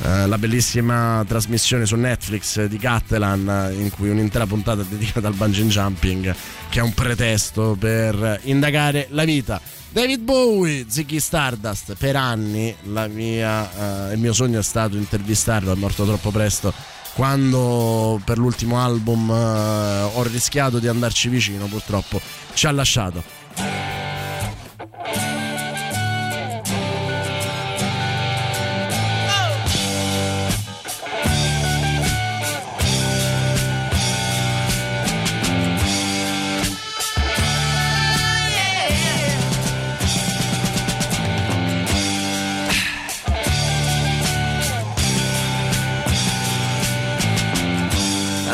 eh, 0.02 0.26
la 0.26 0.36
bellissima 0.36 1.24
trasmissione 1.26 1.86
su 1.86 1.96
Netflix 1.96 2.62
di 2.64 2.76
Catalan 2.76 3.70
eh, 3.70 3.80
in 3.80 3.90
cui 3.90 4.10
un'intera 4.10 4.44
puntata 4.44 4.82
è 4.82 4.84
dedicata 4.84 5.28
al 5.28 5.34
bungee 5.34 5.64
jumping 5.64 6.34
che 6.68 6.80
è 6.80 6.82
un 6.82 6.92
pretesto 6.92 7.74
per 7.78 8.40
indagare 8.42 9.06
la 9.12 9.24
vita 9.24 9.60
David 9.90 10.20
Bowie, 10.20 10.86
Ziggy 10.88 11.18
Stardust. 11.18 11.94
Per 11.96 12.16
anni 12.16 12.74
mia, 13.08 14.08
eh, 14.08 14.14
il 14.14 14.20
mio 14.20 14.32
sogno 14.32 14.60
è 14.60 14.62
stato 14.62 14.96
intervistarlo 14.96 15.72
è 15.72 15.76
morto 15.76 16.04
troppo 16.04 16.30
presto 16.30 16.72
quando 17.14 18.20
per 18.24 18.38
l'ultimo 18.38 18.80
album 18.80 19.30
eh, 19.30 20.10
ho 20.14 20.22
rischiato 20.22 20.78
di 20.78 20.86
andarci 20.86 21.28
vicino 21.28 21.66
purtroppo 21.66 22.20
ci 22.54 22.66
ha 22.66 22.70
lasciato 22.70 23.22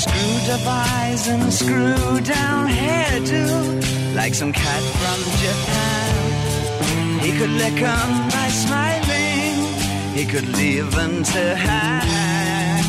Screwed 0.00 0.48
up 0.56 0.66
eyes 0.66 1.28
and 1.28 1.52
screwed 1.52 2.24
down 2.24 2.68
hairdo, 2.68 4.16
like 4.16 4.34
some 4.34 4.50
cat 4.50 4.82
from 5.00 5.18
Japan. 5.44 7.20
He 7.20 7.30
could 7.38 7.50
lick 7.62 7.78
'em 7.82 8.10
by 8.30 8.48
smiling, 8.48 9.56
he 10.14 10.24
could 10.24 10.48
leave 10.56 10.90
'em 10.96 11.22
to 11.34 11.42
hang. 11.66 12.84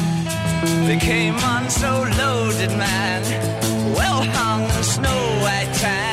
They 0.88 1.00
came 1.12 1.36
on 1.54 1.70
so 1.70 1.92
loaded, 2.22 2.72
man, 2.78 3.22
well 3.98 4.24
hung 4.38 4.64
snow 4.94 5.22
white 5.44 5.74
tan. 5.82 6.11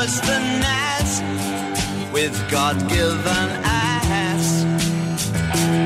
Was 0.00 0.20
the 0.22 0.38
Nas 0.62 1.12
with 2.10 2.34
God-given 2.50 3.48
ass. 3.64 4.46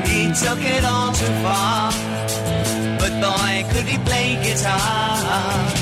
He 0.09 0.21
took 0.43 0.61
it 0.75 0.85
all 0.85 1.11
too 1.11 1.33
far, 1.43 1.91
but 2.97 3.11
boy, 3.25 3.53
could 3.73 3.85
he 3.85 3.97
play 4.09 4.35
guitar. 4.41 5.74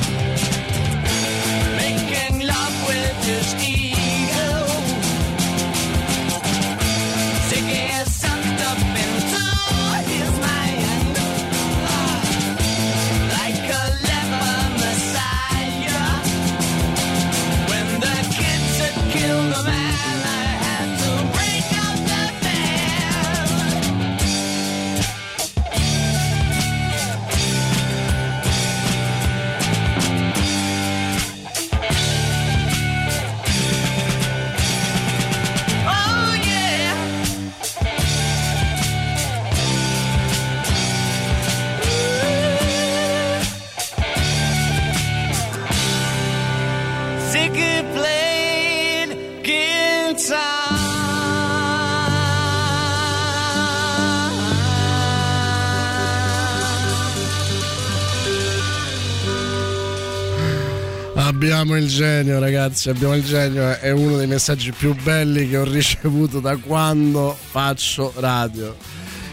Abbiamo 61.43 61.75
il 61.75 61.89
genio, 61.89 62.39
ragazzi, 62.39 62.89
abbiamo 62.89 63.15
il 63.15 63.23
genio. 63.25 63.77
È 63.77 63.91
uno 63.91 64.15
dei 64.15 64.27
messaggi 64.27 64.71
più 64.71 64.95
belli 64.95 65.49
che 65.49 65.57
ho 65.57 65.65
ricevuto 65.65 66.39
da 66.39 66.55
quando 66.55 67.37
faccio 67.37 68.13
radio. 68.15 68.73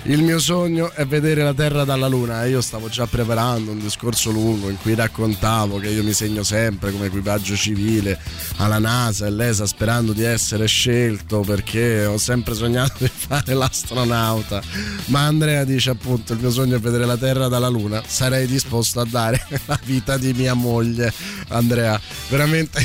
Il 0.04 0.22
mio 0.22 0.38
sogno 0.38 0.90
è 0.92 1.06
vedere 1.06 1.42
la 1.42 1.52
Terra 1.52 1.84
dalla 1.84 2.08
Luna. 2.08 2.44
E 2.44 2.48
io 2.48 2.62
stavo 2.62 2.88
già 2.88 3.06
preparando 3.06 3.70
un 3.70 3.78
discorso 3.78 4.30
lungo 4.30 4.70
in 4.70 4.78
cui 4.78 4.94
raccontavo 4.94 5.78
che 5.78 5.88
io 5.88 6.02
mi 6.02 6.14
segno 6.14 6.42
sempre 6.42 6.90
come 6.90 7.06
equipaggio 7.06 7.54
civile 7.54 8.18
alla 8.56 8.78
NASA 8.78 9.26
e 9.26 9.30
l'ESA 9.30 9.66
sperando 9.66 10.12
di 10.12 10.22
essere 10.22 10.66
scelto 10.66 11.40
perché 11.40 12.06
ho 12.06 12.16
sempre 12.16 12.54
sognato 12.54 12.94
di 13.04 13.10
fare 13.14 13.52
l'astronauta. 13.52 14.62
Ma 15.06 15.26
Andrea 15.26 15.64
dice 15.64 15.90
appunto: 15.90 16.32
il 16.32 16.40
mio 16.40 16.50
sogno 16.50 16.76
è 16.76 16.80
vedere 16.80 17.04
la 17.04 17.18
Terra 17.18 17.48
dalla 17.48 17.68
Luna. 17.68 18.02
Sarei 18.06 18.46
disposto 18.46 19.00
a 19.00 19.06
dare 19.06 19.46
la 19.66 19.78
vita 19.84 20.16
di 20.16 20.32
mia 20.32 20.54
moglie. 20.54 21.12
Andrea, 21.48 22.00
veramente 22.28 22.80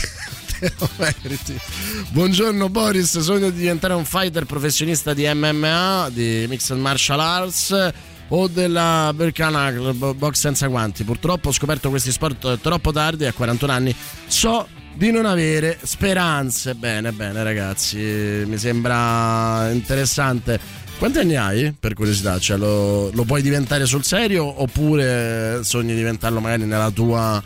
meriti. 0.97 1.57
Buongiorno 2.11 2.69
Boris, 2.69 3.19
sogno 3.19 3.49
di 3.49 3.59
diventare 3.59 3.93
un 3.93 4.05
fighter 4.05 4.45
professionista 4.45 5.13
di 5.13 5.27
MMA, 5.31 6.09
di 6.11 6.45
Mixed 6.47 6.77
Martial 6.77 7.19
Arts 7.19 7.91
o 8.29 8.47
della 8.47 9.11
Berkana 9.15 9.71
box 9.71 10.33
senza 10.33 10.67
guanti. 10.67 11.03
Purtroppo 11.03 11.49
ho 11.49 11.51
scoperto 11.51 11.89
questi 11.89 12.11
sport 12.11 12.59
troppo 12.59 12.91
tardi, 12.91 13.25
a 13.25 13.33
41 13.33 13.71
anni. 13.71 13.95
So 14.27 14.67
di 14.95 15.11
non 15.11 15.25
avere 15.25 15.77
speranze. 15.81 16.73
Bene, 16.75 17.11
bene 17.11 17.43
ragazzi, 17.43 17.97
mi 17.97 18.57
sembra 18.57 19.69
interessante. 19.71 20.83
Quanti 20.97 21.19
anni 21.19 21.35
hai 21.35 21.75
per 21.77 21.93
curiosità? 21.93 22.39
Cioè, 22.39 22.57
lo, 22.57 23.11
lo 23.11 23.23
puoi 23.23 23.41
diventare 23.41 23.85
sul 23.85 24.03
serio 24.03 24.61
oppure 24.61 25.59
sogni 25.63 25.89
di 25.89 25.97
diventarlo 25.97 26.39
magari 26.39 26.63
nella 26.63 26.89
tua 26.89 27.43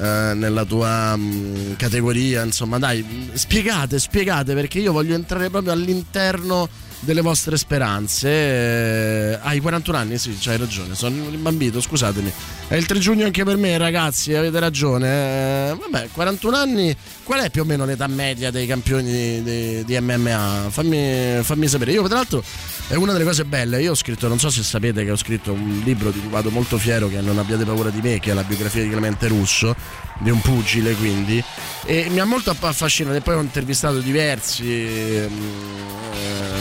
eh, 0.00 0.32
nella 0.34 0.64
tua 0.64 1.14
mh, 1.14 1.76
categoria, 1.76 2.42
insomma, 2.42 2.78
dai, 2.78 3.30
spiegate, 3.34 3.98
spiegate 3.98 4.54
perché 4.54 4.78
io 4.78 4.92
voglio 4.92 5.14
entrare 5.14 5.50
proprio 5.50 5.72
all'interno 5.72 6.68
delle 7.00 7.20
vostre 7.20 7.56
speranze. 7.56 8.28
Eh, 8.28 9.38
hai 9.42 9.60
41 9.60 9.96
anni? 9.96 10.18
Sì, 10.18 10.36
c'hai 10.38 10.56
ragione, 10.56 10.94
sono 10.94 11.28
rimbambito, 11.28 11.80
scusatemi. 11.80 12.32
È 12.68 12.76
il 12.76 12.86
3 12.86 12.98
giugno 12.98 13.24
anche 13.24 13.42
per 13.44 13.56
me, 13.56 13.76
ragazzi, 13.78 14.34
avete 14.34 14.58
ragione. 14.60 15.70
Eh, 15.70 15.76
vabbè, 15.76 16.08
41 16.12 16.56
anni, 16.56 16.96
qual 17.24 17.40
è 17.40 17.50
più 17.50 17.62
o 17.62 17.64
meno 17.64 17.84
l'età 17.84 18.06
media 18.06 18.50
dei 18.50 18.66
campioni 18.66 19.42
di, 19.42 19.84
di- 19.84 20.00
MMA? 20.00 20.66
Fammi, 20.70 21.40
fammi 21.42 21.66
sapere. 21.66 21.92
Io, 21.92 22.06
tra 22.06 22.16
l'altro, 22.16 22.42
è 22.88 22.94
una 22.94 23.12
delle 23.12 23.24
cose 23.24 23.44
belle. 23.44 23.80
Io 23.80 23.92
ho 23.92 23.96
scritto, 23.96 24.28
non 24.28 24.38
so 24.38 24.50
se 24.50 24.62
sapete 24.62 25.04
che 25.04 25.10
ho 25.10 25.16
scritto 25.16 25.52
un 25.52 25.82
libro 25.84 26.10
di 26.10 26.20
cui 26.20 26.28
vado 26.30 26.50
molto 26.50 26.78
fiero, 26.78 27.08
che 27.08 27.20
Non 27.20 27.38
abbiate 27.38 27.64
paura 27.64 27.90
di 27.90 28.00
me, 28.00 28.20
che 28.20 28.30
è 28.30 28.34
la 28.34 28.44
biografia 28.44 28.82
di 28.82 28.90
Clemente 28.90 29.26
Russo, 29.26 29.74
di 30.20 30.30
un 30.30 30.40
pugile 30.40 30.94
quindi. 30.94 31.42
E 31.84 32.06
mi 32.10 32.20
ha 32.20 32.24
molto 32.24 32.50
affascinato. 32.50 33.16
E 33.16 33.20
poi 33.20 33.34
ho 33.34 33.40
intervistato 33.40 33.98
diversi. 34.00 34.64
ehm, 34.64 35.32
eh, 36.12 36.59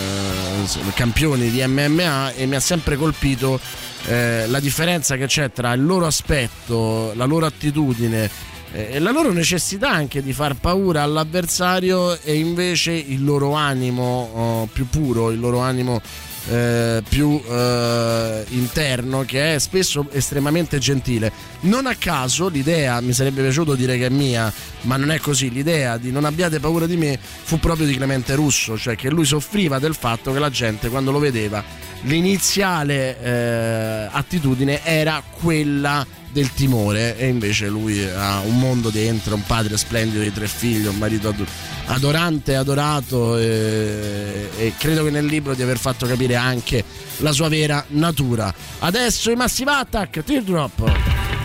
campioni 0.94 1.50
di 1.50 1.66
MMA 1.66 2.34
e 2.34 2.46
mi 2.46 2.56
ha 2.56 2.60
sempre 2.60 2.96
colpito 2.96 3.60
eh, 4.08 4.46
la 4.48 4.60
differenza 4.60 5.16
che 5.16 5.26
c'è 5.26 5.52
tra 5.52 5.74
il 5.74 5.86
loro 5.86 6.06
aspetto, 6.06 7.12
la 7.16 7.26
loro 7.26 7.46
attitudine 7.46 8.30
eh, 8.72 8.90
e 8.92 9.00
la 9.00 9.12
loro 9.12 9.32
necessità 9.32 9.90
anche 9.90 10.22
di 10.22 10.34
far 10.34 10.56
paura 10.56 11.04
all'avversario 11.04 12.20
e 12.22 12.36
invece 12.36 12.92
il 12.92 13.24
loro 13.24 13.54
animo 13.54 14.30
oh, 14.34 14.70
più 14.72 14.88
puro, 14.88 15.32
il 15.32 15.40
loro 15.40 15.60
animo 15.60 16.02
eh, 16.50 17.04
più 17.08 17.42
eh, 17.48 18.46
interno 18.50 19.24
che 19.24 19.56
è 19.56 19.60
spesso 19.60 20.08
estremamente 20.12 20.80
gentile. 20.80 21.32
Non 21.62 21.86
a 21.86 21.96
caso 21.96 22.48
l'idea, 22.48 23.00
mi 23.02 23.14
sarebbe 23.14 23.42
piaciuto 23.42 23.76
dire 23.76 23.98
che 23.98 24.08
è 24.08 24.10
mia, 24.10 24.52
ma 24.82 24.98
non 24.98 25.12
è 25.12 25.20
così, 25.20 25.52
l'idea 25.52 25.98
di 25.98 26.12
non 26.12 26.26
abbiate 26.26 26.60
paura 26.60 26.86
di 26.86 26.98
me 26.98 27.20
fu 27.20 27.60
proprio 27.60 27.86
di 27.86 27.96
Clemente 27.96 28.36
Russo, 28.36 28.78
cioè 28.78 28.96
che 28.96 29.10
lui 29.10 29.26
soffriva 29.26 29.80
del 29.80 29.96
fatto 29.96 30.34
che 30.34 30.40
la 30.40 30.50
gente 30.50 30.90
quando 30.90 31.12
lo 31.12 31.20
vedeva 31.20 31.64
l'iniziale 32.02 33.20
eh, 33.22 34.08
attitudine 34.12 34.84
era 34.84 35.22
quella 35.40 36.06
del 36.32 36.54
timore 36.54 37.18
e 37.18 37.28
invece 37.28 37.68
lui 37.68 38.04
ha 38.04 38.40
un 38.42 38.60
mondo 38.60 38.90
dentro, 38.90 39.36
un 39.36 39.44
padre 39.44 39.78
splendido 39.78 40.22
di 40.22 40.32
tre 40.32 40.48
figli, 40.48 40.86
un 40.86 40.98
marito 40.98 41.30
ado- 41.30 41.46
adorante, 41.86 42.56
adorato 42.56 43.38
e, 43.38 44.50
e 44.58 44.74
credo 44.78 45.04
che 45.04 45.10
nel 45.10 45.26
libro 45.26 45.56
di 45.56 45.62
aver 45.62 45.80
fatto 45.80 46.06
capire 46.06 46.36
anche 46.36 46.84
la 47.18 47.32
sua 47.32 47.50
vera 47.50 47.84
natura. 47.90 48.54
Adesso 48.80 49.32
i 49.32 49.36
Massive 49.36 49.72
Attack, 49.72 50.24
Teardrop. 50.24 51.39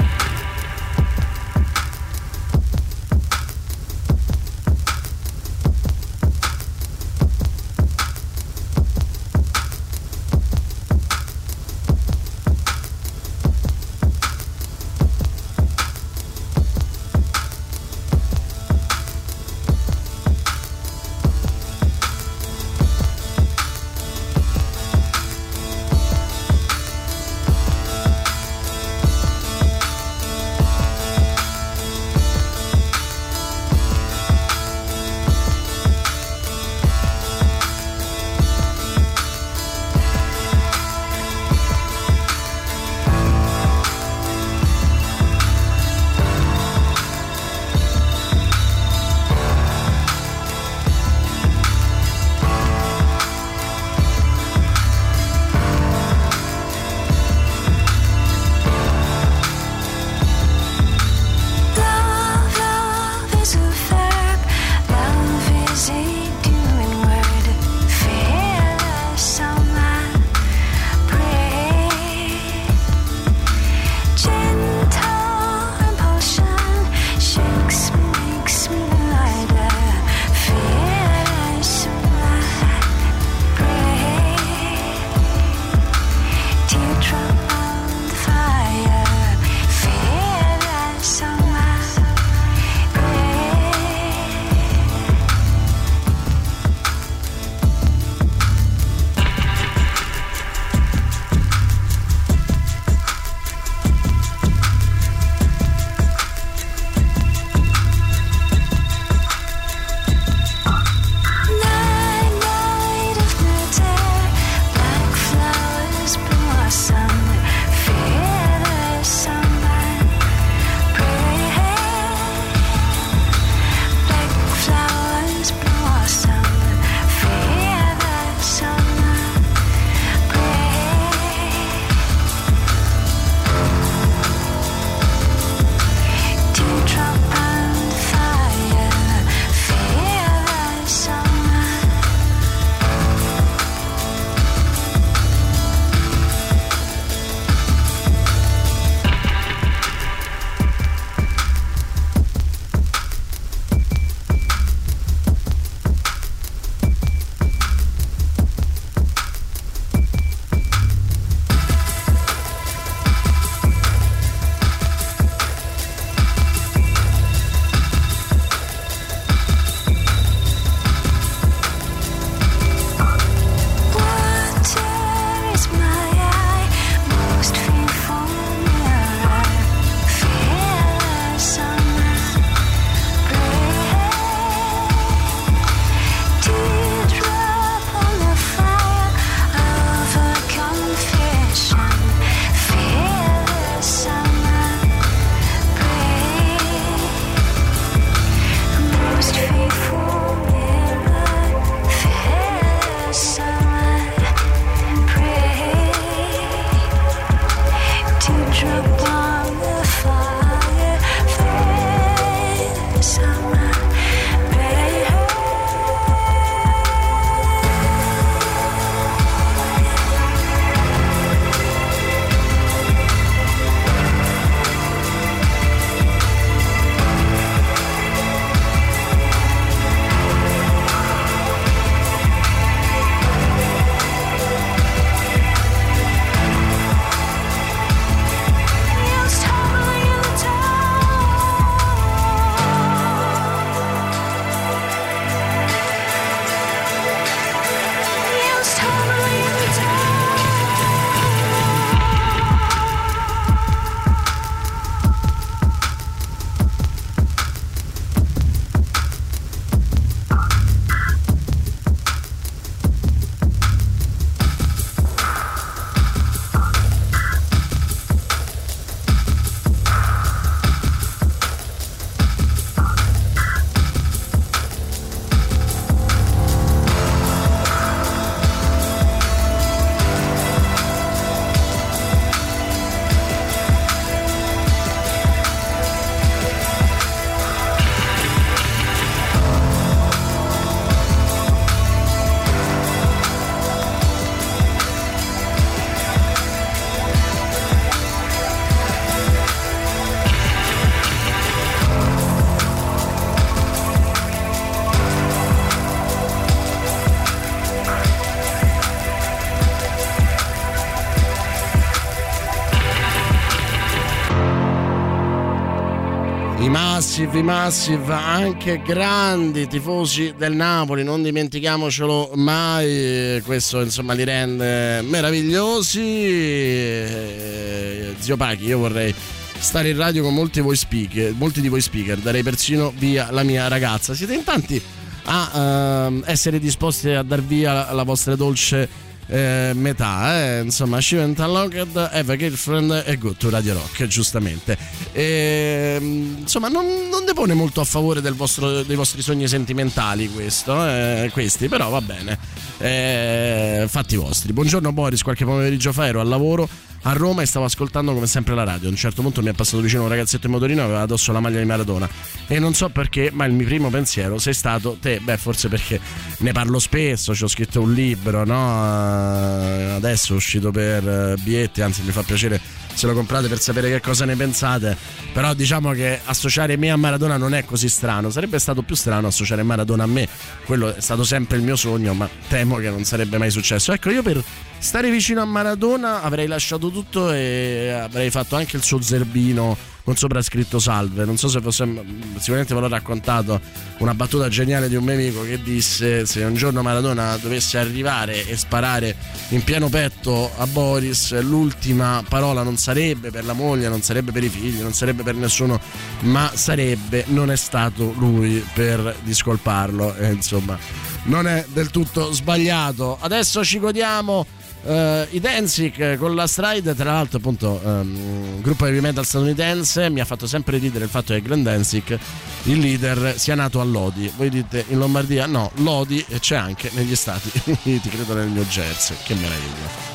Massive, 317.24 317.42
Massive, 317.42 318.12
anche 318.12 318.82
grandi 318.84 319.66
tifosi 319.66 320.34
del 320.36 320.52
Napoli, 320.52 321.02
non 321.02 321.22
dimentichiamocelo 321.22 322.32
mai, 322.34 323.40
questo 323.42 323.80
insomma 323.80 324.12
li 324.12 324.24
rende 324.24 325.00
meravigliosi. 325.00 326.00
Eh, 326.00 328.14
Zio 328.18 328.36
Pachi, 328.36 328.66
io 328.66 328.78
vorrei 328.78 329.14
stare 329.58 329.88
in 329.88 329.96
radio 329.96 330.22
con 330.22 330.34
molti, 330.34 330.62
speaker, 330.74 331.32
molti 331.32 331.62
di 331.62 331.68
voi 331.68 331.80
speaker, 331.80 332.18
darei 332.18 332.42
persino 332.42 332.92
via 332.94 333.30
la 333.30 333.42
mia 333.42 333.68
ragazza. 333.68 334.12
Siete 334.12 334.34
in 334.34 334.44
tanti 334.44 334.80
a 335.24 336.06
ehm, 336.06 336.24
essere 336.26 336.58
disposti 336.58 337.08
a 337.08 337.22
dar 337.22 337.40
via 337.40 337.72
la, 337.72 337.92
la 337.92 338.02
vostra 338.02 338.36
dolce 338.36 338.86
eh, 339.26 339.72
metà, 339.74 340.58
eh? 340.58 340.60
insomma, 340.60 341.00
She 341.00 341.16
went 341.16 341.38
unlocked, 341.38 341.96
have 341.96 342.32
a 342.32 342.36
girlfriend 342.36 343.02
e 343.06 343.16
go 343.16 343.32
to 343.32 343.48
Radio 343.48 343.74
Rock, 343.74 344.06
giustamente. 344.06 344.76
E, 345.16 345.98
insomma, 346.00 346.66
non, 346.66 346.84
non 347.08 347.24
depone 347.24 347.54
molto 347.54 347.80
a 347.80 347.84
favore 347.84 348.20
vostro- 348.32 348.82
dei 348.82 348.96
vostri 348.96 349.22
sogni 349.22 349.46
sentimentali 349.46 350.28
questo, 350.28 350.84
eh, 350.84 351.30
questi, 351.32 351.68
però 351.68 351.88
va 351.88 352.00
bene. 352.00 352.36
Eh, 352.78 353.86
fatti 353.88 354.16
vostri. 354.16 354.52
Buongiorno 354.52 354.92
Boris, 354.92 355.22
qualche 355.22 355.44
pomeriggio 355.44 355.92
fa 355.92 356.08
ero 356.08 356.20
al 356.20 356.26
lavoro 356.26 356.68
a 357.06 357.12
Roma 357.12 357.42
e 357.42 357.46
stavo 357.46 357.64
ascoltando 357.64 358.12
come 358.12 358.26
sempre 358.26 358.56
la 358.56 358.64
radio. 358.64 358.88
A 358.88 358.90
un 358.90 358.96
certo 358.96 359.22
punto 359.22 359.40
mi 359.40 359.50
è 359.50 359.52
passato 359.52 359.80
vicino 359.82 360.02
un 360.02 360.08
ragazzetto 360.08 360.46
in 360.46 360.52
motorino 360.52 360.80
e 360.80 360.84
aveva 360.84 361.02
addosso 361.02 361.30
la 361.30 361.38
maglia 361.38 361.60
di 361.60 361.66
Maradona. 361.66 362.08
E 362.48 362.58
non 362.58 362.74
so 362.74 362.88
perché, 362.88 363.30
ma 363.32 363.44
il 363.44 363.52
mio 363.52 363.66
primo 363.66 363.90
pensiero 363.90 364.38
sei 364.38 364.54
stato 364.54 364.96
te. 365.00 365.20
Beh, 365.20 365.36
forse 365.36 365.68
perché 365.68 366.00
ne 366.38 366.50
parlo 366.50 366.80
spesso, 366.80 367.36
ci 367.36 367.44
ho 367.44 367.48
scritto 367.48 367.80
un 367.80 367.92
libro, 367.92 368.44
no? 368.44 369.94
Adesso 369.94 370.32
è 370.32 370.36
uscito 370.36 370.72
per 370.72 371.08
eh, 371.08 371.34
Bietti, 371.40 371.82
anzi 371.82 372.02
mi 372.02 372.10
fa 372.10 372.22
piacere 372.22 372.60
se 373.04 373.10
lo 373.10 373.14
comprate 373.14 373.48
per 373.48 373.60
sapere 373.60 373.90
che 373.90 374.00
cosa 374.00 374.24
ne 374.24 374.34
pensate. 374.34 374.96
Però 375.34 375.52
diciamo 375.52 375.92
che 375.92 376.20
associare 376.24 376.78
me 376.78 376.90
a 376.90 376.96
Maradona 376.96 377.36
non 377.36 377.52
è 377.52 377.64
così 377.64 377.90
strano. 377.90 378.30
Sarebbe 378.30 378.58
stato 378.58 378.80
più 378.80 378.94
strano 378.94 379.26
associare 379.26 379.62
Maradona 379.62 380.04
a 380.04 380.06
me. 380.06 380.26
Quello 380.64 380.94
è 380.94 381.00
stato 381.00 381.22
sempre 381.22 381.58
il 381.58 381.62
mio 381.64 381.76
sogno, 381.76 382.14
ma 382.14 382.26
temo 382.48 382.76
che 382.76 382.88
non 382.88 383.04
sarebbe 383.04 383.36
mai 383.36 383.50
successo. 383.50 383.92
Ecco, 383.92 384.08
io 384.08 384.22
per 384.22 384.42
stare 384.84 385.10
vicino 385.10 385.40
a 385.40 385.46
Maradona 385.46 386.20
avrei 386.20 386.46
lasciato 386.46 386.90
tutto 386.90 387.32
e 387.32 387.88
avrei 387.90 388.28
fatto 388.28 388.54
anche 388.54 388.76
il 388.76 388.82
suo 388.82 389.00
zerbino 389.00 389.74
con 390.04 390.14
sopra 390.14 390.42
scritto 390.42 390.78
salve. 390.78 391.24
Non 391.24 391.38
so 391.38 391.48
se 391.48 391.62
fosse. 391.62 391.90
Sicuramente 392.36 392.74
ve 392.74 392.80
l'ho 392.80 392.88
raccontato 392.88 393.58
una 393.98 394.12
battuta 394.14 394.50
geniale 394.50 394.90
di 394.90 394.94
un 394.94 395.04
mio 395.04 395.14
amico 395.14 395.40
che 395.40 395.62
disse: 395.62 396.26
Se 396.26 396.44
un 396.44 396.54
giorno 396.54 396.82
Maradona 396.82 397.38
dovesse 397.38 397.78
arrivare 397.78 398.46
e 398.46 398.58
sparare 398.58 399.16
in 399.48 399.64
pieno 399.64 399.88
petto 399.88 400.52
a 400.54 400.66
Boris, 400.66 401.40
l'ultima 401.40 402.22
parola 402.28 402.62
non 402.62 402.76
sarebbe 402.76 403.30
per 403.30 403.46
la 403.46 403.54
moglie, 403.54 403.88
non 403.88 404.02
sarebbe 404.02 404.32
per 404.32 404.44
i 404.44 404.50
figli, 404.50 404.82
non 404.82 404.92
sarebbe 404.92 405.22
per 405.22 405.34
nessuno, 405.34 405.80
ma 406.20 406.52
sarebbe: 406.54 407.24
Non 407.28 407.50
è 407.50 407.56
stato 407.56 408.12
lui 408.18 408.62
per 408.74 409.16
discolparlo. 409.22 410.14
E 410.16 410.30
insomma, 410.30 410.78
non 411.22 411.46
è 411.48 411.64
del 411.72 411.88
tutto 411.88 412.32
sbagliato. 412.32 413.16
Adesso 413.18 413.64
ci 413.64 413.78
godiamo. 413.78 414.46
Eh, 414.86 415.28
I 415.30 415.40
Danzig 415.40 416.16
con 416.18 416.34
la 416.34 416.46
stride, 416.46 416.94
tra 416.94 417.12
l'altro, 417.12 417.38
appunto, 417.38 417.80
ehm, 417.84 418.60
gruppo 418.60 418.86
heavy 418.86 419.00
metal 419.00 419.24
statunitense. 419.24 420.10
Mi 420.10 420.20
ha 420.20 420.24
fatto 420.24 420.46
sempre 420.46 420.78
ridere 420.78 421.04
il 421.04 421.10
fatto 421.10 421.32
che 421.32 421.42
Glenn 421.42 421.62
Danzig, 421.62 422.18
il 422.64 422.78
leader, 422.78 423.38
sia 423.38 423.54
nato 423.54 423.80
a 423.80 423.84
Lodi. 423.84 424.30
Voi 424.36 424.50
dite 424.50 424.84
in 424.88 424.98
Lombardia? 424.98 425.46
No, 425.46 425.70
Lodi 425.76 426.24
c'è 426.38 426.56
anche 426.56 426.90
negli 426.94 427.14
Stati 427.14 427.50
Uniti, 427.82 428.08
credo 428.08 428.34
nel 428.34 428.48
New 428.48 428.64
Jersey. 428.64 429.16
Che 429.24 429.34
meraviglia. 429.34 430.13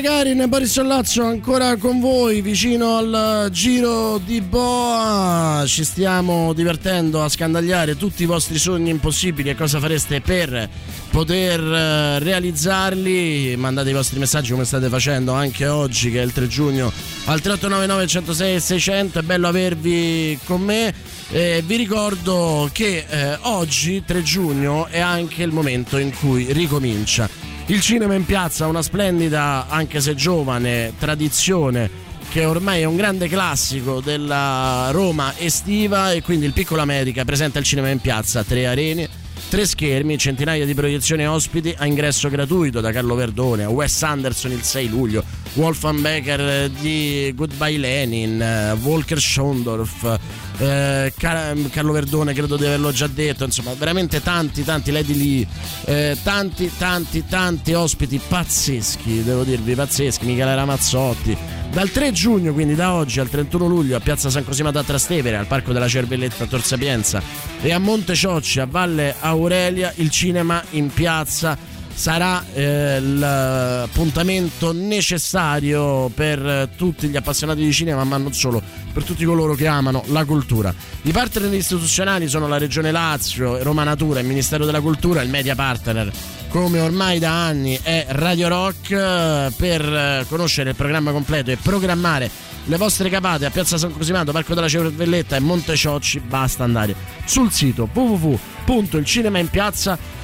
Gagarin 0.00 0.40
e 0.40 0.46
Boris 0.46 0.70
Sollazzo 0.70 1.24
ancora 1.24 1.74
con 1.74 1.98
voi 1.98 2.40
vicino 2.40 2.98
al 2.98 3.48
giro 3.50 4.18
di 4.24 4.40
Boa. 4.40 5.64
Ci 5.66 5.82
stiamo 5.82 6.52
divertendo 6.52 7.24
a 7.24 7.28
scandagliare 7.28 7.96
tutti 7.96 8.22
i 8.22 8.26
vostri 8.26 8.58
sogni 8.58 8.90
impossibili 8.90 9.50
e 9.50 9.56
cosa 9.56 9.80
fareste 9.80 10.20
per 10.20 10.68
poter 11.10 11.60
eh, 11.60 12.18
realizzarli. 12.20 13.56
Mandate 13.56 13.90
i 13.90 13.92
vostri 13.92 14.20
messaggi 14.20 14.52
come 14.52 14.64
state 14.64 14.88
facendo 14.88 15.32
anche 15.32 15.66
oggi 15.66 16.12
che 16.12 16.20
è 16.20 16.24
il 16.24 16.32
3 16.32 16.46
giugno 16.46 16.92
al 17.24 17.40
3899 17.40 18.06
106 18.06 18.60
600. 18.60 19.18
È 19.18 19.22
bello 19.22 19.48
avervi 19.48 20.38
con 20.44 20.60
me. 20.60 20.94
Eh, 21.30 21.60
vi 21.66 21.74
ricordo 21.74 22.70
che 22.72 23.04
eh, 23.08 23.36
oggi 23.40 24.04
3 24.04 24.22
giugno 24.22 24.86
è 24.86 25.00
anche 25.00 25.42
il 25.42 25.50
momento 25.50 25.98
in 25.98 26.16
cui 26.16 26.52
ricomincia 26.52 27.48
il 27.68 27.80
cinema 27.80 28.14
in 28.14 28.24
piazza, 28.24 28.66
una 28.66 28.82
splendida, 28.82 29.66
anche 29.68 30.00
se 30.00 30.14
giovane, 30.14 30.94
tradizione 30.98 32.06
che 32.30 32.44
ormai 32.44 32.82
è 32.82 32.84
un 32.84 32.96
grande 32.96 33.28
classico 33.28 34.00
della 34.00 34.88
Roma 34.90 35.32
estiva 35.38 36.12
e 36.12 36.22
quindi 36.22 36.46
il 36.46 36.52
Piccolo 36.52 36.82
America 36.82 37.24
presenta 37.24 37.58
il 37.58 37.64
cinema 37.64 37.88
in 37.88 38.00
piazza, 38.00 38.44
tre 38.44 38.66
arene, 38.66 39.08
tre 39.48 39.66
schermi, 39.66 40.18
centinaia 40.18 40.64
di 40.66 40.74
proiezioni 40.74 41.26
ospiti 41.26 41.74
a 41.76 41.86
ingresso 41.86 42.28
gratuito 42.28 42.80
da 42.80 42.90
Carlo 42.90 43.14
Verdone 43.14 43.64
a 43.64 43.70
Wes 43.70 44.02
Anderson 44.02 44.52
il 44.52 44.62
6 44.62 44.88
luglio, 44.88 45.24
Wolfgang 45.54 46.00
Becker 46.00 46.68
di 46.68 47.32
Goodbye 47.34 47.78
Lenin, 47.78 48.40
eh, 48.40 48.74
Volker 48.78 49.20
Schondorf, 49.20 50.18
eh, 50.58 51.12
Car- 51.16 51.54
Carlo 51.70 51.92
Verdone 51.92 52.32
credo 52.32 52.56
di 52.56 52.66
averlo 52.66 52.90
già 52.92 53.06
detto, 53.06 53.44
insomma 53.44 53.72
veramente 53.74 54.22
tanti 54.22 54.64
tanti 54.64 54.90
Lady 54.90 55.14
Lee, 55.14 55.46
eh, 55.84 56.16
tanti 56.22 56.70
tanti 56.76 57.24
tanti 57.26 57.72
ospiti 57.72 58.20
pazzeschi, 58.26 59.22
devo 59.22 59.44
dirvi 59.44 59.74
pazzeschi, 59.74 60.26
Michele 60.26 60.54
Ramazzotti. 60.54 61.36
Dal 61.70 61.90
3 61.90 62.12
giugno, 62.12 62.52
quindi 62.52 62.74
da 62.74 62.94
oggi 62.94 63.20
al 63.20 63.28
31 63.28 63.66
luglio 63.66 63.96
a 63.96 64.00
Piazza 64.00 64.30
San 64.30 64.44
Cosimo 64.44 64.70
a 64.70 64.82
Trastevere, 64.82 65.36
al 65.36 65.46
Parco 65.46 65.72
della 65.72 65.86
Cervelletta 65.86 66.46
Tor 66.46 66.64
Sapienza 66.64 67.22
e 67.60 67.72
a 67.72 67.78
Monte 67.78 68.14
Ciocci 68.14 68.60
a 68.60 68.66
Valle 68.66 69.14
Aurelia, 69.20 69.92
il 69.96 70.10
cinema 70.10 70.62
in 70.70 70.88
piazza 70.92 71.56
sarà 71.98 72.44
eh, 72.54 73.00
l'appuntamento 73.00 74.72
necessario 74.72 76.08
per 76.14 76.46
eh, 76.46 76.68
tutti 76.76 77.08
gli 77.08 77.16
appassionati 77.16 77.60
di 77.64 77.72
cinema, 77.72 78.04
ma 78.04 78.16
non 78.18 78.32
solo, 78.32 78.62
per 78.92 79.02
tutti 79.02 79.24
coloro 79.24 79.54
che 79.54 79.66
amano 79.66 80.04
la 80.06 80.24
cultura. 80.24 80.72
I 81.02 81.10
partner 81.10 81.52
istituzionali 81.52 82.28
sono 82.28 82.46
la 82.46 82.56
Regione 82.56 82.92
Lazio, 82.92 83.60
Roma 83.64 83.82
Natura, 83.82 84.20
il 84.20 84.26
Ministero 84.26 84.64
della 84.64 84.80
Cultura, 84.80 85.22
il 85.22 85.28
media 85.28 85.56
partner 85.56 86.12
come 86.50 86.80
ormai 86.80 87.18
da 87.18 87.44
anni 87.44 87.78
è 87.82 88.06
Radio 88.10 88.48
Rock 88.48 88.90
eh, 88.90 89.52
per 89.54 89.82
eh, 89.82 90.24
conoscere 90.28 90.70
il 90.70 90.76
programma 90.76 91.10
completo 91.10 91.50
e 91.50 91.56
programmare 91.56 92.30
le 92.64 92.76
vostre 92.76 93.10
capate 93.10 93.44
a 93.44 93.50
Piazza 93.50 93.76
San 93.76 93.92
Cosimato, 93.92 94.32
Parco 94.32 94.54
della 94.54 94.68
Cervelletta 94.68 95.36
e 95.36 95.40
Monte 95.40 95.74
Ciocci 95.74 96.20
basta 96.20 96.64
andare 96.64 96.94
sul 97.24 97.50
sito 97.50 97.86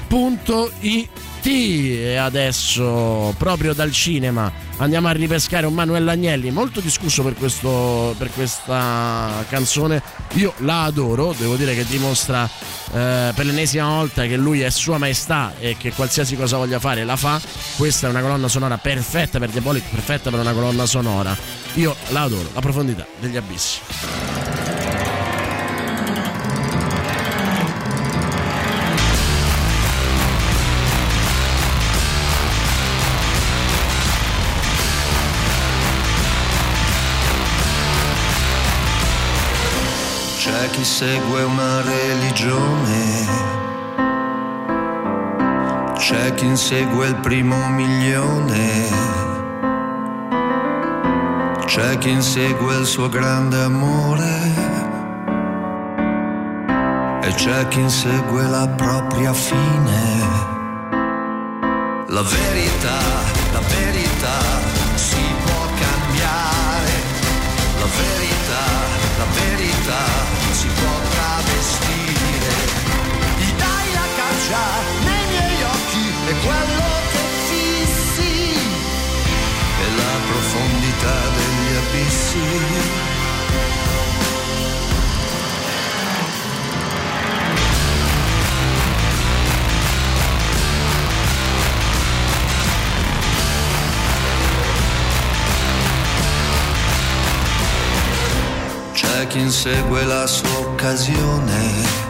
www.ilcinemainpiazza.it 0.07 1.23
e 1.47 2.15
adesso 2.15 3.35
proprio 3.37 3.73
dal 3.75 3.91
cinema 3.91 4.51
andiamo 4.77 5.07
a 5.09 5.11
ripescare 5.11 5.67
un 5.67 5.75
Manuel 5.75 6.07
Agnelli 6.07 6.49
molto 6.49 6.79
discusso 6.79 7.21
per, 7.21 7.35
questo, 7.35 8.15
per 8.17 8.31
questa 8.31 9.45
canzone 9.47 10.01
io 10.33 10.53
la 10.57 10.83
adoro 10.83 11.35
devo 11.37 11.55
dire 11.55 11.75
che 11.75 11.85
dimostra 11.85 12.45
eh, 12.45 13.31
per 13.35 13.45
l'ennesima 13.45 13.87
volta 13.87 14.25
che 14.25 14.37
lui 14.37 14.61
è 14.61 14.71
sua 14.71 14.97
maestà 14.97 15.53
e 15.59 15.77
che 15.77 15.91
qualsiasi 15.91 16.35
cosa 16.35 16.57
voglia 16.57 16.79
fare 16.79 17.03
la 17.03 17.15
fa 17.15 17.39
questa 17.77 18.07
è 18.07 18.09
una 18.09 18.21
colonna 18.21 18.47
sonora 18.47 18.79
perfetta 18.79 19.37
per 19.37 19.49
Diabolic 19.49 19.83
perfetta 19.87 20.31
per 20.31 20.39
una 20.39 20.53
colonna 20.53 20.87
sonora 20.87 21.37
io 21.75 21.95
la 22.07 22.23
adoro 22.23 22.49
la 22.53 22.61
profondità 22.61 23.05
degli 23.19 23.37
abissi 23.37 24.54
C'è 40.57 40.69
chi 40.69 40.85
segue 40.85 41.43
una 41.43 41.81
religione, 41.81 43.27
c'è 45.95 46.33
chi 46.33 46.45
insegue 46.45 47.07
il 47.07 47.15
primo 47.15 47.67
milione, 47.71 48.87
c'è 51.65 51.97
chi 51.97 52.09
insegue 52.09 52.77
il 52.77 52.85
suo 52.85 53.09
grande 53.09 53.63
amore. 53.63 54.53
E 57.21 57.33
c'è 57.33 57.67
chi 57.67 57.81
insegue 57.81 58.47
la 58.47 58.65
propria 58.69 59.33
fine. 59.33 60.03
La 62.07 62.21
verità, 62.21 62.97
la 63.51 63.59
verità 63.59 64.04
caccia 74.45 74.65
nei 75.03 75.25
miei 75.27 75.63
occhi 75.63 76.05
e 76.27 76.33
quello 76.45 76.83
che 77.11 77.23
fissi 77.47 78.53
è 79.81 79.87
la 79.95 80.15
profondità 80.29 81.17
degli 81.35 81.75
abissi. 81.75 82.39
C'è 98.93 99.27
chi 99.27 99.39
insegue 99.39 100.03
la 100.05 100.27
sua 100.27 100.57
occasione, 100.59 102.04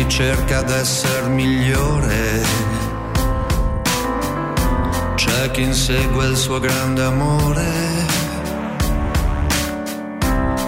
chi 0.00 0.08
cerca 0.08 0.62
d'essere 0.62 1.28
migliore, 1.28 2.42
c'è 5.14 5.50
chi 5.50 5.62
insegue 5.62 6.26
il 6.26 6.36
suo 6.36 6.58
grande 6.58 7.02
amore. 7.02 7.68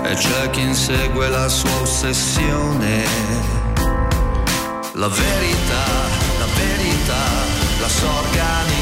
E 0.04 0.14
c'è 0.14 0.50
chi 0.50 0.60
insegue 0.60 1.28
la 1.28 1.48
sua 1.48 1.80
ossessione. 1.80 3.04
La 4.92 5.08
verità, 5.08 5.84
la 6.38 6.48
verità, 6.54 7.24
la 7.80 7.88
so 7.88 8.08
organizzare, 8.08 8.81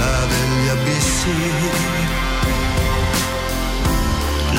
profondità 0.00 0.24
degli 0.26 0.68
abissi. 0.68 1.34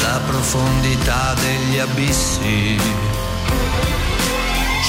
La 0.01 0.19
profondità 0.27 1.33
degli 1.33 1.77
abissi. 1.79 2.77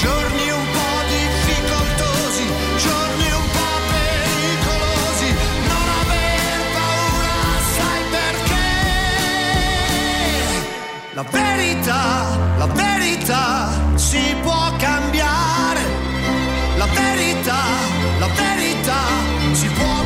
Giorni 0.01 0.51
un 0.51 0.65
po' 0.75 1.01
difficoltosi, 1.17 2.45
giorni 2.77 3.31
un 3.31 3.47
po' 3.55 3.77
pericolosi, 3.93 5.29
non 5.69 5.87
aver 6.01 6.59
paura, 6.75 7.37
sai 7.75 8.03
perché? 8.15 8.73
La 11.13 11.25
verità, 11.29 12.01
la 12.57 12.67
verità 12.67 13.69
si 13.95 14.35
può 14.41 14.71
cambiare, 14.77 15.81
la 16.77 16.87
verità, 16.87 17.61
la 18.19 18.27
verità 18.27 19.01
si 19.53 19.67
può 19.67 20.02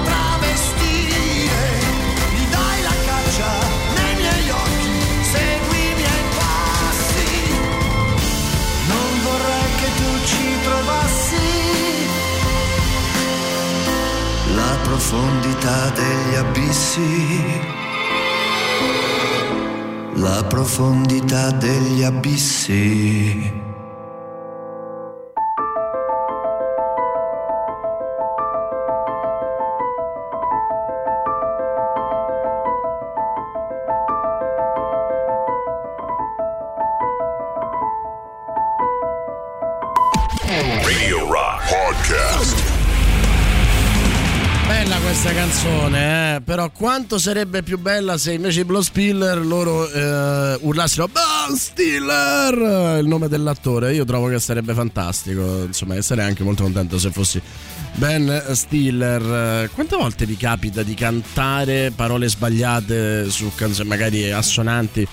profondità 14.98 15.92
degli 15.92 16.36
abissi. 16.36 17.62
La 20.16 20.44
profondità 20.50 21.52
degli 21.52 22.02
abissi. 22.02 23.67
Però 46.48 46.72
quanto 46.72 47.18
sarebbe 47.18 47.62
più 47.62 47.78
bella 47.78 48.18
se 48.18 48.32
invece 48.32 48.62
i 48.62 48.64
Blow 48.64 48.80
Spiller 48.80 49.46
loro 49.46 49.86
eh, 49.92 50.58
urlassero 50.62 51.10
Ben 51.10 51.58
Stiller, 51.58 53.00
il 53.02 53.06
nome 53.06 53.28
dell'attore. 53.28 53.94
Io 53.94 54.06
trovo 54.06 54.30
che 54.30 54.40
sarebbe 54.40 54.74
fantastico, 54.74 55.64
insomma, 55.64 56.02
sarei 56.02 56.24
anche 56.24 56.46
molto 56.46 56.64
contento 56.64 56.98
se 57.00 57.12
fossi 57.12 57.42
Ben 57.96 58.46
Stiller. 58.54 59.66
Eh, 59.66 59.70
Quante 59.74 59.98
volte 59.98 60.26
vi 60.26 60.38
capita 60.38 60.84
di 60.84 60.94
cantare 60.94 61.92
parole 61.94 62.30
sbagliate 62.30 63.30
su 63.30 63.52
canzoni, 63.54 63.90
magari 63.90 64.32
assonanti? 64.32 65.06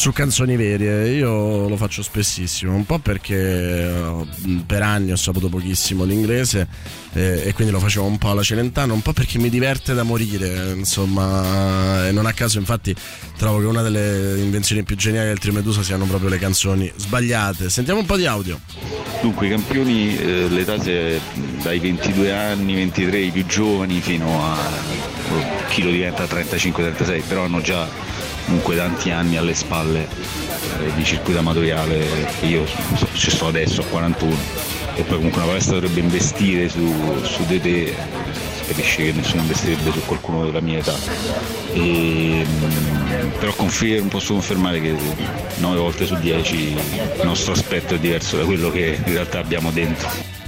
Su 0.00 0.12
canzoni 0.12 0.56
vere, 0.56 1.10
io 1.10 1.68
lo 1.68 1.76
faccio 1.76 2.02
spessissimo, 2.02 2.74
un 2.74 2.86
po' 2.86 3.00
perché 3.00 3.36
eh, 3.36 4.62
per 4.64 4.80
anni 4.80 5.12
ho 5.12 5.16
saputo 5.16 5.50
pochissimo 5.50 6.04
l'inglese 6.04 6.66
eh, 7.12 7.42
e 7.44 7.52
quindi 7.52 7.70
lo 7.70 7.80
facevo 7.80 8.06
un 8.06 8.16
po' 8.16 8.30
alla 8.30 8.42
Celentano, 8.42 8.94
un 8.94 9.02
po' 9.02 9.12
perché 9.12 9.38
mi 9.38 9.50
diverte 9.50 9.92
da 9.92 10.02
morire, 10.02 10.72
insomma, 10.74 12.08
e 12.08 12.12
non 12.12 12.24
a 12.24 12.32
caso 12.32 12.58
infatti 12.58 12.96
trovo 13.36 13.58
che 13.58 13.66
una 13.66 13.82
delle 13.82 14.40
invenzioni 14.40 14.84
più 14.84 14.96
geniali 14.96 15.26
del 15.26 15.38
Trio 15.38 15.52
Medusa 15.52 15.82
siano 15.82 16.06
proprio 16.06 16.30
le 16.30 16.38
canzoni 16.38 16.90
sbagliate. 16.96 17.68
Sentiamo 17.68 18.00
un 18.00 18.06
po' 18.06 18.16
di 18.16 18.24
audio. 18.24 18.58
Dunque 19.20 19.48
i 19.48 19.50
campioni 19.50 20.16
eh, 20.16 20.48
l'età 20.48 20.80
se- 20.80 21.20
dai 21.60 21.78
22 21.78 22.32
anni, 22.32 22.74
23 22.74 23.18
i 23.18 23.30
più 23.30 23.44
giovani 23.44 24.00
fino 24.00 24.50
a 24.50 24.56
chi 25.68 25.82
lo 25.82 25.90
diventa 25.90 26.24
35-36, 26.24 27.22
però 27.28 27.44
hanno 27.44 27.60
già 27.60 27.86
comunque 28.44 28.76
tanti 28.76 29.10
anni 29.10 29.36
alle 29.36 29.54
spalle 29.54 30.06
eh, 30.80 30.94
di 30.94 31.04
circuito 31.04 31.38
amatoriale, 31.38 32.06
io 32.42 32.64
ci 33.14 33.30
sto 33.30 33.48
adesso 33.48 33.80
a 33.82 33.84
41 33.84 34.36
e 34.94 35.02
poi 35.02 35.16
comunque 35.16 35.40
una 35.40 35.50
palestra 35.50 35.74
dovrebbe 35.74 36.00
investire 36.00 36.68
su, 36.68 36.92
su 37.22 37.44
di 37.46 37.60
te, 37.60 37.94
si 38.56 38.64
capisce 38.66 39.04
che 39.04 39.12
nessuno 39.12 39.42
investirebbe 39.42 39.92
su 39.92 40.04
qualcuno 40.04 40.44
della 40.44 40.60
mia 40.60 40.78
età. 40.78 40.96
E, 41.72 42.44
mm, 42.46 43.30
però 43.38 43.52
confermo, 43.54 44.08
posso 44.08 44.32
confermare 44.32 44.80
che 44.80 44.94
9 45.56 45.78
volte 45.78 46.06
su 46.06 46.16
10 46.16 46.56
il 46.56 46.78
nostro 47.22 47.52
aspetto 47.52 47.94
è 47.94 47.98
diverso 47.98 48.36
da 48.36 48.44
quello 48.44 48.70
che 48.70 48.98
in 49.04 49.12
realtà 49.12 49.38
abbiamo 49.38 49.70
dentro. 49.70 50.39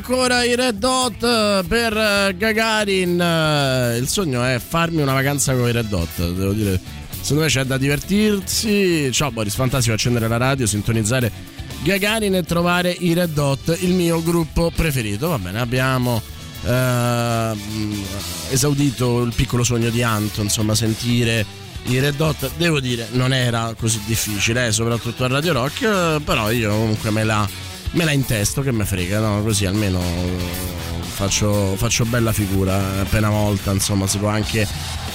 ancora 0.00 0.44
i 0.44 0.56
Red 0.56 0.78
Dot 0.78 1.22
eh, 1.22 1.62
per 1.68 1.94
eh, 1.94 2.34
Gagarin. 2.34 3.20
Eh, 3.20 3.98
il 3.98 4.08
sogno 4.08 4.42
è 4.42 4.58
farmi 4.58 5.02
una 5.02 5.12
vacanza 5.12 5.54
con 5.54 5.68
i 5.68 5.72
Red 5.72 5.88
Dot, 5.88 6.16
devo 6.16 6.52
dire. 6.52 6.80
Secondo 7.20 7.42
me 7.42 7.48
c'è 7.50 7.64
da 7.64 7.76
divertirsi. 7.76 9.12
Ciao 9.12 9.30
Boris, 9.30 9.54
fantastico 9.54 9.94
accendere 9.94 10.26
la 10.26 10.38
radio, 10.38 10.66
sintonizzare 10.66 11.30
Gagarin 11.82 12.34
e 12.34 12.42
trovare 12.44 12.96
i 12.98 13.12
Red 13.12 13.34
Dot, 13.34 13.76
il 13.80 13.92
mio 13.92 14.22
gruppo 14.22 14.72
preferito. 14.74 15.28
Va 15.28 15.38
bene, 15.38 15.60
abbiamo 15.60 16.22
eh, 16.64 17.52
esaudito 18.48 19.20
il 19.20 19.34
piccolo 19.34 19.64
sogno 19.64 19.90
di 19.90 20.02
Anto, 20.02 20.40
insomma, 20.40 20.74
sentire 20.74 21.44
i 21.84 21.98
Red 21.98 22.16
Dot 22.16 22.50
devo 22.56 22.78
dire 22.78 23.08
non 23.12 23.32
era 23.32 23.74
così 23.76 24.02
difficile 24.04 24.66
eh, 24.66 24.70
soprattutto 24.70 25.24
a 25.24 25.28
Radio 25.28 25.54
Rock 25.54 26.20
però 26.20 26.50
io 26.50 26.70
comunque 26.72 27.10
me 27.10 27.24
la 27.24 27.48
me 27.92 28.04
la 28.04 28.12
intesto 28.12 28.62
che 28.62 28.72
me 28.72 28.84
frega, 28.84 29.18
no? 29.20 29.42
Così 29.42 29.66
almeno 29.66 30.00
eh, 30.00 31.02
faccio, 31.02 31.74
faccio 31.76 32.04
bella 32.04 32.32
figura 32.32 33.00
appena 33.00 33.30
volta, 33.30 33.72
insomma 33.72 34.06
si 34.06 34.18
può 34.18 34.28
anche, 34.28 34.66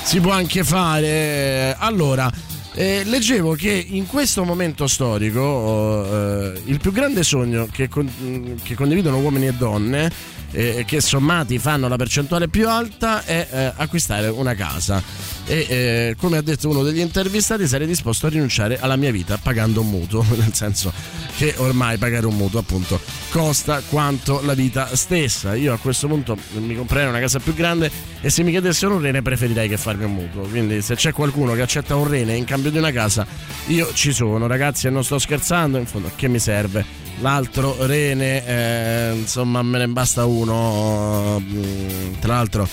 si 0.03 0.19
può 0.19 0.31
anche 0.31 0.63
fare. 0.63 1.75
Allora, 1.79 2.31
eh, 2.73 3.03
leggevo 3.05 3.53
che 3.53 3.71
in 3.71 4.05
questo 4.05 4.43
momento 4.43 4.87
storico 4.87 6.05
eh, 6.05 6.61
il 6.65 6.79
più 6.79 6.91
grande 6.91 7.23
sogno 7.23 7.67
che, 7.71 7.87
con- 7.87 8.59
che 8.61 8.75
condividono 8.75 9.17
uomini 9.19 9.47
e 9.47 9.53
donne 9.53 10.11
eh, 10.55 10.85
che 10.85 11.01
sommati 11.01 11.59
fanno 11.59 11.89
la 11.89 11.97
percentuale 11.97 12.47
più 12.47 12.69
alta 12.69 13.23
è 13.25 13.47
eh, 13.51 13.73
acquistare 13.75 14.27
una 14.29 14.55
casa. 14.55 15.03
E 15.45 15.65
eh, 15.69 16.15
come 16.17 16.37
ha 16.37 16.41
detto 16.41 16.69
uno 16.69 16.81
degli 16.81 16.99
intervistati 16.99 17.67
sarei 17.67 17.85
disposto 17.85 18.25
a 18.25 18.29
rinunciare 18.29 18.79
alla 18.79 18.95
mia 18.95 19.11
vita 19.11 19.37
pagando 19.37 19.81
un 19.81 19.89
mutuo 19.89 20.25
nel 20.35 20.53
senso 20.53 20.91
che 21.37 21.53
ormai 21.57 21.97
pagare 21.97 22.25
un 22.25 22.35
mutuo 22.35 22.59
appunto 22.59 22.99
costa 23.29 23.81
quanto 23.89 24.41
la 24.43 24.53
vita 24.53 24.95
stessa. 24.95 25.55
Io 25.55 25.73
a 25.73 25.77
questo 25.77 26.07
punto 26.07 26.37
mi 26.53 26.75
comprerei 26.75 27.09
una 27.09 27.19
casa 27.19 27.39
più 27.39 27.53
grande 27.53 27.91
e 28.21 28.29
se 28.29 28.41
mi 28.43 28.51
chiedessero 28.51 28.95
un 28.95 29.01
rene 29.01 29.21
preferirei 29.21 29.67
che 29.67 29.77
farmi 29.77 30.05
un 30.05 30.13
mutuo. 30.13 30.43
Quindi 30.43 30.81
se 30.81 30.95
c'è 30.95 31.11
qualcuno 31.11 31.53
che 31.53 31.61
accetta 31.61 31.95
un 31.95 32.07
rene 32.07 32.35
in 32.35 32.45
cambio 32.45 32.71
di 32.71 32.77
una 32.77 32.91
casa 32.91 33.27
io 33.67 33.91
ci 33.93 34.13
sono. 34.13 34.47
Ragazzi 34.47 34.87
e 34.87 34.89
non 34.89 35.03
sto 35.03 35.19
scherzando 35.19 35.77
in 35.77 35.85
fondo 35.85 36.09
che 36.15 36.29
mi 36.29 36.39
serve 36.39 37.04
l'altro 37.19 37.85
rene 37.85 38.45
eh, 38.45 39.13
insomma 39.15 39.61
me 39.61 39.77
ne 39.79 39.87
basta 39.87 40.25
uno 40.25 41.39
mm, 41.39 42.19
tra 42.19 42.35
l'altro 42.35 42.67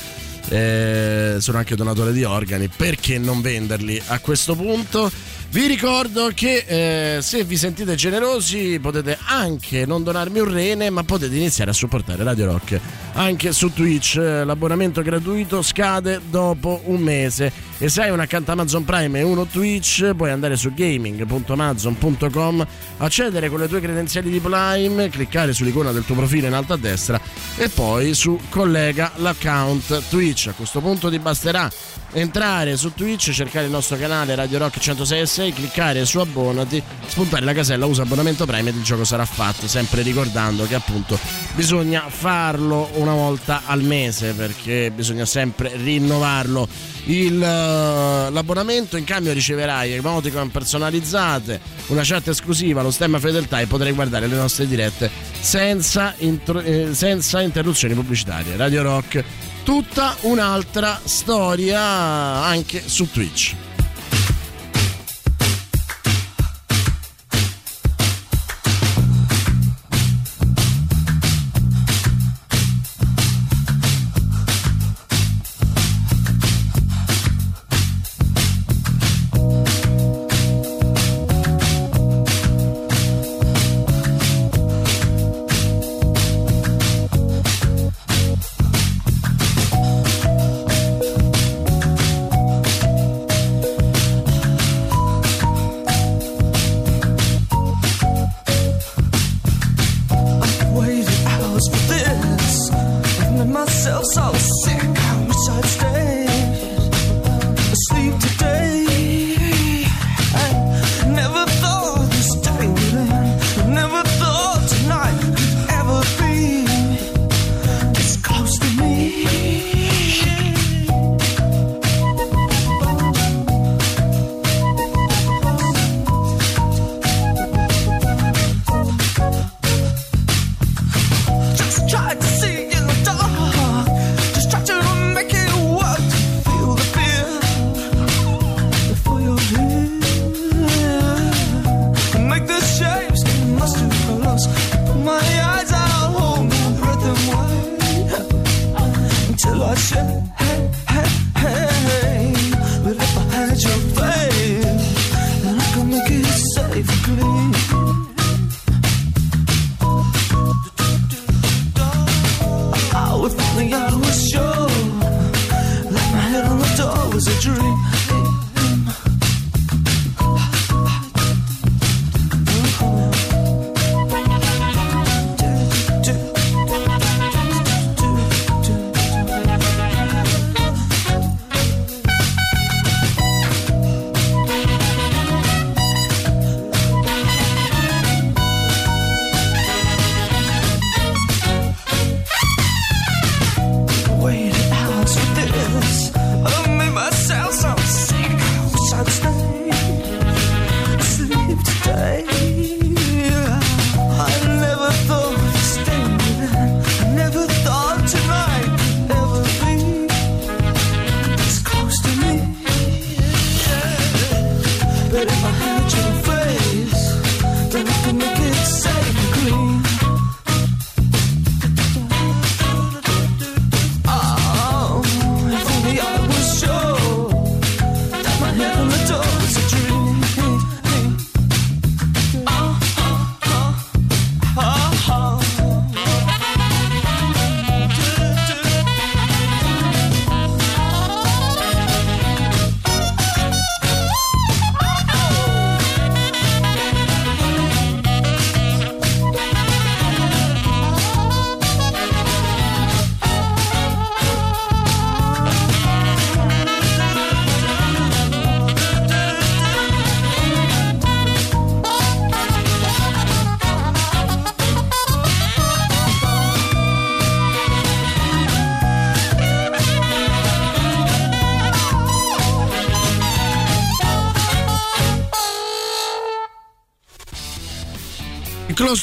eh, 0.49 1.37
sono 1.39 1.59
anche 1.59 1.77
donatore 1.77 2.13
di 2.13 2.25
organi 2.25 2.69
perché 2.69 3.19
non 3.19 3.41
venderli 3.41 4.01
a 4.09 4.19
questo 4.19 4.55
punto? 4.55 5.11
Vi 5.51 5.67
ricordo 5.67 6.31
che 6.35 6.65
eh, 6.67 7.23
se 7.23 7.45
vi 7.45 7.59
sentite 7.59 7.95
generosi 7.95 8.79
potete 8.81 9.19
anche 9.23 9.85
non 9.85 10.03
donarmi 10.03 10.41
un 10.41 10.51
rene 10.51 10.89
ma 10.89 11.05
potete 11.05 11.37
iniziare 11.37 11.71
a 11.71 11.75
supportare 11.75 12.25
Radio 12.25 12.47
Rock. 12.47 12.81
Anche 13.13 13.53
su 13.53 13.71
Twitch 13.73 14.17
Eh, 14.17 14.45
l'abbonamento 14.45 15.03
gratuito 15.03 15.61
scade 15.63 16.21
dopo 16.31 16.81
un 16.85 17.01
mese 17.01 17.53
e 17.83 17.89
se 17.89 18.03
hai 18.03 18.11
un 18.11 18.21
account 18.21 18.49
Amazon 18.49 18.85
Prime 18.85 19.19
e 19.19 19.23
uno 19.25 19.45
Twitch 19.45 20.15
puoi 20.15 20.31
andare 20.31 20.55
su 20.55 20.73
gaming.amazon.com 20.73 22.65
accedere 22.99 23.49
con 23.49 23.59
le 23.59 23.67
tue 23.67 23.81
credenziali 23.81 24.31
di 24.31 24.39
Prime 24.39 25.09
cliccare 25.09 25.53
sull'icona 25.53 25.91
del 25.91 26.05
tuo 26.05 26.15
profilo 26.15 26.47
in 26.47 26.53
alto 26.53 26.75
a 26.75 26.77
destra 26.77 27.21
e 27.57 27.69
poi 27.71 28.15
su 28.15 28.39
collega 28.51 29.11
l'account 29.17 30.05
Twitch 30.09 30.47
a 30.47 30.53
questo 30.53 30.79
punto 30.79 31.11
ti 31.11 31.19
basterà 31.19 31.69
entrare 32.13 32.77
su 32.77 32.93
Twitch, 32.95 33.31
cercare 33.31 33.65
il 33.67 33.73
nostro 33.73 33.97
canale 33.97 34.35
Radio 34.35 34.59
Rock 34.59 34.79
106.6, 34.79 35.55
cliccare 35.55 36.05
su 36.05 36.19
abbonati, 36.19 36.81
spuntare 37.07 37.45
la 37.45 37.53
casella 37.53 37.87
usa 37.87 38.03
abbonamento 38.03 38.47
Prime 38.47 38.71
ed 38.71 38.77
il 38.77 38.83
gioco 38.83 39.05
sarà 39.05 39.25
fatto, 39.25 39.67
sempre 39.67 40.03
ricordando 40.03 40.67
che 40.67 40.75
appunto 40.75 41.19
bisogna 41.55 42.05
farlo 42.09 42.91
una 42.95 43.15
volta 43.15 43.63
al 43.65 43.83
mese 43.83 44.35
perché 44.35 44.93
bisogna 44.95 45.25
sempre 45.25 45.73
rinnovarlo. 45.75 46.92
Il, 47.07 47.43
eh, 47.43 48.31
l'abbonamento 48.31 48.97
in 48.97 49.05
cambio 49.05 49.33
riceverai 49.33 49.93
emoticon 49.93 50.51
personalizzate, 50.51 51.61
una 51.89 52.03
chat 52.05 52.29
esclusiva, 52.29 52.83
lo 52.83 52.91
stemma 52.91 53.19
fedeltà 53.19 53.61
e 53.61 53.67
potrai 53.67 53.93
guardare 53.93 54.27
le 54.29 54.37
nostre 54.37 54.67
dirette 54.67 55.11
senza, 55.41 56.15
intro- 56.19 56.61
eh, 56.61 56.91
senza 56.93 57.41
interruzioni 57.41 57.95
pubblicitarie. 57.95 58.57
Radio 58.57 58.83
Rock 58.83 59.25
tutta 59.65 60.17
un'altra 60.23 61.01
storia 61.05 61.81
anche 61.81 62.83
su 62.85 63.11
Twitch. 63.11 63.55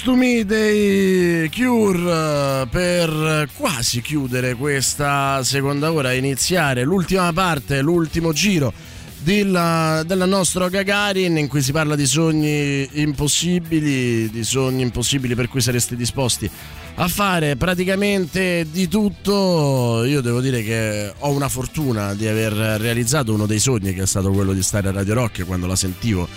Me 0.05 0.45
dei 0.45 1.49
Cure 1.49 2.61
eh, 2.61 2.67
per 2.69 3.49
quasi 3.55 4.01
chiudere 4.01 4.55
questa 4.55 5.43
seconda 5.43 5.91
ora, 5.91 6.13
iniziare 6.13 6.83
l'ultima 6.83 7.31
parte, 7.33 7.81
l'ultimo 7.81 8.31
giro 8.31 8.73
del, 9.19 10.03
del 10.05 10.23
nostro 10.25 10.69
Gagarin 10.69 11.37
in 11.37 11.47
cui 11.47 11.61
si 11.61 11.71
parla 11.71 11.95
di 11.95 12.05
sogni 12.05 12.87
impossibili, 12.93 14.29
di 14.29 14.43
sogni 14.43 14.81
impossibili 14.83 15.35
per 15.35 15.49
cui 15.49 15.61
sareste 15.61 15.95
disposti 15.95 16.49
a 16.95 17.07
fare 17.07 17.55
praticamente 17.55 18.67
di 18.71 18.87
tutto. 18.87 20.03
Io 20.05 20.21
devo 20.21 20.41
dire 20.41 20.63
che 20.63 21.13
ho 21.17 21.29
una 21.29 21.49
fortuna 21.49 22.13
di 22.13 22.25
aver 22.25 22.53
realizzato 22.79 23.33
uno 23.33 23.45
dei 23.45 23.59
sogni 23.59 23.93
che 23.93 24.03
è 24.03 24.07
stato 24.07 24.31
quello 24.31 24.53
di 24.53 24.63
stare 24.63 24.87
a 24.87 24.91
Radio 24.91 25.13
Rock 25.13 25.45
quando 25.45 25.67
la 25.67 25.75
sentivo 25.75 26.27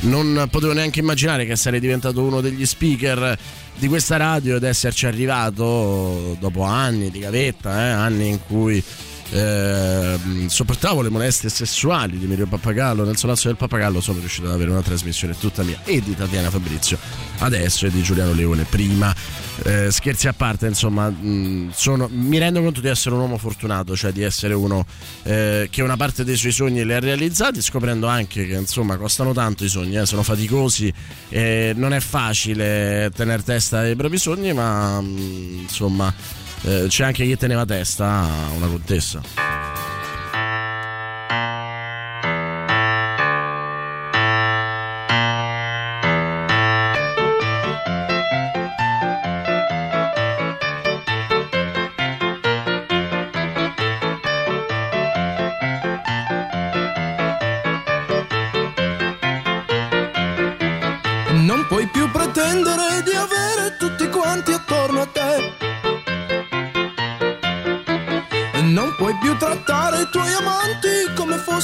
non 0.00 0.48
potevo 0.50 0.72
neanche 0.72 1.00
immaginare 1.00 1.44
che 1.44 1.56
sarei 1.56 1.80
diventato 1.80 2.22
uno 2.22 2.40
degli 2.40 2.64
speaker 2.64 3.36
di 3.76 3.88
questa 3.88 4.16
radio 4.16 4.56
ed 4.56 4.62
esserci 4.62 5.06
arrivato 5.06 6.36
dopo 6.38 6.62
anni 6.62 7.10
di 7.10 7.18
gavetta, 7.18 7.86
eh, 7.86 7.90
anni 7.90 8.28
in 8.28 8.38
cui 8.46 8.82
eh, 9.30 10.18
sopportavo 10.46 11.02
le 11.02 11.08
molestie 11.08 11.48
sessuali 11.48 12.18
di 12.18 12.26
Mirio 12.26 12.46
Pappagallo 12.46 13.04
nel 13.04 13.16
solazzo 13.16 13.48
del 13.48 13.56
Pappagallo 13.56 14.00
sono 14.00 14.18
riuscito 14.18 14.46
ad 14.48 14.54
avere 14.54 14.70
una 14.70 14.82
trasmissione 14.82 15.36
tutta 15.38 15.62
mia 15.62 15.78
e 15.84 16.00
di 16.00 16.14
Tatiana 16.16 16.50
Fabrizio 16.50 16.98
adesso 17.38 17.86
e 17.86 17.90
di 17.90 18.02
Giuliano 18.02 18.32
Leone 18.32 18.64
prima. 18.68 19.14
Eh, 19.62 19.90
scherzi 19.90 20.26
a 20.26 20.32
parte 20.32 20.66
insomma 20.66 21.10
mh, 21.10 21.72
sono- 21.74 22.08
mi 22.10 22.38
rendo 22.38 22.62
conto 22.62 22.80
di 22.80 22.88
essere 22.88 23.14
un 23.14 23.20
uomo 23.20 23.36
fortunato 23.36 23.94
cioè 23.94 24.10
di 24.10 24.22
essere 24.22 24.54
uno 24.54 24.86
eh, 25.24 25.68
che 25.70 25.82
una 25.82 25.98
parte 25.98 26.24
dei 26.24 26.36
suoi 26.36 26.52
sogni 26.52 26.82
li 26.82 26.94
ha 26.94 26.98
realizzati 26.98 27.60
scoprendo 27.60 28.06
anche 28.06 28.46
che 28.46 28.54
insomma 28.54 28.96
costano 28.96 29.34
tanto 29.34 29.62
i 29.64 29.68
sogni 29.68 29.98
eh, 29.98 30.06
sono 30.06 30.22
faticosi 30.22 30.90
e 31.28 31.74
non 31.76 31.92
è 31.92 32.00
facile 32.00 33.10
tenere 33.14 33.42
testa 33.42 33.80
ai 33.80 33.96
propri 33.96 34.16
sogni 34.16 34.54
ma 34.54 34.98
mh, 34.98 35.58
insomma 35.62 36.14
eh, 36.62 36.86
c'è 36.88 37.04
anche 37.04 37.24
chi 37.24 37.36
teneva 37.36 37.64
testa 37.64 38.26
una 38.56 38.66
contessa. 38.66 39.20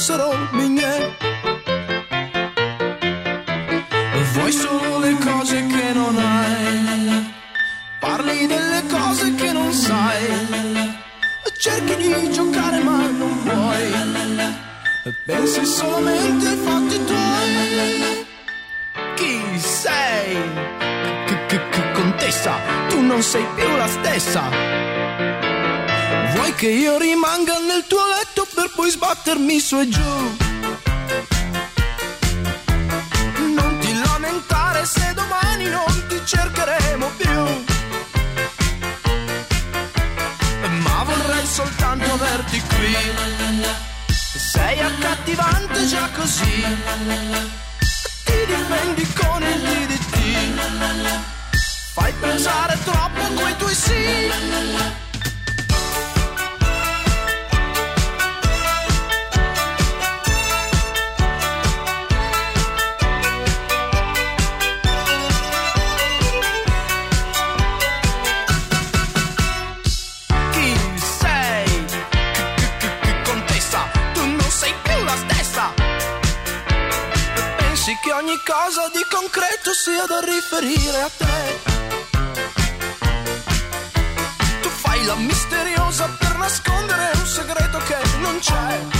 so 0.07 0.15
don't 0.15 0.51
be 0.53 0.66
sbattermi 29.59 29.59
su 29.59 30.46
sia 79.83 80.05
da 80.07 80.19
riferire 80.21 81.01
a 81.01 81.09
te. 81.21 81.37
Tu 84.61 84.69
fai 84.69 85.05
la 85.05 85.15
misteriosa 85.15 86.09
per 86.17 86.35
nascondere 86.37 87.11
un 87.13 87.27
segreto 87.27 87.77
che 87.85 87.97
non 88.19 88.39
c'è. 88.39 88.96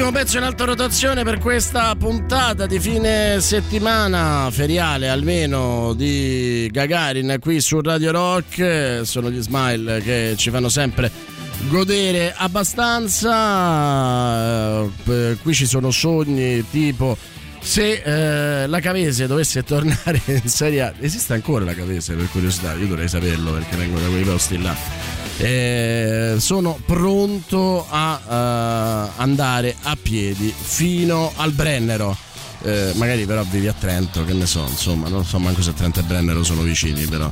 Penultimo 0.00 0.24
pezzo 0.24 0.38
in 0.38 0.44
alta 0.44 0.64
rotazione 0.64 1.24
per 1.24 1.38
questa 1.40 1.94
puntata 1.94 2.64
di 2.64 2.80
fine 2.80 3.38
settimana 3.42 4.48
feriale 4.50 5.10
almeno 5.10 5.92
di 5.92 6.70
Gagarin 6.72 7.36
qui 7.38 7.60
su 7.60 7.82
Radio 7.82 8.10
Rock. 8.10 9.02
Sono 9.02 9.30
gli 9.30 9.42
smile 9.42 10.00
che 10.00 10.36
ci 10.38 10.48
fanno 10.48 10.70
sempre 10.70 11.10
godere 11.68 12.32
abbastanza. 12.34 13.34
Eh, 15.04 15.36
Qui 15.42 15.52
ci 15.52 15.66
sono 15.66 15.90
sogni 15.90 16.64
tipo 16.70 17.14
se 17.60 18.62
eh, 18.62 18.66
la 18.66 18.80
Cavese 18.80 19.26
dovesse 19.26 19.62
tornare 19.64 20.18
in 20.42 20.48
Serie 20.48 20.80
A, 20.80 20.94
esiste 20.98 21.34
ancora 21.34 21.66
la 21.66 21.74
Cavese 21.74 22.14
per 22.14 22.30
curiosità? 22.30 22.72
Io 22.72 22.86
dovrei 22.86 23.06
saperlo 23.06 23.52
perché 23.52 23.76
vengo 23.76 24.00
da 24.00 24.06
quei 24.06 24.22
posti 24.22 24.62
là. 24.62 25.09
Eh, 25.42 26.34
sono 26.38 26.78
pronto 26.84 27.86
a 27.88 28.20
eh, 28.28 29.20
andare 29.22 29.74
a 29.82 29.96
piedi 30.00 30.52
fino 30.54 31.32
al 31.36 31.52
Brennero. 31.52 32.14
Eh, 32.62 32.92
magari 32.96 33.24
però 33.24 33.42
vivi 33.44 33.66
a 33.66 33.72
Trento, 33.72 34.22
che 34.26 34.34
ne 34.34 34.44
so, 34.44 34.66
insomma, 34.68 35.08
non 35.08 35.24
so 35.24 35.38
manco 35.38 35.62
se 35.62 35.72
Trento 35.72 36.00
e 36.00 36.02
Brennero 36.02 36.44
sono 36.44 36.60
vicini, 36.60 37.06
però 37.06 37.30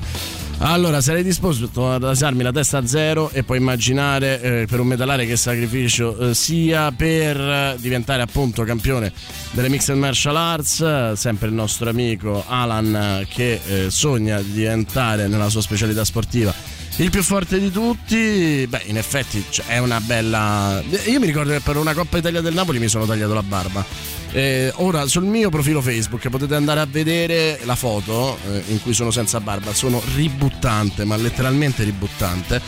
Allora, 0.61 1.03
sarei 1.03 1.23
disposto 1.23 1.93
ad 1.93 2.03
alzarmi 2.03 2.43
la 2.43 2.51
testa 2.51 2.79
a 2.79 2.87
zero 2.87 3.29
e 3.31 3.45
poi 3.45 3.59
immaginare 3.59 4.41
eh, 4.41 4.67
per 4.67 4.81
un 4.81 4.87
metallare 4.87 5.27
che 5.27 5.37
sacrificio 5.37 6.17
eh, 6.31 6.35
sia 6.35 6.91
per 6.91 7.39
eh, 7.39 7.77
diventare 7.79 8.23
appunto 8.23 8.65
campione 8.65 9.13
delle 9.51 9.69
Mixed 9.69 9.95
Martial 9.97 10.37
Arts, 10.37 10.81
eh, 10.81 11.13
sempre 11.15 11.49
il 11.49 11.53
nostro 11.53 11.91
amico 11.91 12.43
Alan 12.47 12.95
eh, 12.95 13.27
che 13.29 13.61
eh, 13.67 13.91
sogna 13.91 14.41
di 14.41 14.53
diventare 14.53 15.29
nella 15.29 15.51
sua 15.51 15.61
specialità 15.61 16.07
sportiva 16.07 16.78
il 16.99 17.11
più 17.11 17.23
forte 17.23 17.59
di 17.59 17.70
tutti. 17.70 18.66
Beh, 18.69 18.83
in 18.87 18.97
effetti 18.97 19.45
cioè, 19.49 19.66
è 19.66 19.79
una 19.79 20.01
bella... 20.01 20.83
Io 21.07 21.20
mi 21.20 21.27
ricordo 21.27 21.53
che 21.53 21.61
per 21.61 21.77
una 21.77 21.95
Coppa 21.95 22.19
Italia 22.19 22.41
del 22.41 22.55
Napoli 22.55 22.79
mi 22.79 22.89
sono 22.89 23.07
tagliato 23.07 23.35
la 23.35 23.43
barba. 23.43 23.85
Eh, 24.31 24.70
ora 24.77 25.07
sul 25.07 25.25
mio 25.25 25.49
profilo 25.49 25.81
Facebook 25.81 26.29
potete 26.29 26.55
andare 26.55 26.81
a 26.81 26.87
vedere 26.87 27.61
la 27.65 27.77
foto 27.77 28.37
eh, 28.47 28.62
in 28.69 28.83
cui 28.83 28.93
sono 28.93 29.11
senza 29.11 29.41
barba, 29.41 29.73
sono 29.73 30.03
ributtante, 30.15 31.05
ma 31.05 31.16
letteralmente 31.16 31.85
ributtante. 31.85 32.61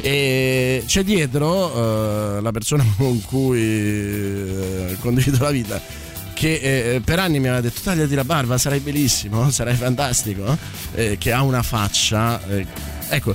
E 0.00 0.82
c'è 0.86 1.04
dietro 1.04 2.36
eh, 2.36 2.40
la 2.40 2.50
persona 2.52 2.84
con 2.96 3.20
cui 3.22 3.60
eh, 3.60 4.96
condivido 5.00 5.42
la 5.42 5.50
vita 5.50 6.02
che 6.34 6.94
eh, 6.94 7.00
per 7.00 7.20
anni 7.20 7.38
mi 7.38 7.46
aveva 7.46 7.60
detto 7.62 7.80
tagliati 7.80 8.14
la 8.14 8.24
barba, 8.24 8.58
sarai 8.58 8.80
bellissimo, 8.80 9.48
sarai 9.52 9.76
fantastico, 9.76 10.58
eh, 10.94 11.16
che 11.16 11.32
ha 11.32 11.42
una 11.42 11.62
faccia, 11.62 12.44
eh, 12.48 12.66
ecco, 13.08 13.34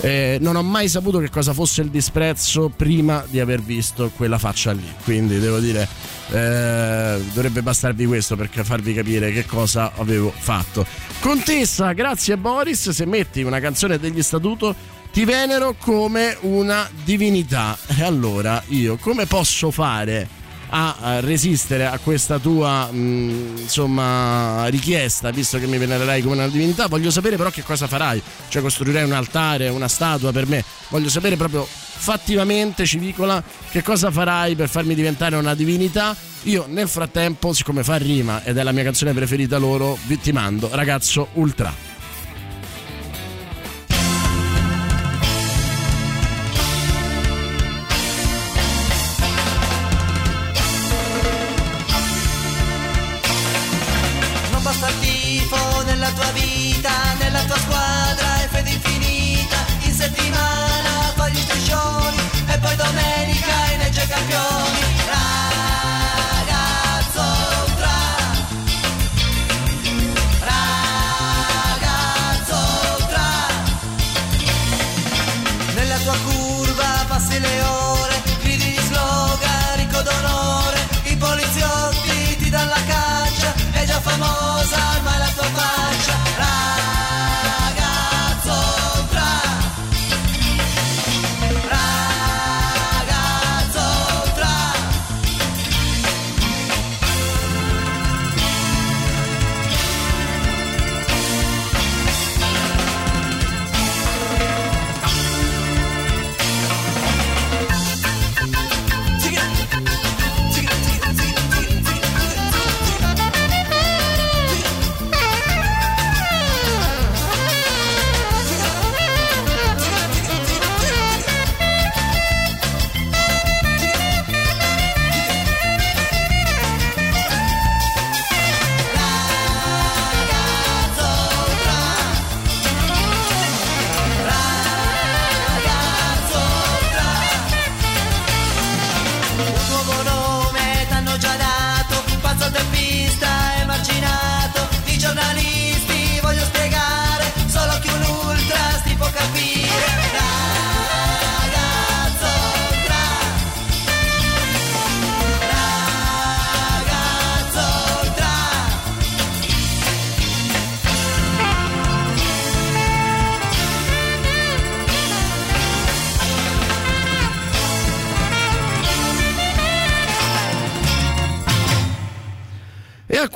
eh, 0.00 0.38
non 0.40 0.56
ho 0.56 0.62
mai 0.62 0.88
saputo 0.88 1.18
che 1.18 1.30
cosa 1.30 1.52
fosse 1.52 1.82
il 1.82 1.90
disprezzo 1.90 2.68
prima 2.68 3.24
di 3.28 3.40
aver 3.40 3.60
visto 3.60 4.10
quella 4.14 4.38
faccia 4.38 4.72
lì, 4.72 4.88
quindi 5.04 5.38
devo 5.38 5.58
dire 5.58 5.88
eh, 6.30 7.20
dovrebbe 7.32 7.62
bastarvi 7.62 8.06
questo 8.06 8.36
per 8.36 8.48
farvi 8.50 8.94
capire 8.94 9.32
che 9.32 9.44
cosa 9.46 9.92
avevo 9.96 10.32
fatto. 10.36 10.86
Contessa, 11.20 11.92
grazie 11.92 12.36
Boris, 12.36 12.90
se 12.90 13.06
metti 13.06 13.42
una 13.42 13.60
canzone 13.60 13.98
degli 13.98 14.22
statuto 14.22 14.74
ti 15.12 15.24
venero 15.24 15.74
come 15.78 16.36
una 16.42 16.88
divinità. 17.04 17.76
E 17.86 18.02
allora 18.02 18.62
io 18.68 18.96
come 18.98 19.26
posso 19.26 19.70
fare? 19.70 20.37
A 20.70 21.20
resistere 21.20 21.86
a 21.86 21.98
questa 21.98 22.38
tua 22.38 22.90
mh, 22.90 23.54
insomma 23.58 24.66
richiesta 24.66 25.30
visto 25.30 25.58
che 25.58 25.66
mi 25.66 25.78
venererai 25.78 26.22
come 26.22 26.34
una 26.34 26.48
divinità. 26.48 26.86
Voglio 26.86 27.10
sapere 27.10 27.36
però 27.36 27.50
che 27.50 27.62
cosa 27.62 27.86
farai. 27.86 28.22
Cioè 28.48 28.62
costruirai 28.62 29.04
un 29.04 29.12
altare 29.12 29.68
una 29.68 29.88
statua 29.88 30.32
per 30.32 30.46
me. 30.46 30.64
Voglio 30.88 31.08
sapere 31.08 31.36
proprio 31.36 31.66
fattivamente 31.66 32.86
civicola 32.86 33.42
che 33.70 33.82
cosa 33.82 34.10
farai 34.10 34.54
per 34.54 34.68
farmi 34.68 34.94
diventare 34.94 35.36
una 35.36 35.54
divinità. 35.54 36.16
Io 36.44 36.66
nel 36.68 36.88
frattempo 36.88 37.52
siccome 37.52 37.82
fa 37.82 37.96
rima 37.96 38.44
ed 38.44 38.56
è 38.56 38.62
la 38.62 38.72
mia 38.72 38.84
canzone 38.84 39.12
preferita 39.12 39.58
loro 39.58 39.98
vi- 40.06 40.20
ti 40.20 40.32
mando 40.32 40.68
ragazzo 40.72 41.28
ultra 41.34 41.97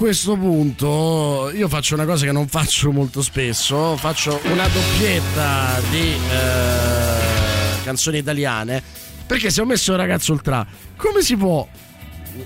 questo 0.03 0.35
punto 0.35 1.53
io 1.55 1.69
faccio 1.69 1.95
una 1.95 2.05
cosa 2.05 2.25
che 2.25 2.33
non 2.33 2.49
faccio 2.49 2.91
molto 2.91 3.23
spesso, 3.23 3.97
faccio 3.97 4.41
una 4.47 4.67
doppietta 4.67 5.81
di 5.91 6.15
eh, 6.29 7.85
canzoni 7.85 8.19
italiane, 8.19 8.83
perché 9.25 9.49
se 9.51 9.61
ho 9.61 9.65
messo 9.65 9.95
ragazzo 9.95 10.33
ultra, 10.33 10.67
come 10.97 11.23
si 11.23 11.37
può 11.37 11.65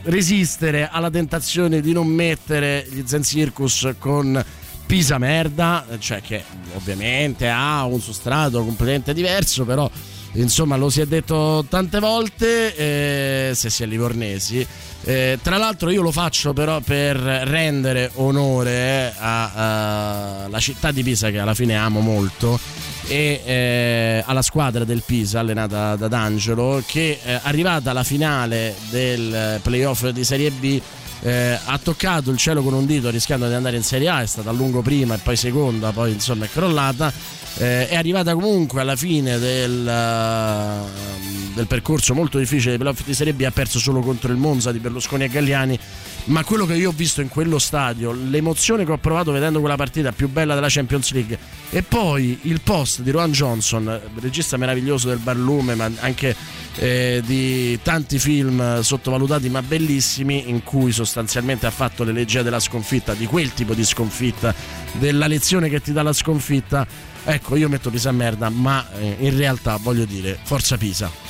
resistere 0.03 0.87
alla 0.93 1.09
tentazione 1.09 1.81
di 1.81 1.95
non 1.95 2.09
mettere 2.09 2.87
gli 2.91 3.03
Zen 3.07 3.23
Circus 3.23 3.89
con 3.99 4.45
Pisa 4.85 5.17
Merda, 5.17 5.87
cioè 5.99 6.21
che 6.21 6.45
ovviamente 6.75 7.49
ha 7.49 7.87
un 7.87 8.03
sostrato 8.03 8.63
completamente 8.67 9.15
diverso, 9.15 9.65
però 9.65 9.91
insomma 10.33 10.77
lo 10.77 10.91
si 10.91 11.01
è 11.01 11.07
detto 11.07 11.65
tante 11.71 12.01
volte, 12.01 12.77
eh, 12.77 13.55
se 13.55 13.71
si 13.71 13.83
è 13.83 13.87
livornesi. 13.87 14.67
Eh, 15.09 15.39
tra 15.41 15.57
l'altro 15.57 15.91
io 15.91 16.03
lo 16.03 16.11
faccio 16.11 16.53
però 16.53 16.81
per 16.81 17.17
rendere 17.17 18.11
onore 18.15 19.15
alla 19.17 20.59
città 20.59 20.91
di 20.91 21.05
Pisa 21.05 21.31
che 21.31 21.39
alla 21.39 21.55
fine 21.55 21.77
amo 21.77 22.01
molto 22.01 22.59
e 23.07 23.41
eh, 23.45 24.25
alla 24.27 24.43
squadra 24.43 24.83
del 24.83 25.05
Pisa 25.07 25.39
allenata 25.39 25.95
da 25.95 26.09
D'Angelo 26.09 26.83
che 26.85 27.21
eh, 27.23 27.39
arrivata 27.41 27.91
alla 27.91 28.03
finale 28.03 28.75
del 28.91 29.61
playoff 29.63 30.09
di 30.09 30.25
Serie 30.25 30.51
B 30.51 30.81
eh, 31.21 31.59
ha 31.65 31.79
toccato 31.79 32.31
il 32.31 32.37
cielo 32.37 32.63
con 32.63 32.75
un 32.75 32.87
dito 32.87 33.11
rischiando 33.11 33.49
di 33.49 33.55
andare 33.55 33.77
in 33.77 33.83
Serie 33.83 34.09
A, 34.09 34.23
è 34.23 34.27
stata 34.27 34.51
a 34.51 34.53
lungo 34.53 34.83
prima 34.83 35.15
e 35.15 35.19
poi 35.19 35.37
seconda, 35.37 35.93
poi 35.93 36.13
insomma 36.13 36.45
è 36.45 36.49
crollata, 36.49 37.13
eh, 37.59 37.89
è 37.89 37.97
arrivata 37.97 38.35
comunque 38.35 38.81
alla 38.81 38.97
fine 38.97 39.39
del, 39.39 39.89
eh, 39.89 41.55
del 41.55 41.67
percorso 41.67 42.15
molto 42.15 42.39
difficile 42.39 42.71
dei 42.71 42.79
playoff 42.79 43.05
di 43.05 43.15
Serie 43.15 43.33
B, 43.33 43.43
ha 43.43 43.51
perso 43.51 43.79
solo 43.79 44.01
contro 44.01 44.31
il 44.31 44.39
Monza 44.39 44.73
di 44.73 44.79
Berlusconi 44.79 45.25
e 45.25 45.29
Galliani, 45.29 45.79
ma 46.25 46.45
quello 46.45 46.67
che 46.67 46.75
io 46.75 46.91
ho 46.91 46.95
visto 46.95 47.21
in 47.21 47.29
quello 47.29 47.59
stadio, 47.59 48.13
l'emozione 48.13 48.85
che 48.85 48.93
ho 48.93 48.99
provato 48.99 49.33
vedendo 49.33 49.61
quella 49.61 49.77
partita 49.77 50.13
più 50.13 50.29
bella 50.29 50.55
della 50.55 50.69
Champions 50.69 51.13
League 51.13 51.39
e 51.71 51.83
poi 51.83 52.39
il 52.43 52.61
post 52.61 53.01
di 53.01 53.11
Rohan 53.11 53.33
Johnson, 53.33 54.01
regista 54.21 54.57
meraviglioso 54.57 55.09
del 55.09 55.19
Barlume, 55.19 55.75
ma 55.75 55.91
anche 56.01 56.35
eh, 56.77 57.23
di 57.25 57.79
tanti 57.83 58.19
film 58.19 58.81
sottovalutati 58.81 59.49
ma 59.49 59.63
bellissimi 59.63 60.49
in 60.49 60.63
cui 60.63 60.93
sostanzialmente 60.93 61.67
ha 61.67 61.71
fatto 61.71 62.05
l'elegia 62.05 62.43
della 62.43 62.61
sconfitta, 62.61 63.15
di 63.15 63.27
quel 63.27 63.53
tipo 63.55 63.75
di 63.75 63.85
sconfitta, 63.85 64.55
della 64.93 65.27
lezione 65.27 65.69
che 65.69 65.81
ti 65.81 65.93
dà 65.93 66.03
la 66.03 66.13
sconfitta. 66.13 66.87
Ecco, 67.25 67.57
io 67.57 67.69
metto 67.69 67.91
Pisa 67.91 68.11
a 68.11 68.13
merda, 68.13 68.49
ma 68.51 68.87
eh, 68.93 69.17
in 69.19 69.37
realtà 69.37 69.79
voglio 69.81 70.05
dire, 70.05 70.39
forza 70.43 70.77
Pisa. 70.77 71.26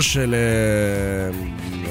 conosce 0.00 0.24
le, 0.24 1.30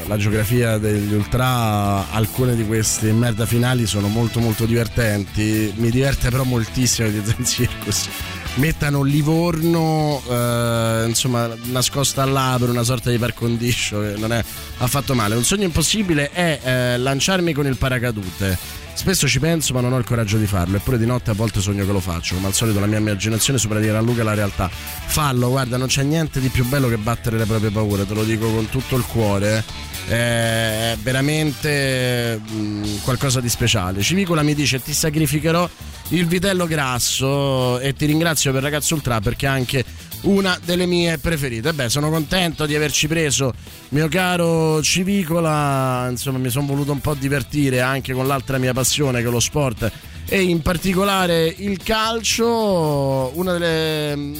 la 0.07 0.17
geografia 0.17 0.79
degli 0.79 1.13
ultra, 1.13 2.09
alcune 2.09 2.55
di 2.55 2.65
queste 2.65 3.11
merda 3.13 3.45
finali 3.45 3.85
sono 3.85 4.07
molto 4.07 4.39
molto 4.39 4.65
divertenti. 4.65 5.71
Mi 5.75 5.91
diverte 5.91 6.29
però 6.29 6.43
moltissimo 6.43 7.07
di 7.07 7.21
Zen 7.23 7.45
Circus. 7.45 8.09
Mettano 8.55 9.03
Livorno, 9.03 10.23
eh, 10.27 11.03
insomma, 11.07 11.53
nascosta 11.65 12.23
all'apro, 12.23 12.71
una 12.71 12.81
sorta 12.81 13.11
di 13.11 13.19
par 13.19 13.35
condicio 13.35 14.01
che 14.01 14.15
non 14.17 14.33
è 14.33 14.43
affatto 14.77 15.13
male. 15.13 15.35
Un 15.35 15.43
sogno 15.43 15.65
impossibile 15.65 16.31
è 16.31 16.59
eh, 16.63 16.97
lanciarmi 16.97 17.53
con 17.53 17.67
il 17.67 17.77
paracadute. 17.77 18.57
Spesso 18.99 19.29
ci 19.29 19.39
penso 19.39 19.73
ma 19.73 19.79
non 19.79 19.93
ho 19.93 19.97
il 19.97 20.03
coraggio 20.03 20.37
di 20.37 20.45
farlo, 20.45 20.75
eppure 20.75 20.97
di 20.97 21.05
notte 21.05 21.29
a 21.29 21.33
volte 21.33 21.61
sogno 21.61 21.85
che 21.85 21.91
lo 21.91 22.01
faccio. 22.01 22.33
Come 22.35 22.47
al 22.47 22.53
solito 22.53 22.79
la 22.79 22.87
mia 22.87 22.97
immaginazione 22.97 23.59
supera 23.59 23.79
di 23.79 23.87
gran 23.87 24.03
lunga 24.03 24.23
la 24.23 24.33
realtà 24.33 24.69
fallo, 25.09 25.49
guarda, 25.49 25.75
non 25.75 25.87
c'è 25.87 26.03
niente 26.03 26.39
di 26.39 26.49
più 26.49 26.63
bello 26.65 26.87
che 26.87 26.97
battere 26.97 27.37
le 27.37 27.45
proprie 27.45 27.71
paure, 27.71 28.05
te 28.05 28.13
lo 28.13 28.23
dico 28.23 28.49
con 28.51 28.69
tutto 28.69 28.95
il 28.95 29.03
cuore. 29.05 29.63
Eh, 30.07 30.93
è 30.93 30.97
veramente 31.01 32.39
mm, 32.39 32.97
qualcosa 33.03 33.41
di 33.41 33.49
speciale. 33.49 34.01
Civicola 34.01 34.43
mi 34.43 34.53
dice: 34.53 34.81
Ti 34.81 34.93
sacrificherò 34.93 35.69
il 36.09 36.25
vitello 36.25 36.65
grasso 36.65 37.79
e 37.79 37.93
ti 37.93 38.05
ringrazio 38.05 38.51
per 38.51 38.63
Ragazzo 38.63 38.95
Ultra 38.95 39.19
perché 39.19 39.45
è 39.45 39.49
anche 39.49 39.83
una 40.21 40.57
delle 40.63 40.85
mie 40.85 41.17
preferite. 41.17 41.73
Beh, 41.73 41.89
sono 41.89 42.09
contento 42.09 42.65
di 42.65 42.75
averci 42.75 43.07
preso, 43.07 43.53
mio 43.89 44.07
caro 44.07 44.81
Civicola. 44.81 46.07
Insomma, 46.09 46.37
mi 46.37 46.49
sono 46.49 46.67
voluto 46.67 46.91
un 46.91 47.01
po' 47.01 47.13
divertire 47.13 47.81
anche 47.81 48.13
con 48.13 48.27
l'altra 48.27 48.57
mia 48.57 48.73
passione 48.73 49.21
che 49.21 49.27
è 49.27 49.31
lo 49.31 49.39
sport 49.39 49.91
e 50.29 50.41
in 50.41 50.61
particolare 50.61 51.53
il 51.57 51.81
calcio. 51.83 53.31
Una 53.33 53.53
delle 53.53 54.15
mm, 54.15 54.33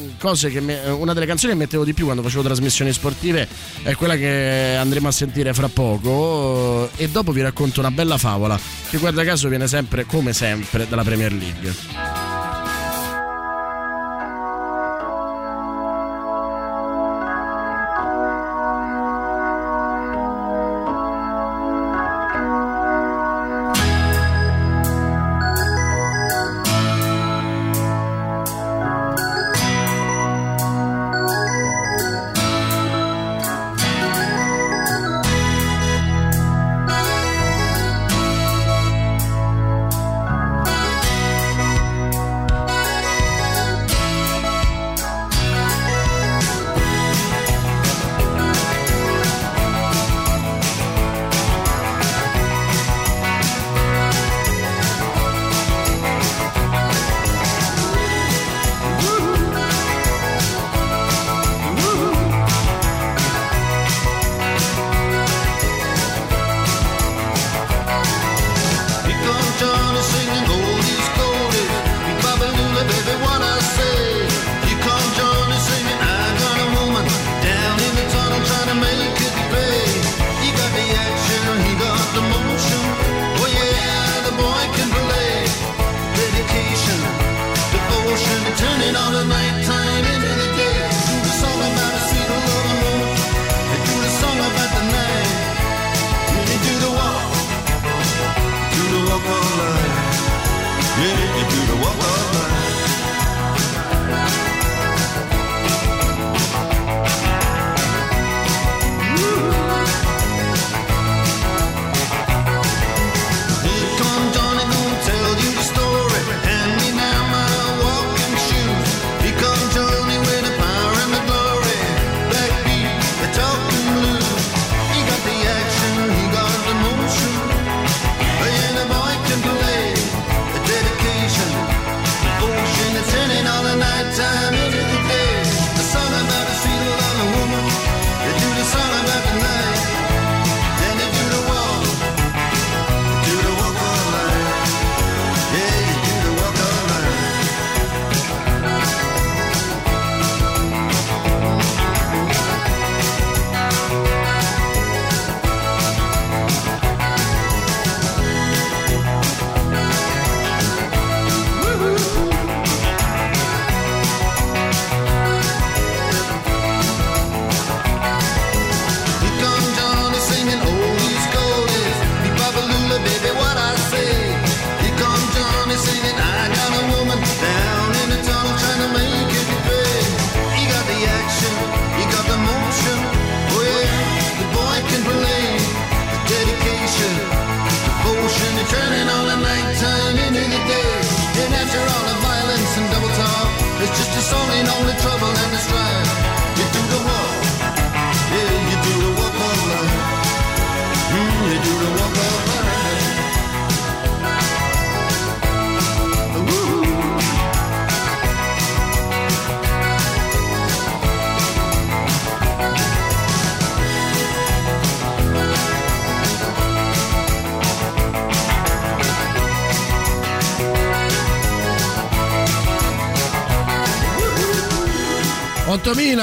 me- 0.62 0.90
una 0.90 1.14
delle 1.14 1.26
canzoni 1.26 1.54
che 1.54 1.58
mettevo 1.60 1.84
di 1.84 1.94
più 1.94 2.06
quando 2.06 2.22
facevo 2.22 2.44
trasmissioni 2.44 2.94
sportive 2.94 3.48
è 3.84 3.96
quella 3.96 4.16
che 4.16 4.76
andremo 4.80 5.08
a 5.08 5.12
sentire 5.12 5.54
fra 5.54 5.68
poco 5.68 6.90
e 6.96 7.10
dopo 7.10 7.32
vi 7.32 7.42
racconto 7.42 7.80
una 7.80 7.92
bella 7.92 8.18
favola 8.18 8.60
che 8.90 8.98
guarda 8.98 9.24
caso 9.24 9.50
viene 9.50 9.68
sempre 9.68 10.06
come 10.06 10.34
sempre 10.34 10.88
dalla 10.88 11.04
Premier 11.04 11.34
League. 11.34 12.09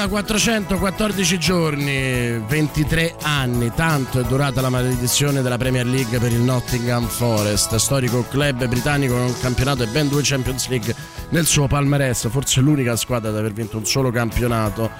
2414 0.05 1.39
giorni, 1.39 2.39
23 2.47 3.15
anni, 3.23 3.71
tanto 3.73 4.19
è 4.19 4.23
durata 4.23 4.61
la 4.61 4.69
maledizione 4.69 5.41
della 5.41 5.57
Premier 5.57 5.87
League 5.87 6.19
per 6.19 6.31
il 6.31 6.39
Nottingham 6.39 7.07
Forest, 7.07 7.75
storico 7.77 8.23
club 8.29 8.67
britannico 8.67 9.13
con 9.13 9.23
un 9.23 9.39
campionato 9.39 9.81
e 9.81 9.87
ben 9.87 10.07
due 10.07 10.21
Champions 10.23 10.67
League 10.67 10.95
nel 11.29 11.47
suo 11.47 11.67
palmarès, 11.67 12.29
forse 12.29 12.61
l'unica 12.61 12.95
squadra 12.95 13.29
ad 13.29 13.37
aver 13.37 13.53
vinto 13.53 13.77
un 13.77 13.85
solo 13.85 14.11
campionato, 14.11 14.91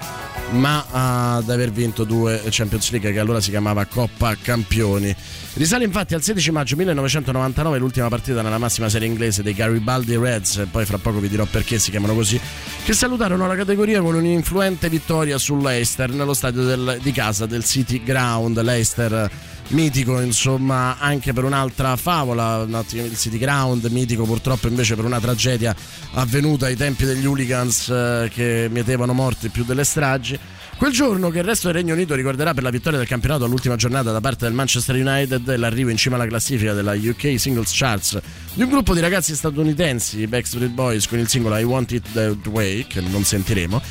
ma 0.50 0.84
ad 0.90 1.48
aver 1.48 1.70
vinto 1.70 2.04
due 2.04 2.42
Champions 2.48 2.90
League 2.90 3.12
che 3.12 3.18
allora 3.18 3.40
si 3.40 3.50
chiamava 3.50 3.84
Coppa 3.84 4.36
Campioni. 4.40 5.14
Risale 5.54 5.84
infatti 5.84 6.14
al 6.14 6.22
16 6.22 6.50
maggio 6.50 6.76
1999 6.76 7.78
l'ultima 7.78 8.08
partita 8.08 8.42
nella 8.42 8.58
massima 8.58 8.88
serie 8.88 9.06
inglese 9.06 9.42
dei 9.42 9.54
Garibaldi 9.54 10.16
Reds, 10.16 10.66
poi 10.70 10.84
fra 10.84 10.98
poco 10.98 11.18
vi 11.18 11.28
dirò 11.28 11.44
perché 11.44 11.78
si 11.78 11.90
chiamano 11.90 12.14
così, 12.14 12.40
che 12.88 12.94
salutarono 12.94 13.46
la 13.46 13.54
categoria 13.54 14.00
con 14.00 14.14
un'influente 14.14 14.88
vittoria 14.88 15.36
sull'Eister 15.36 16.08
nello 16.10 16.32
stadio 16.32 16.64
del- 16.64 16.98
di 17.02 17.12
casa 17.12 17.44
del 17.44 17.62
City 17.62 18.02
Ground. 18.02 18.58
L'Eister 18.62 19.30
mitico 19.68 20.18
insomma 20.20 20.96
anche 20.98 21.34
per 21.34 21.44
un'altra 21.44 21.96
favola 21.96 22.64
il 22.66 23.16
City 23.18 23.36
Ground 23.36 23.84
mitico 23.90 24.24
purtroppo 24.24 24.68
invece 24.68 24.94
per 24.94 25.04
una 25.04 25.20
tragedia 25.20 25.76
avvenuta 26.14 26.64
ai 26.64 26.76
tempi 26.76 27.04
degli 27.04 27.26
hooligans 27.26 27.90
eh, 27.90 28.30
che 28.32 28.68
mietevano 28.70 29.12
morti 29.12 29.50
più 29.50 29.64
delle 29.64 29.84
stragi 29.84 30.38
Quel 30.78 30.92
giorno 30.92 31.30
che 31.30 31.38
il 31.38 31.44
resto 31.44 31.66
del 31.66 31.74
Regno 31.74 31.92
Unito 31.92 32.14
ricorderà 32.14 32.54
per 32.54 32.62
la 32.62 32.70
vittoria 32.70 32.98
del 32.98 33.08
campionato 33.08 33.44
all'ultima 33.44 33.74
giornata 33.74 34.12
da 34.12 34.20
parte 34.20 34.44
del 34.44 34.54
Manchester 34.54 34.94
United 34.94 35.48
e 35.48 35.56
l'arrivo 35.56 35.90
in 35.90 35.96
cima 35.96 36.14
alla 36.14 36.28
classifica 36.28 36.72
della 36.72 36.92
UK 36.92 37.34
Singles 37.36 37.72
Charts 37.74 38.20
di 38.54 38.62
un 38.62 38.68
gruppo 38.68 38.94
di 38.94 39.00
ragazzi 39.00 39.34
statunitensi, 39.34 40.20
i 40.20 40.28
Backstreet 40.28 40.70
Boys, 40.70 41.08
con 41.08 41.18
il 41.18 41.26
singolo 41.26 41.56
I 41.56 41.64
Want 41.64 41.90
It 41.90 42.12
That 42.12 42.46
Way, 42.46 42.86
che 42.86 43.00
non 43.00 43.24
sentiremo, 43.24 43.82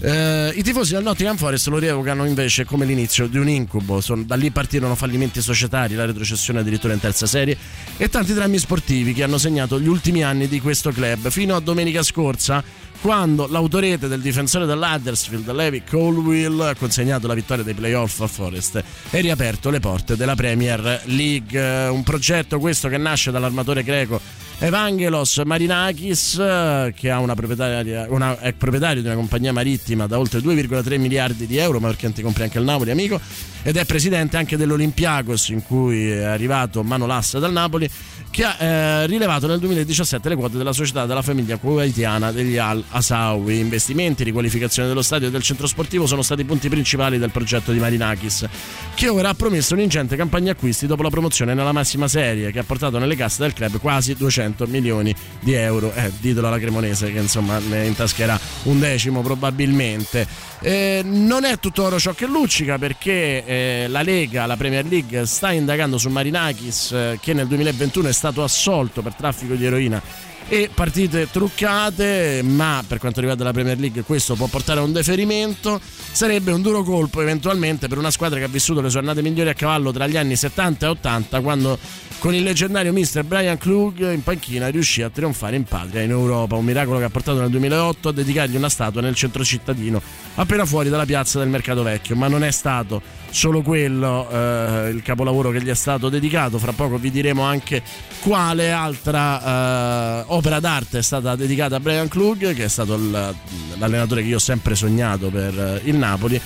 eh, 0.00 0.52
i 0.54 0.62
tifosi 0.62 0.92
del 0.92 1.02
Nottingham 1.02 1.38
Forest 1.38 1.68
lo 1.68 1.78
rievocano 1.78 2.26
invece 2.26 2.66
come 2.66 2.84
l'inizio 2.84 3.26
di 3.26 3.38
un 3.38 3.48
incubo. 3.48 4.02
Son- 4.02 4.26
da 4.26 4.34
lì 4.34 4.50
partirono 4.50 4.94
fallimenti 4.94 5.40
societari, 5.40 5.94
la 5.94 6.04
retrocessione 6.04 6.60
addirittura 6.60 6.92
in 6.92 7.00
terza 7.00 7.24
serie 7.26 7.56
e 7.96 8.10
tanti 8.10 8.34
drammi 8.34 8.58
sportivi 8.58 9.14
che 9.14 9.22
hanno 9.22 9.38
segnato 9.38 9.80
gli 9.80 9.88
ultimi 9.88 10.22
anni 10.22 10.46
di 10.46 10.60
questo 10.60 10.90
club, 10.90 11.30
fino 11.30 11.56
a 11.56 11.60
domenica 11.60 12.02
scorsa 12.02 12.62
quando 13.04 13.46
l'autorete 13.46 14.08
del 14.08 14.22
difensore 14.22 14.64
dell'Huddersfield, 14.64 15.50
Levi 15.50 15.82
Colwill, 15.84 16.58
ha 16.58 16.74
consegnato 16.74 17.26
la 17.26 17.34
vittoria 17.34 17.62
dei 17.62 17.74
playoff 17.74 18.20
a 18.20 18.26
Forest 18.26 18.82
e 19.10 19.20
riaperto 19.20 19.68
le 19.68 19.78
porte 19.78 20.16
della 20.16 20.34
Premier 20.34 21.02
League. 21.04 21.88
Un 21.88 22.02
progetto 22.02 22.58
questo 22.58 22.88
che 22.88 22.96
nasce 22.96 23.30
dall'armatore 23.30 23.82
greco 23.82 24.18
Evangelos 24.58 25.42
Marinakis, 25.44 26.38
eh, 26.38 26.94
che 26.96 27.10
ha 27.10 27.18
una 27.18 27.34
proprietaria- 27.34 28.06
una- 28.08 28.38
è 28.38 28.52
proprietario 28.52 29.02
di 29.02 29.08
una 29.08 29.16
compagnia 29.16 29.52
marittima 29.52 30.06
da 30.06 30.18
oltre 30.18 30.40
2,3 30.40 30.96
miliardi 30.96 31.46
di 31.46 31.56
euro, 31.56 31.80
ma 31.80 31.88
perché 31.88 32.12
ti 32.12 32.22
compri 32.22 32.44
anche 32.44 32.58
il 32.58 32.64
Napoli, 32.64 32.90
amico, 32.90 33.20
ed 33.62 33.76
è 33.76 33.84
presidente 33.84 34.36
anche 34.36 34.56
dell'Olympiakos, 34.56 35.48
in 35.48 35.62
cui 35.62 36.08
è 36.08 36.22
arrivato 36.22 36.82
mano 36.82 37.04
l'assa 37.06 37.38
dal 37.38 37.52
Napoli, 37.52 37.88
che 38.30 38.44
ha 38.44 38.56
eh, 38.58 39.06
rilevato 39.06 39.46
nel 39.46 39.58
2017 39.58 40.28
le 40.28 40.34
quote 40.36 40.56
della 40.56 40.72
società 40.72 41.06
della 41.06 41.22
famiglia 41.22 41.56
kuwaitiana 41.56 42.32
degli 42.32 42.56
Al 42.56 42.82
Asawi. 42.90 43.58
Investimenti, 43.58 44.24
riqualificazione 44.24 44.88
dello 44.88 45.02
stadio 45.02 45.28
e 45.28 45.30
del 45.30 45.42
centro 45.42 45.66
sportivo 45.66 46.06
sono 46.06 46.22
stati 46.22 46.40
i 46.40 46.44
punti 46.44 46.68
principali 46.68 47.18
del 47.18 47.30
progetto 47.30 47.70
di 47.70 47.78
Marinakis, 47.78 48.46
che 48.94 49.08
ora 49.08 49.28
ha 49.30 49.34
promesso 49.34 49.74
un'ingente 49.74 50.16
campagna 50.16 50.52
acquisti 50.52 50.86
dopo 50.86 51.02
la 51.02 51.10
promozione 51.10 51.54
nella 51.54 51.72
massima 51.72 52.08
serie, 52.08 52.50
che 52.50 52.58
ha 52.60 52.64
portato 52.64 52.98
nelle 52.98 53.14
casse 53.14 53.42
del 53.42 53.52
club 53.52 53.78
quasi 53.78 54.14
200 54.14 54.43
milioni 54.66 55.14
di 55.40 55.52
euro. 55.52 55.92
Eh, 55.94 56.10
ditelo 56.18 56.48
alla 56.48 56.58
Cremonese 56.58 57.12
che 57.12 57.18
insomma 57.18 57.58
ne 57.58 57.86
intascherà 57.86 58.38
un 58.64 58.78
decimo 58.80 59.22
probabilmente. 59.22 60.26
Eh, 60.60 61.02
non 61.04 61.44
è 61.44 61.58
tutto 61.58 61.84
oro 61.84 61.98
ciò 61.98 62.12
che 62.12 62.26
luccica 62.26 62.78
perché 62.78 63.44
eh, 63.44 63.86
la 63.88 64.02
Lega, 64.02 64.46
la 64.46 64.56
Premier 64.56 64.84
League, 64.84 65.26
sta 65.26 65.52
indagando 65.52 65.98
su 65.98 66.08
Marinakis 66.08 66.92
eh, 66.92 67.18
che 67.20 67.32
nel 67.32 67.46
2021 67.46 68.08
è 68.08 68.12
stato 68.12 68.42
assolto 68.42 69.02
per 69.02 69.14
traffico 69.14 69.54
di 69.54 69.66
eroina 69.66 70.02
e 70.48 70.70
partite 70.72 71.28
truccate, 71.30 72.42
ma 72.44 72.82
per 72.86 72.98
quanto 72.98 73.20
riguarda 73.20 73.44
la 73.44 73.52
Premier 73.52 73.78
League 73.78 74.02
questo 74.02 74.34
può 74.34 74.46
portare 74.46 74.80
a 74.80 74.82
un 74.82 74.92
deferimento. 74.92 75.80
Sarebbe 75.80 76.52
un 76.52 76.62
duro 76.62 76.82
colpo 76.82 77.22
eventualmente 77.22 77.88
per 77.88 77.98
una 77.98 78.10
squadra 78.10 78.38
che 78.38 78.44
ha 78.44 78.48
vissuto 78.48 78.80
le 78.80 78.90
sue 78.90 79.00
annate 79.00 79.22
migliori 79.22 79.48
a 79.48 79.54
cavallo 79.54 79.90
tra 79.92 80.06
gli 80.06 80.16
anni 80.16 80.36
70 80.36 80.86
e 80.86 80.88
80 80.90 81.40
quando 81.40 81.78
con 82.18 82.34
il 82.34 82.42
leggendario 82.42 82.92
mister 82.92 83.24
Brian 83.24 83.58
Klug 83.58 84.10
in 84.12 84.22
panchina 84.22 84.68
riuscì 84.68 85.02
a 85.02 85.10
trionfare 85.10 85.56
in 85.56 85.64
patria 85.64 86.02
in 86.02 86.10
Europa, 86.10 86.56
un 86.56 86.64
miracolo 86.64 86.98
che 86.98 87.04
ha 87.04 87.10
portato 87.10 87.40
nel 87.40 87.50
2008 87.50 88.08
a 88.08 88.12
dedicargli 88.12 88.56
una 88.56 88.68
statua 88.68 89.00
nel 89.00 89.14
centro 89.14 89.44
cittadino 89.44 90.00
appena 90.36 90.64
fuori 90.64 90.88
dalla 90.88 91.04
piazza 91.04 91.38
del 91.38 91.48
Mercato 91.48 91.82
Vecchio, 91.82 92.16
ma 92.16 92.28
non 92.28 92.44
è 92.44 92.50
stato 92.50 93.02
solo 93.34 93.62
quello 93.62 94.28
eh, 94.30 94.90
il 94.90 95.02
capolavoro 95.02 95.50
che 95.50 95.60
gli 95.60 95.68
è 95.68 95.74
stato 95.74 96.08
dedicato, 96.08 96.58
fra 96.58 96.70
poco 96.70 96.98
vi 96.98 97.10
diremo 97.10 97.42
anche 97.42 97.82
quale 98.20 98.70
altra 98.70 100.20
eh, 100.20 100.24
opera 100.28 100.60
d'arte 100.60 100.98
è 100.98 101.02
stata 101.02 101.34
dedicata 101.34 101.76
a 101.76 101.80
Brian 101.80 102.06
Klug, 102.06 102.54
che 102.54 102.64
è 102.64 102.68
stato 102.68 102.94
il- 102.94 103.34
l'allenatore 103.78 104.22
che 104.22 104.28
io 104.28 104.36
ho 104.36 104.40
sempre 104.40 104.76
sognato 104.76 105.30
per 105.30 105.58
eh, 105.58 105.88
il 105.88 105.96
Napoli. 105.96 106.40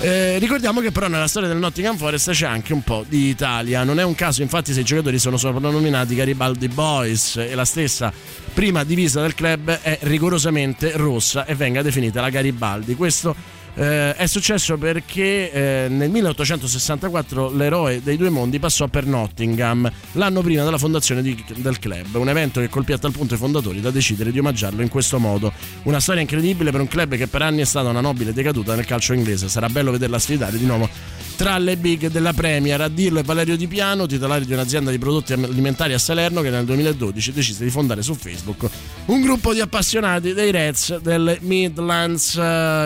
Eh, 0.00 0.38
ricordiamo 0.38 0.80
che 0.80 0.90
però 0.90 1.06
nella 1.06 1.28
storia 1.28 1.48
del 1.48 1.58
Nottingham 1.58 1.96
Forest 1.96 2.32
c'è 2.32 2.46
anche 2.46 2.72
un 2.72 2.82
po' 2.82 3.04
di 3.08 3.28
Italia, 3.28 3.84
non 3.84 4.00
è 4.00 4.02
un 4.02 4.16
caso 4.16 4.42
infatti 4.42 4.72
se 4.72 4.80
i 4.80 4.84
giocatori 4.84 5.20
sono 5.20 5.36
soprannominati 5.36 6.16
Garibaldi 6.16 6.66
Boys 6.66 7.36
e 7.36 7.54
la 7.54 7.64
stessa 7.64 8.12
prima 8.52 8.82
divisa 8.82 9.20
del 9.20 9.34
club 9.36 9.70
è 9.70 9.98
rigorosamente 10.02 10.96
rossa 10.96 11.44
e 11.46 11.54
venga 11.54 11.82
definita 11.82 12.20
la 12.20 12.30
Garibaldi. 12.30 12.96
Questo 12.96 13.60
eh, 13.74 14.14
è 14.14 14.26
successo 14.26 14.76
perché 14.76 15.50
eh, 15.50 15.88
nel 15.88 16.10
1864 16.10 17.50
l'eroe 17.50 18.02
dei 18.02 18.16
due 18.16 18.28
mondi 18.28 18.58
passò 18.58 18.86
per 18.86 19.06
Nottingham 19.06 19.90
l'anno 20.12 20.40
prima 20.42 20.64
della 20.64 20.78
fondazione 20.78 21.22
di- 21.22 21.42
del 21.56 21.78
club, 21.78 22.14
un 22.14 22.28
evento 22.28 22.60
che 22.60 22.68
colpì 22.68 22.92
a 22.92 22.98
tal 22.98 23.12
punto 23.12 23.34
i 23.34 23.38
fondatori 23.38 23.80
da 23.80 23.90
decidere 23.90 24.30
di 24.30 24.38
omaggiarlo 24.38 24.82
in 24.82 24.88
questo 24.88 25.18
modo. 25.18 25.52
Una 25.84 26.00
storia 26.00 26.20
incredibile 26.20 26.70
per 26.70 26.80
un 26.80 26.88
club 26.88 27.16
che 27.16 27.26
per 27.26 27.42
anni 27.42 27.60
è 27.60 27.64
stata 27.64 27.88
una 27.88 28.00
nobile 28.00 28.32
decaduta 28.32 28.74
nel 28.74 28.84
calcio 28.84 29.14
inglese. 29.14 29.48
Sarà 29.48 29.68
bello 29.68 29.90
vederla 29.90 30.18
sfidare 30.18 30.58
di 30.58 30.66
nuovo 30.66 30.88
tra 31.36 31.58
le 31.58 31.76
big 31.76 32.08
della 32.08 32.32
Premier. 32.32 32.80
A 32.80 32.88
dirlo 32.88 33.20
è 33.20 33.22
Valerio 33.22 33.56
Di 33.56 33.66
Piano, 33.66 34.06
titolare 34.06 34.44
di 34.44 34.52
un'azienda 34.52 34.90
di 34.90 34.98
prodotti 34.98 35.32
alimentari 35.32 35.92
a 35.92 35.98
Salerno, 35.98 36.40
che 36.40 36.50
nel 36.50 36.64
2012 36.64 37.32
decise 37.32 37.64
di 37.64 37.70
fondare 37.70 38.02
su 38.02 38.14
Facebook 38.14 38.68
un 39.06 39.20
gruppo 39.20 39.52
di 39.52 39.60
appassionati 39.60 40.32
dei 40.32 40.50
Reds 40.50 40.98
delle 40.98 41.38
Midlands. 41.40 42.40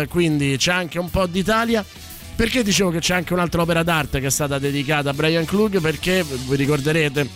Quindi 0.08 0.56
c'è 0.56 0.72
anche 0.72 0.98
un 0.98 1.10
po' 1.10 1.26
d'Italia. 1.26 1.84
Perché 2.36 2.62
dicevo 2.62 2.90
che 2.90 2.98
c'è 2.98 3.14
anche 3.14 3.32
un'altra 3.32 3.62
opera 3.62 3.82
d'arte 3.82 4.20
che 4.20 4.26
è 4.26 4.30
stata 4.30 4.58
dedicata 4.58 5.08
a 5.08 5.14
Brian 5.14 5.46
Klug? 5.46 5.80
Perché 5.80 6.22
vi 6.22 6.54
ricorderete 6.56 7.26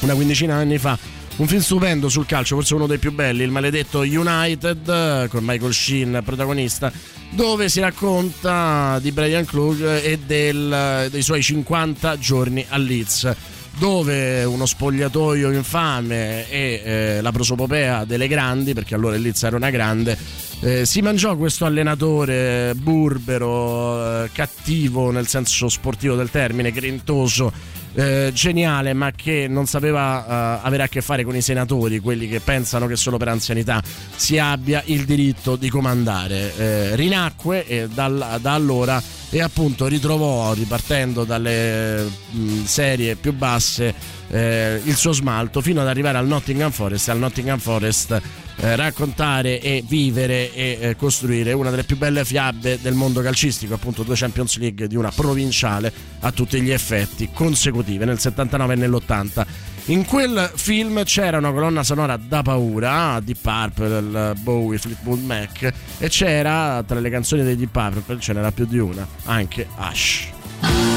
una 0.00 0.14
quindicina 0.14 0.54
di 0.54 0.62
anni 0.62 0.78
fa 0.78 0.96
un 1.36 1.46
film 1.46 1.60
stupendo 1.60 2.08
sul 2.08 2.24
calcio, 2.24 2.54
forse 2.56 2.74
uno 2.74 2.86
dei 2.86 2.98
più 2.98 3.12
belli, 3.12 3.42
il 3.42 3.50
maledetto 3.50 4.00
United 4.00 4.88
eh, 4.88 5.28
con 5.28 5.44
Michael 5.44 5.72
Sheen 5.74 6.22
protagonista, 6.24 6.90
dove 7.30 7.68
si 7.68 7.80
racconta 7.80 8.98
di 9.00 9.12
Brian 9.12 9.44
Klug 9.44 9.82
e 10.02 10.18
del- 10.24 11.08
dei 11.10 11.22
suoi 11.22 11.42
50 11.42 12.18
giorni 12.18 12.64
a 12.68 12.78
Leeds 12.78 13.34
dove 13.78 14.42
uno 14.44 14.64
spogliatoio 14.64 15.50
infame 15.52 16.48
e 16.48 16.82
eh, 16.82 17.20
la 17.20 17.30
prosopopea 17.30 18.06
delle 18.06 18.26
grandi, 18.26 18.72
perché 18.72 18.94
allora 18.94 19.18
Leeds 19.18 19.42
era 19.42 19.56
una 19.56 19.68
grande, 19.68 20.16
eh, 20.60 20.86
si 20.86 21.02
mangiò 21.02 21.36
questo 21.36 21.66
allenatore 21.66 22.72
burbero, 22.74 24.24
eh, 24.24 24.30
cattivo 24.32 25.10
nel 25.10 25.26
senso 25.26 25.68
sportivo 25.68 26.14
del 26.14 26.30
termine, 26.30 26.72
grintoso, 26.72 27.52
eh, 27.96 28.30
geniale, 28.34 28.92
ma 28.92 29.10
che 29.10 29.46
non 29.48 29.66
sapeva 29.66 30.58
eh, 30.58 30.66
avere 30.66 30.82
a 30.82 30.88
che 30.88 31.00
fare 31.00 31.24
con 31.24 31.34
i 31.34 31.40
senatori, 31.40 31.98
quelli 31.98 32.28
che 32.28 32.40
pensano 32.40 32.86
che 32.86 32.94
solo 32.94 33.16
per 33.16 33.28
anzianità 33.28 33.82
si 34.14 34.38
abbia 34.38 34.82
il 34.86 35.06
diritto 35.06 35.56
di 35.56 35.70
comandare. 35.70 36.54
Eh, 36.56 36.96
rinacque 36.96 37.66
e 37.66 37.88
dal- 37.88 38.38
da 38.40 38.52
allora 38.52 39.02
e 39.30 39.40
appunto 39.40 39.86
ritrovò, 39.86 40.52
ripartendo 40.52 41.24
dalle 41.24 42.02
mh, 42.02 42.64
serie 42.64 43.16
più 43.16 43.32
basse, 43.32 43.94
eh, 44.28 44.80
il 44.84 44.94
suo 44.94 45.12
smalto 45.12 45.60
fino 45.62 45.80
ad 45.80 45.88
arrivare 45.88 46.18
al 46.18 46.26
Nottingham 46.26 46.70
Forest. 46.70 47.08
e 47.08 47.12
Al 47.12 47.18
Nottingham 47.18 47.58
Forest 47.58 48.20
eh, 48.56 48.76
raccontare 48.76 49.60
e 49.60 49.84
vivere 49.86 50.52
e 50.52 50.78
eh, 50.80 50.96
costruire 50.96 51.52
una 51.52 51.70
delle 51.70 51.84
più 51.84 51.96
belle 51.96 52.24
fiabe 52.24 52.78
del 52.80 52.94
mondo 52.94 53.20
calcistico, 53.20 53.74
appunto 53.74 54.02
due 54.02 54.14
Champions 54.16 54.58
League 54.58 54.86
di 54.86 54.96
una 54.96 55.10
provinciale 55.10 55.92
a 56.20 56.32
tutti 56.32 56.60
gli 56.60 56.70
effetti 56.70 57.28
consecutive 57.32 58.04
nel 58.04 58.18
79 58.18 58.72
e 58.72 58.76
nell'80. 58.76 59.46
In 59.88 60.04
quel 60.04 60.50
film 60.54 61.04
c'era 61.04 61.38
una 61.38 61.52
colonna 61.52 61.84
sonora 61.84 62.16
da 62.16 62.42
paura, 62.42 63.20
Deep 63.22 63.38
Purple, 63.40 64.34
Bowie, 64.40 64.78
Fleetwood 64.78 65.22
Mac, 65.22 65.72
e 65.98 66.08
c'era 66.08 66.82
tra 66.84 66.98
le 66.98 67.08
canzoni 67.08 67.44
dei 67.44 67.54
Deep 67.54 67.70
Purple, 67.70 68.18
ce 68.18 68.32
n'era 68.32 68.50
più 68.50 68.66
di 68.66 68.78
una, 68.78 69.06
anche 69.26 69.68
Ash. 69.76 70.95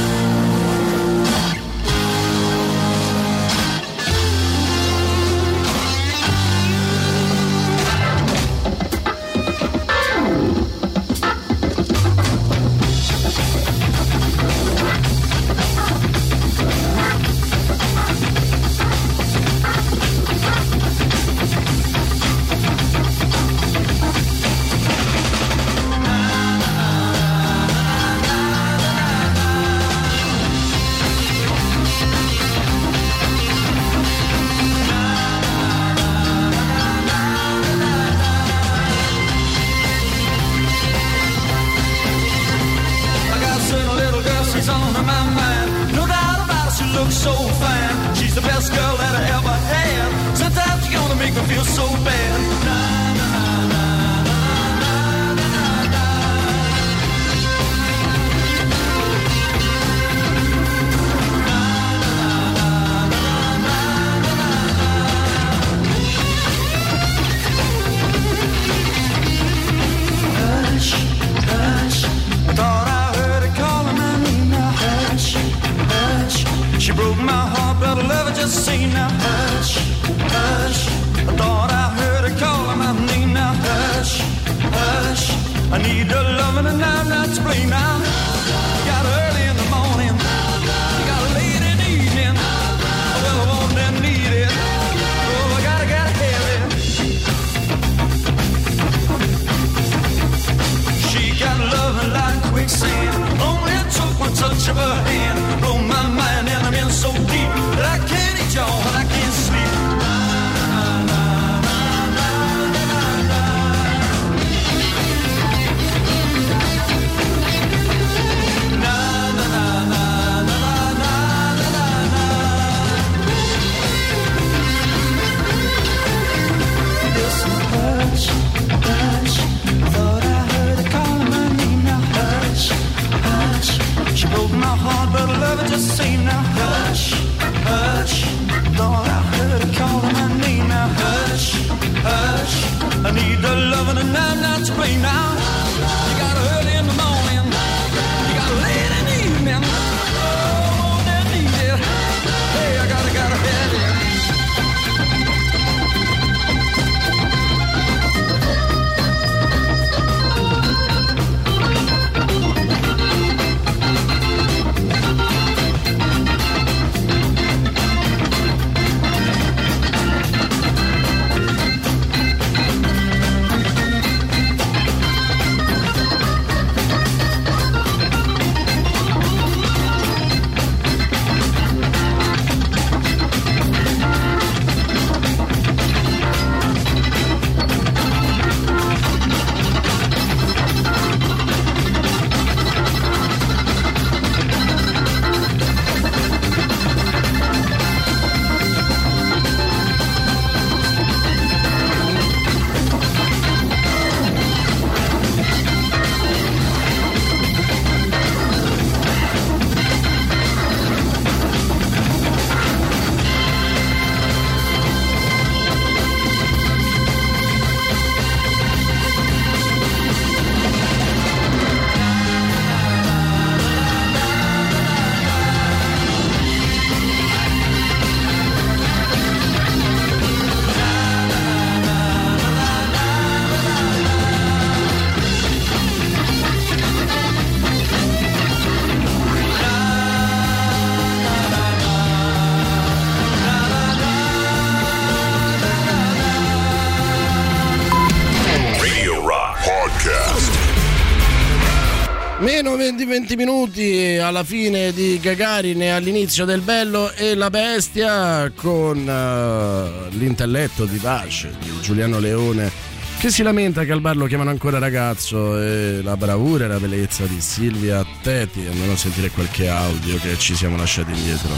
Meno 252.62 252.76
20, 252.76 253.06
20 253.06 253.36
minuti 253.38 254.18
alla 254.18 254.44
fine 254.44 254.92
di 254.92 255.18
Gagarin 255.18 255.82
e 255.82 255.92
all'inizio 255.92 256.44
del 256.44 256.60
Bello 256.60 257.10
e 257.14 257.34
la 257.34 257.50
Bestia 257.50 258.52
con 258.54 258.98
eh, 258.98 260.10
l'intelletto 260.18 260.84
di 260.84 260.98
pace 260.98 261.56
di 261.58 261.72
Giuliano 261.80 262.20
Leone 262.20 262.70
che 263.18 263.30
si 263.30 263.44
lamenta 263.44 263.86
che 263.86 263.94
al 263.94 264.02
bar 264.02 264.18
lo 264.18 264.26
chiamano 264.26 264.50
ancora 264.50 264.78
ragazzo 264.78 265.58
e 265.58 266.02
la 266.04 266.18
bravura 266.18 266.66
e 266.66 266.68
la 266.68 266.80
bellezza 266.80 267.24
di 267.24 267.40
Silvia 267.40 268.06
Teti. 268.22 268.66
Andiamo 268.68 268.92
a 268.92 268.98
sentire 268.98 269.30
qualche 269.30 269.70
audio 269.70 270.18
che 270.18 270.38
ci 270.38 270.54
siamo 270.54 270.76
lasciati 270.76 271.12
indietro. 271.12 271.52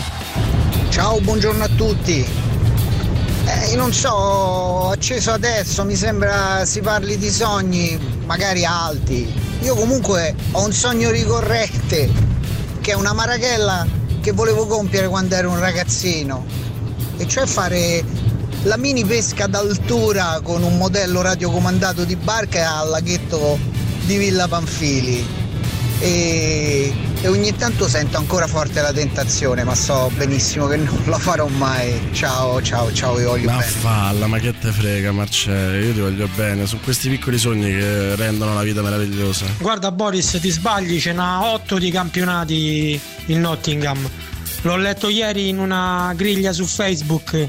Ciao, 0.90 1.19
buongiorno 1.19 1.64
a 1.64 1.69
tutti. 1.69 2.61
Eh, 3.43 3.76
non 3.76 3.91
so, 3.91 4.89
acceso 4.89 5.31
adesso, 5.31 5.84
mi 5.84 5.95
sembra 5.95 6.63
si 6.65 6.80
parli 6.81 7.18
di 7.18 7.30
sogni, 7.30 7.99
magari 8.26 8.63
alti. 8.65 9.34
Io 9.61 9.76
comunque 9.76 10.35
ho 10.51 10.63
un 10.63 10.72
sogno 10.72 11.09
ricorrente, 11.09 12.09
che 12.81 12.91
è 12.91 12.95
una 12.95 13.13
marachella 13.13 13.85
che 14.22 14.31
volevo 14.31 14.68
compiere 14.68 15.07
quando 15.07 15.35
ero 15.35 15.49
un 15.49 15.59
ragazzino. 15.59 16.45
E 17.18 17.27
cioè 17.27 17.45
fare 17.45 18.03
la 18.63 18.77
mini 18.77 19.03
pesca 19.03 19.47
d'altura 19.47 20.39
con 20.43 20.61
un 20.61 20.77
modello 20.77 21.22
radiocomandato 21.22 22.03
di 22.03 22.15
barca 22.15 22.77
al 22.77 22.89
laghetto 22.89 23.57
di 24.05 24.18
Villa 24.18 24.47
Panfili. 24.47 25.26
E, 25.99 26.93
e 27.22 27.27
ogni 27.27 27.56
tanto 27.56 27.88
sento 27.88 28.18
ancora 28.18 28.48
forte 28.48 28.81
la 28.81 28.91
tentazione, 28.91 29.64
ma 29.64 29.76
so 29.76 30.10
benissimo 30.15 30.68
che 30.68 30.77
non 30.77 30.99
la 31.06 31.19
farò 31.19 31.48
mai. 31.48 32.10
Ciao, 32.11 32.61
ciao, 32.61 32.91
ciao, 32.91 33.14
vi 33.15 33.23
voglio 33.23 33.45
Ma 33.52 33.57
bene. 33.57 33.72
falla, 33.72 34.27
ma 34.27 34.39
che 34.39 34.57
te 34.57 34.72
frega 34.72 35.11
Marcello, 35.11 35.85
io 35.85 35.93
ti 35.93 35.99
voglio 35.99 36.27
bene, 36.35 36.65
sono 36.65 36.81
questi 36.84 37.10
piccoli 37.10 37.38
sogni 37.38 37.69
che 37.72 38.15
rendono 38.15 38.53
la 38.56 38.64
vita 38.64 38.81
meravigliosa. 38.81 39.45
Guarda 39.60 39.91
Boris, 39.91 40.38
ti 40.41 40.49
sbagli, 40.49 40.99
ce 40.99 41.14
n'ha 41.14 41.43
8 41.53 41.77
di 41.77 41.91
campionati 41.91 42.99
il 43.27 43.38
Nottingham. 43.38 44.10
L'ho 44.64 44.76
letto 44.77 45.10
ieri 45.10 45.49
in 45.49 45.60
una 45.60 46.14
griglia 46.15 46.52
su 46.53 46.65
Facebook. 46.65 47.48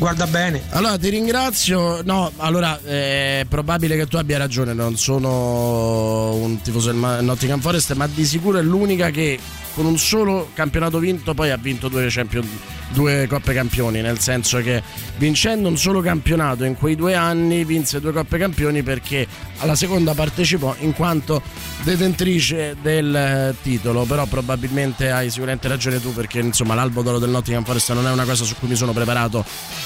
Guarda 0.00 0.26
bene. 0.26 0.62
Allora 0.70 0.96
ti 0.96 1.10
ringrazio. 1.10 2.00
No, 2.04 2.32
allora 2.38 2.80
è 2.82 3.44
probabile 3.46 3.96
che 3.98 4.06
tu 4.06 4.16
abbia 4.16 4.38
ragione. 4.38 4.72
Non 4.72 4.96
sono 4.96 6.32
un 6.36 6.58
tifoso 6.62 6.90
del 6.90 7.18
Nottingham 7.22 7.60
Forest, 7.60 7.92
ma 7.92 8.06
di 8.06 8.24
sicuro 8.24 8.58
è 8.58 8.62
l'unica 8.62 9.10
che 9.10 9.38
con 9.80 9.88
un 9.88 9.98
solo 9.98 10.50
campionato 10.52 10.98
vinto 10.98 11.32
poi 11.32 11.50
ha 11.50 11.56
vinto 11.56 11.88
due, 11.88 12.06
champion- 12.10 12.46
due 12.90 13.26
Coppe 13.26 13.54
Campioni. 13.54 14.02
Nel 14.02 14.18
senso 14.18 14.58
che 14.58 14.82
vincendo 15.16 15.68
un 15.68 15.78
solo 15.78 16.02
campionato 16.02 16.64
in 16.64 16.76
quei 16.76 16.96
due 16.96 17.14
anni 17.14 17.64
vinse 17.64 17.98
due 17.98 18.12
Coppe 18.12 18.36
Campioni 18.36 18.82
perché 18.82 19.26
alla 19.60 19.74
seconda 19.74 20.12
partecipò 20.12 20.74
in 20.80 20.92
quanto 20.92 21.40
detentrice 21.82 22.76
del 22.82 23.54
titolo. 23.62 24.04
Però 24.04 24.26
probabilmente 24.26 25.10
hai 25.10 25.30
sicuramente 25.30 25.66
ragione 25.66 25.98
tu 25.98 26.12
perché 26.12 26.40
insomma 26.40 26.74
l'albo 26.74 27.00
d'oro 27.00 27.18
del 27.18 27.30
Nottingham 27.30 27.64
Forest 27.64 27.94
non 27.94 28.06
è 28.06 28.10
una 28.10 28.24
cosa 28.24 28.44
su 28.44 28.54
cui 28.58 28.68
mi 28.68 28.76
sono 28.76 28.92
preparato 28.92 29.42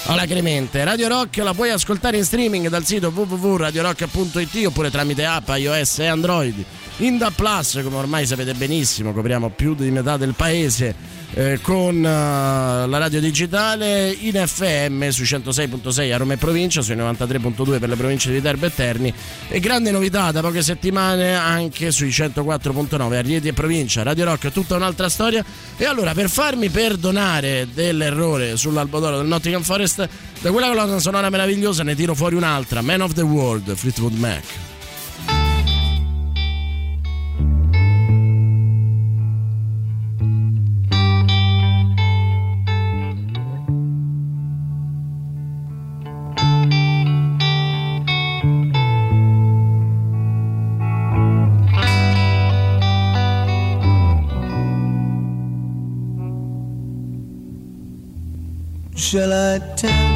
alla 0.06 0.26
cremente. 0.26 0.82
Radio 0.82 1.06
Rock 1.06 1.36
la 1.36 1.54
puoi 1.54 1.70
ascoltare 1.70 2.16
in 2.16 2.24
streaming 2.24 2.66
dal 2.66 2.84
sito 2.84 3.12
www.radiorock.it 3.14 4.66
oppure 4.66 4.90
tramite 4.90 5.24
app 5.24 5.48
iOS 5.50 6.00
e 6.00 6.06
Android. 6.08 6.64
In 6.98 7.18
Da 7.18 7.30
Plus, 7.30 7.80
come 7.82 7.96
ormai 7.96 8.26
sapete 8.26 8.54
benissimo, 8.54 9.12
copriamo 9.12 9.50
più 9.50 9.74
di 9.74 9.90
metà 9.90 10.16
del 10.16 10.34
paese. 10.34 11.22
eh, 11.34 11.58
con 11.60 11.96
eh, 11.96 12.86
la 12.86 12.98
radio 12.98 13.20
digitale 13.20 14.10
in 14.10 14.40
FM 14.46 15.08
sui 15.08 15.24
106.6 15.24 16.12
a 16.12 16.16
Roma 16.16 16.34
e 16.34 16.36
provincia, 16.36 16.80
sui 16.80 16.94
93.2 16.94 17.80
per 17.80 17.88
le 17.88 17.96
province 17.96 18.28
di 18.28 18.36
Viterbo 18.36 18.66
e 18.66 18.74
Terni 18.74 19.12
e 19.48 19.60
grande 19.60 19.90
novità 19.90 20.30
da 20.30 20.40
poche 20.40 20.62
settimane 20.62 21.34
anche 21.34 21.90
sui 21.90 22.10
104.9 22.10 23.12
a 23.12 23.20
Rieti 23.20 23.48
e 23.48 23.52
provincia. 23.52 24.02
Radio 24.02 24.24
Rock 24.26 24.46
è 24.46 24.52
tutta 24.52 24.76
un'altra 24.76 25.08
storia 25.08 25.44
e 25.76 25.84
allora 25.84 26.14
per 26.14 26.30
farmi 26.30 26.68
perdonare 26.68 27.66
dell'errore 27.72 28.56
sull'albo 28.56 29.00
d'oro 29.00 29.16
del 29.16 29.26
Nottingham 29.26 29.62
Forest 29.62 30.08
da 30.40 30.50
quella 30.52 30.68
colonna 30.68 31.00
sonora 31.00 31.30
meravigliosa 31.30 31.82
ne 31.82 31.96
tiro 31.96 32.14
fuori 32.14 32.36
un'altra, 32.36 32.80
Man 32.80 33.00
of 33.00 33.12
the 33.12 33.22
World, 33.22 33.74
Fleetwood 33.74 34.16
Mac. 34.18 34.73
Shall 59.04 59.34
I 59.34 59.58
tell 59.76 60.13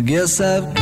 I 0.00 0.02
guess 0.02 0.40
I've 0.40 0.79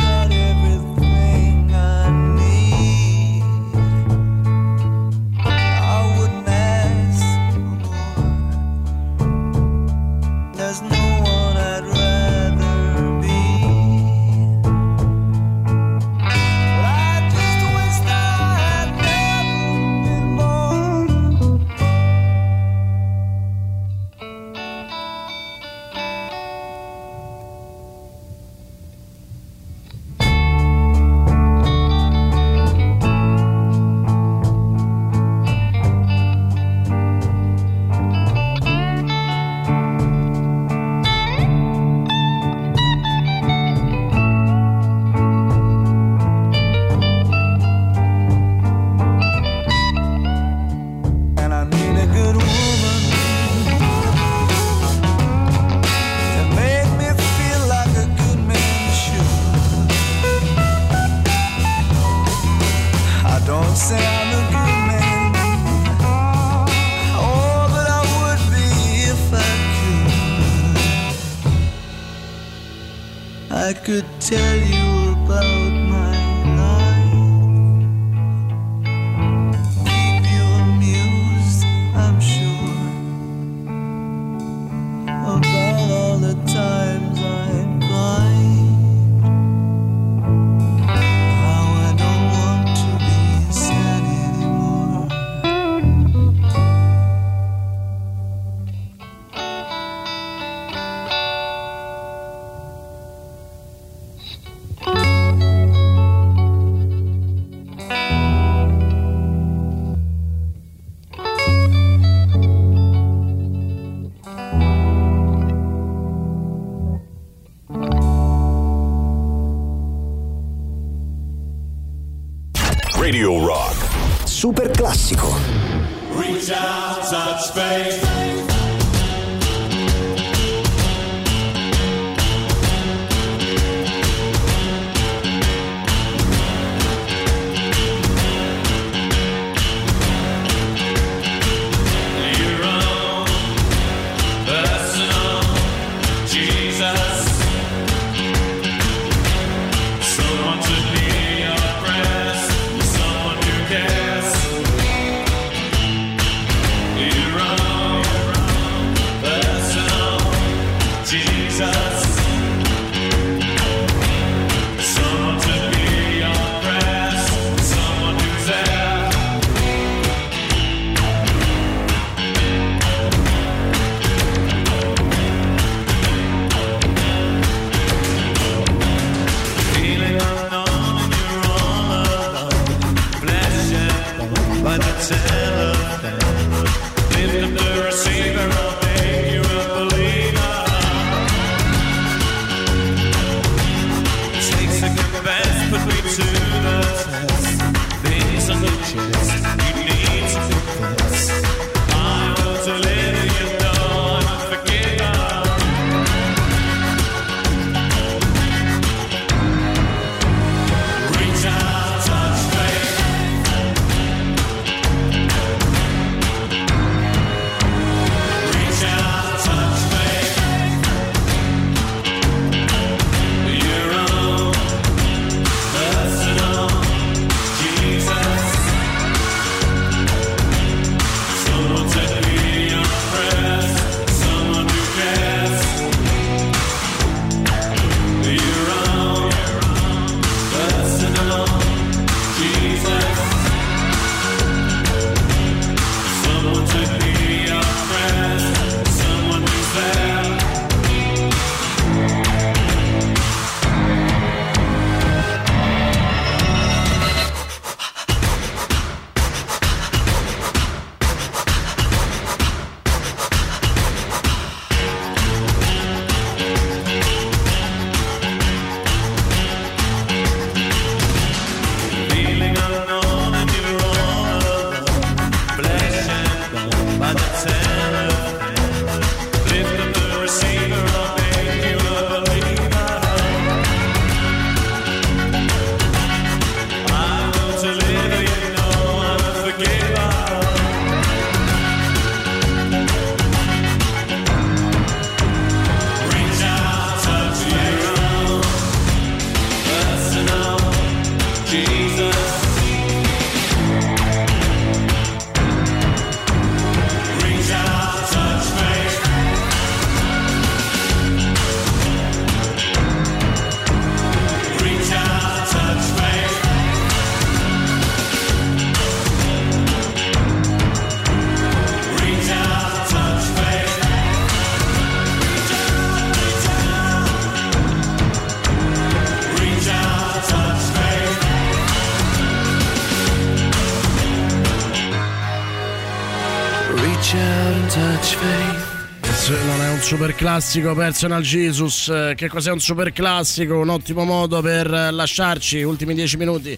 classico 340.19 340.73
Personal 340.73 341.21
Jesus, 341.21 341.87
eh, 341.87 342.13
che 342.13 342.27
cos'è 342.27 342.51
un 342.51 342.59
super 342.59 342.91
classico? 342.91 343.57
Un 343.57 343.69
ottimo 343.69 344.03
modo 344.03 344.41
per 344.41 344.69
eh, 344.69 344.91
lasciarci 344.91 345.63
ultimi 345.63 345.93
10 345.93 346.17
minuti 346.17 346.57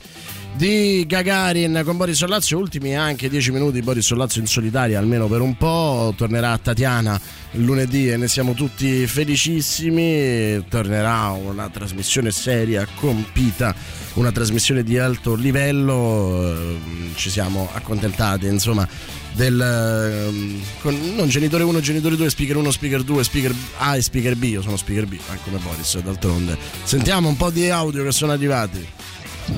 di 0.54 1.06
Gagarin 1.08 1.82
con 1.84 1.98
Boris 1.98 2.18
Sollazzo, 2.18 2.58
ultimi 2.58 2.96
anche 2.96 3.30
10 3.30 3.52
minuti 3.52 3.82
Boris 3.82 4.06
Sollazzo 4.06 4.40
in 4.40 4.48
solitaria, 4.48 5.00
almeno 5.00 5.28
per 5.28 5.42
un 5.42 5.56
po'. 5.56 6.14
Tornerà 6.16 6.58
Tatiana 6.58 7.20
lunedì 7.54 8.10
e 8.10 8.18
ne 8.18 8.28
siamo 8.28 8.54
tutti 8.54 9.08
felicissimi. 9.08 10.64
Tornerà 10.68 11.30
una 11.30 11.70
trasmissione 11.70 12.32
seria, 12.32 12.88
compita, 12.96 13.74
una 14.14 14.32
trasmissione 14.32 14.84
di 14.84 14.98
alto 14.98 15.36
livello. 15.36 16.54
Eh, 16.54 16.80
Ci 17.16 17.30
siamo 17.30 17.70
accontentati, 17.74 18.46
insomma, 18.48 18.88
del 19.34 19.60
ehm, 19.60 20.62
con- 20.82 21.14
non 21.16 21.30
genitore 21.30 21.64
1, 21.64 21.80
genitore 21.80 22.16
2, 22.16 22.30
speaker 22.30 22.58
1, 22.58 22.72
speaker 22.72 23.04
2, 23.04 23.24
speaker 23.24 23.56
A 23.78 23.96
e 23.96 24.02
speaker 24.02 24.36
B. 24.36 24.44
Io 24.44 24.62
sono 24.62 24.78
speaker 24.78 25.06
B, 25.08 25.18
anche 25.30 25.44
come 25.44 25.60
Boris, 25.60 25.98
d'altronde. 26.00 26.58
Sentiamo 26.84 27.30
un 27.30 27.38
po' 27.38 27.50
di 27.50 27.70
audio 27.70 28.04
che 28.04 28.12
sono 28.12 28.32
arrivati. 28.32 28.86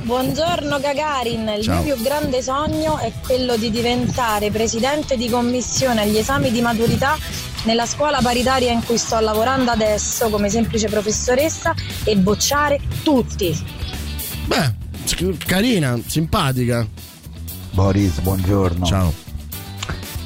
Buongiorno 0.02 0.80
Gagarin, 0.80 1.54
il 1.58 1.64
Ciao. 1.64 1.82
mio 1.82 1.96
più 1.96 2.04
grande 2.04 2.42
sogno 2.42 2.98
è 2.98 3.12
quello 3.26 3.56
di 3.56 3.70
diventare 3.70 4.52
presidente 4.52 5.16
di 5.16 5.30
commissione 5.30 6.02
agli 6.02 6.18
esami 6.18 6.52
di 6.52 6.62
maturità 6.62 7.18
nella 7.64 7.86
scuola 7.86 8.20
paritaria 8.22 8.72
in 8.72 8.84
cui 8.84 8.98
sto 8.98 9.20
lavorando 9.20 9.72
adesso 9.72 10.30
come 10.30 10.50
semplice 10.50 10.90
professoressa 10.90 11.74
e 12.04 12.18
bocciare 12.18 12.80
tutti. 13.04 13.58
Beh, 14.46 14.74
carina, 15.46 15.98
simpatica. 16.06 16.86
Boris, 17.72 18.20
buongiorno. 18.20 18.86
Ciao. 18.86 19.14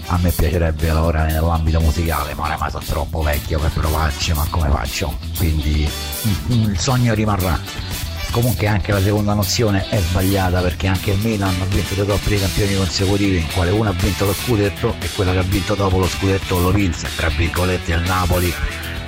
A 0.07 0.17
me 0.19 0.31
piacerebbe 0.31 0.87
lavorare 0.87 1.33
nell'ambito 1.33 1.81
musicale, 1.81 2.33
ma 2.33 2.45
oramai 2.45 2.71
sono 2.71 2.83
troppo 2.83 3.21
vecchio 3.21 3.59
per 3.59 3.71
provarci, 3.71 4.33
ma 4.33 4.47
come 4.49 4.69
faccio? 4.69 5.17
Quindi 5.37 5.87
il 6.47 6.79
sogno 6.79 7.13
rimarrà. 7.13 7.59
Comunque 8.31 8.67
anche 8.67 8.91
la 8.91 9.01
seconda 9.01 9.33
nozione 9.33 9.87
è 9.89 9.99
sbagliata 9.99 10.61
perché 10.61 10.87
anche 10.87 11.11
il 11.11 11.19
Milan 11.19 11.55
ha 11.59 11.65
vinto 11.65 11.95
due 11.95 12.05
coppe 12.05 12.29
dei 12.29 12.39
campioni 12.39 12.75
consecutivi, 12.75 13.37
in 13.37 13.47
quale 13.53 13.71
uno 13.71 13.89
ha 13.89 13.93
vinto 13.93 14.25
lo 14.25 14.33
scudetto 14.33 14.95
e 14.99 15.09
quella 15.15 15.31
che 15.31 15.39
ha 15.39 15.43
vinto 15.43 15.73
dopo 15.73 15.97
lo 15.97 16.07
scudetto 16.07 16.59
lo 16.59 16.71
vinse, 16.71 17.07
tra 17.15 17.29
virgolette, 17.29 17.93
il 17.93 18.01
Napoli, 18.01 18.53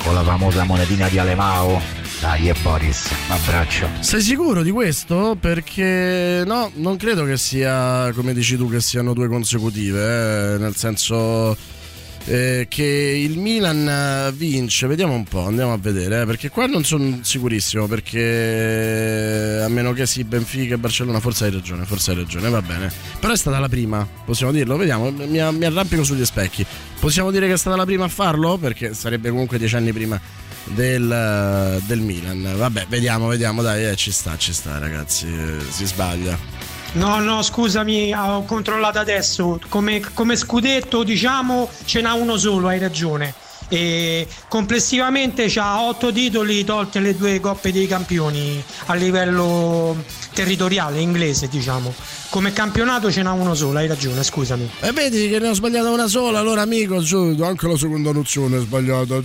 con 0.04 0.14
la 0.14 0.24
famosa 0.24 0.64
monetina 0.64 1.08
di 1.08 1.20
Alemao. 1.20 1.98
Dai, 2.20 2.50
e 2.50 2.56
Boris, 2.62 3.10
un 3.28 3.32
abbraccio. 3.32 3.88
Sei 4.02 4.22
sicuro 4.22 4.62
di 4.62 4.72
questo? 4.72 5.38
Perché 5.40 6.44
no, 6.46 6.70
non 6.76 6.98
credo 6.98 7.24
che 7.24 7.38
sia, 7.38 8.12
come 8.14 8.34
dici 8.34 8.58
tu, 8.58 8.70
che 8.70 8.82
siano 8.82 9.14
due 9.14 9.30
consecutive, 9.30 10.56
eh, 10.56 10.58
nel 10.58 10.76
senso 10.76 11.56
eh, 12.30 12.68
che 12.69 12.84
il 12.84 13.39
Milan 13.39 13.88
eh, 13.88 14.31
vince, 14.34 14.85
vediamo 14.85 15.15
un 15.15 15.23
po', 15.23 15.45
andiamo 15.45 15.73
a 15.73 15.77
vedere, 15.77 16.22
eh, 16.22 16.26
perché 16.26 16.49
qua 16.49 16.68
non 16.68 16.84
sono 16.84 17.19
sicurissimo, 17.23 17.88
perché 17.88 19.61
a 19.64 19.68
meno 19.68 19.93
che 19.93 20.06
sì, 20.06 20.23
Benfica 20.23 20.76
e 20.76 20.77
Barcellona, 20.77 21.19
forse 21.19 21.45
hai 21.45 21.51
ragione, 21.51 21.85
forse 21.85 22.11
hai 22.11 22.18
ragione, 22.18 22.49
va 22.49 22.61
bene. 22.61 22.91
Però 23.19 23.34
è 23.34 23.38
stata 23.38 23.57
la 23.57 23.68
prima, 23.68 24.07
possiamo 24.26 24.51
dirlo, 24.51 24.77
vediamo, 24.77 25.10
mi, 25.10 25.26
mi 25.27 25.65
arrampico 25.65 26.03
sugli 26.03 26.23
specchi. 26.23 26.64
Possiamo 26.99 27.31
dire 27.31 27.47
che 27.47 27.53
è 27.53 27.57
stata 27.57 27.76
la 27.76 27.85
prima 27.85 28.06
a 28.06 28.10
farlo? 28.10 28.57
Perché 28.57 28.93
sarebbe 28.93 29.30
comunque 29.30 29.57
dieci 29.57 29.76
anni 29.76 29.91
prima 29.91 30.19
del, 30.65 31.81
del 31.88 31.99
Milan. 31.99 32.53
Vabbè, 32.57 32.85
vediamo, 32.89 33.27
vediamo, 33.27 33.64
dai, 33.64 33.88
eh, 33.88 33.95
ci 33.95 34.11
sta, 34.11 34.38
ci 34.38 34.53
sta, 34.53 34.77
ragazzi, 34.77 35.26
eh, 35.26 35.72
si 35.72 35.85
sbaglia. 35.85 36.59
No, 36.94 37.20
no, 37.20 37.41
scusami, 37.44 38.14
ho 38.14 38.44
controllato 38.44 38.98
adesso. 38.98 39.60
Come, 39.70 40.02
come 40.14 40.36
scudetto, 40.36 41.03
diciamo, 41.03 41.70
ce 41.86 42.02
n'ha 42.02 42.14
uno 42.14 42.36
solo, 42.38 42.68
hai 42.68 42.80
ragione. 42.80 43.34
E 43.72 44.28
complessivamente 44.48 45.45
ha 45.57 45.84
otto 45.84 46.11
titoli 46.11 46.64
tolte 46.64 46.99
le 46.99 47.16
due 47.16 47.40
coppe 47.40 47.72
dei 47.72 47.86
campioni 47.86 48.64
a 48.88 48.95
livello 48.95 49.95
territoriale 50.34 50.99
inglese, 50.99 51.48
diciamo. 51.48 51.94
Come 52.30 52.52
campionato 52.52 53.11
ce 53.11 53.22
n'ha 53.22 53.34
uno 53.34 53.53
solo, 53.53 53.78
hai 53.78 53.88
ragione, 53.88 54.24
scusami. 54.24 54.72
E 54.80 54.91
vedi 54.91 55.30
che 55.30 55.38
ne 55.38 55.49
ho 55.49 55.53
sbagliata 55.53 55.90
una 55.91 56.07
sola, 56.07 56.40
allora 56.40 56.61
amico, 56.64 56.95
anche 56.95 57.68
la 57.68 57.78
seconda 57.78 58.11
nozione 58.11 58.57
è 58.57 58.61
sbagliata. 58.61 59.20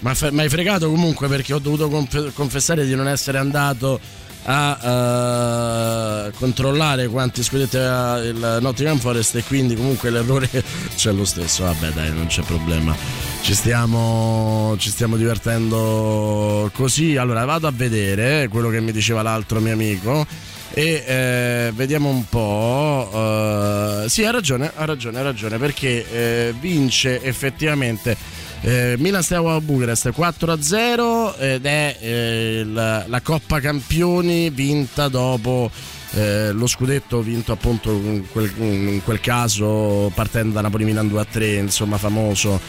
Ma 0.00 0.12
hai 0.20 0.48
fregato 0.48 0.90
comunque 0.90 1.28
perché 1.28 1.52
ho 1.52 1.58
dovuto 1.60 1.88
conf- 1.88 2.32
confessare 2.32 2.84
di 2.84 2.96
non 2.96 3.06
essere 3.06 3.38
andato 3.38 4.00
a 4.44 6.26
eh, 6.26 6.32
controllare 6.32 7.08
quanti 7.08 7.42
scudetti 7.42 7.76
aveva 7.76 8.18
il 8.18 8.58
Nottingham 8.60 8.98
Forest 8.98 9.36
e 9.36 9.44
quindi 9.44 9.74
comunque 9.74 10.10
l'errore 10.10 10.48
c'è 10.96 11.12
lo 11.12 11.24
stesso. 11.24 11.64
Vabbè 11.64 11.90
dai, 11.90 12.12
non 12.12 12.26
c'è 12.26 12.42
problema. 12.42 12.94
Ci 13.42 13.54
stiamo, 13.54 14.74
ci 14.78 14.90
stiamo 14.90 15.16
divertendo 15.16 16.70
così. 16.74 17.16
Allora 17.16 17.44
vado 17.44 17.66
a 17.66 17.72
vedere 17.74 18.48
quello 18.48 18.70
che 18.70 18.80
mi 18.80 18.92
diceva 18.92 19.22
l'altro 19.22 19.60
mio 19.60 19.72
amico 19.72 20.26
e 20.72 21.04
eh, 21.06 21.72
vediamo 21.74 22.08
un 22.08 22.24
po'. 22.28 23.10
eh, 24.04 24.08
sì, 24.08 24.24
ha 24.24 24.30
ragione, 24.30 24.70
ha 24.74 24.84
ragione, 24.84 25.18
ha 25.18 25.22
ragione 25.22 25.58
perché 25.58 26.10
eh, 26.10 26.54
vince 26.58 27.22
effettivamente. 27.22 28.38
Eh, 28.62 28.96
Milan 28.98 29.22
Steaua 29.22 29.58
Bucarest 29.60 30.10
4-0 30.10 31.38
ed 31.38 31.64
è 31.64 31.96
eh, 31.98 32.62
la, 32.66 33.04
la 33.06 33.20
Coppa 33.22 33.58
Campioni 33.58 34.50
vinta 34.50 35.08
dopo 35.08 35.70
eh, 36.12 36.52
lo 36.52 36.66
scudetto 36.66 37.22
vinto 37.22 37.52
appunto 37.52 37.90
in 37.90 38.24
quel, 38.30 38.52
in 38.58 39.00
quel 39.02 39.20
caso 39.20 40.12
partendo 40.14 40.54
da 40.54 40.60
Napoli 40.60 40.84
Milan 40.84 41.06
2-3 41.06 41.58
insomma 41.58 41.96
famoso 41.96 42.60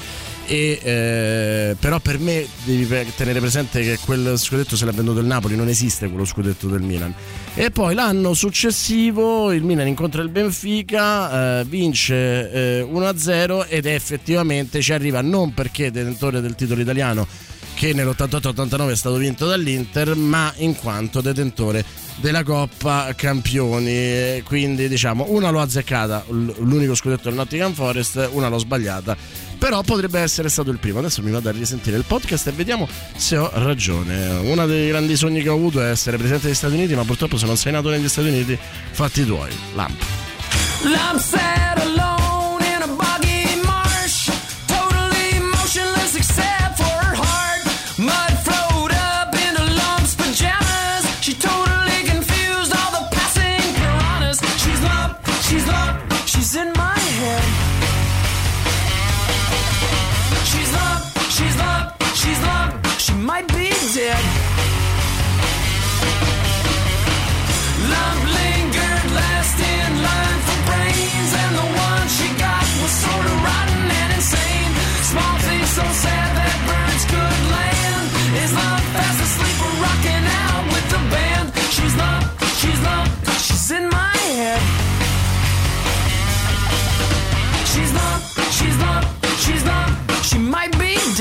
e, 0.52 0.80
eh, 0.84 1.76
però 1.80 2.00
per 2.00 2.20
me 2.20 2.46
devi 2.66 2.86
tenere 3.16 3.40
presente 3.40 3.82
che 3.84 3.98
quel 4.04 4.38
scudetto 4.38 4.76
se 4.76 4.84
l'ha 4.84 4.92
venduto 4.92 5.20
il 5.20 5.26
Napoli 5.26 5.56
non 5.56 5.70
esiste 5.70 6.10
quello 6.10 6.26
scudetto 6.26 6.68
del 6.68 6.82
Milan 6.82 7.14
e 7.54 7.72
poi 7.72 7.96
l'anno 7.96 8.34
successivo 8.34 9.54
il 9.54 9.64
Milan 9.64 9.88
incontra 9.88 10.22
il 10.22 10.28
Benfica 10.28 11.62
eh, 11.62 11.64
vince 11.64 12.52
eh, 12.52 12.82
1-0 12.82 13.68
ed 13.70 13.86
effettivamente 13.86 14.82
ci 14.82 14.92
arriva 14.92 15.22
non 15.22 15.54
perché 15.54 15.90
detentore 15.90 16.42
del 16.42 16.56
titolo 16.56 16.82
italiano 16.82 17.26
che 17.74 17.94
nell'88-89 17.94 18.92
è 18.92 18.96
stato 18.96 19.16
vinto 19.16 19.48
dall'Inter, 19.48 20.16
ma 20.16 20.54
in 20.58 20.76
quanto 20.76 21.20
detentore 21.20 21.84
della 22.18 22.44
Coppa 22.44 23.12
Campioni. 23.16 24.44
Quindi 24.44 24.88
diciamo, 24.88 25.26
una 25.30 25.50
l'ho 25.50 25.62
azzeccata, 25.62 26.26
l'unico 26.28 26.94
scudetto 26.94 27.30
del 27.30 27.34
Nottingham 27.34 27.74
Forest, 27.74 28.30
una 28.34 28.50
l'ho 28.50 28.60
sbagliata. 28.60 29.18
Però 29.62 29.84
potrebbe 29.84 30.20
essere 30.20 30.50
stato 30.50 30.72
il 30.72 30.80
primo. 30.80 30.98
Adesso 30.98 31.22
mi 31.22 31.30
vado 31.30 31.48
a 31.50 31.52
risentire 31.52 31.96
il 31.96 32.04
podcast 32.04 32.48
e 32.48 32.52
vediamo 32.52 32.88
se 33.16 33.38
ho 33.38 33.48
ragione. 33.54 34.40
Uno 34.40 34.66
dei 34.66 34.88
grandi 34.88 35.16
sogni 35.16 35.44
che 35.44 35.50
ho 35.50 35.54
avuto 35.54 35.80
è 35.80 35.92
essere 35.92 36.18
presidente 36.18 36.48
degli 36.48 36.56
Stati 36.56 36.74
Uniti, 36.74 36.96
ma 36.96 37.04
purtroppo 37.04 37.38
se 37.38 37.46
non 37.46 37.56
sei 37.56 37.72
nato 37.72 37.92
negli 37.92 38.10
Stati 38.10 38.30
Uniti, 38.30 38.58
fatti 38.90 39.24
tuoi. 39.24 39.52
Lamp. 39.76 40.02
I'm 40.84 41.20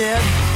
dead 0.01 0.49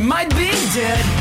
might 0.00 0.30
be 0.30 0.50
dead. 0.74 1.19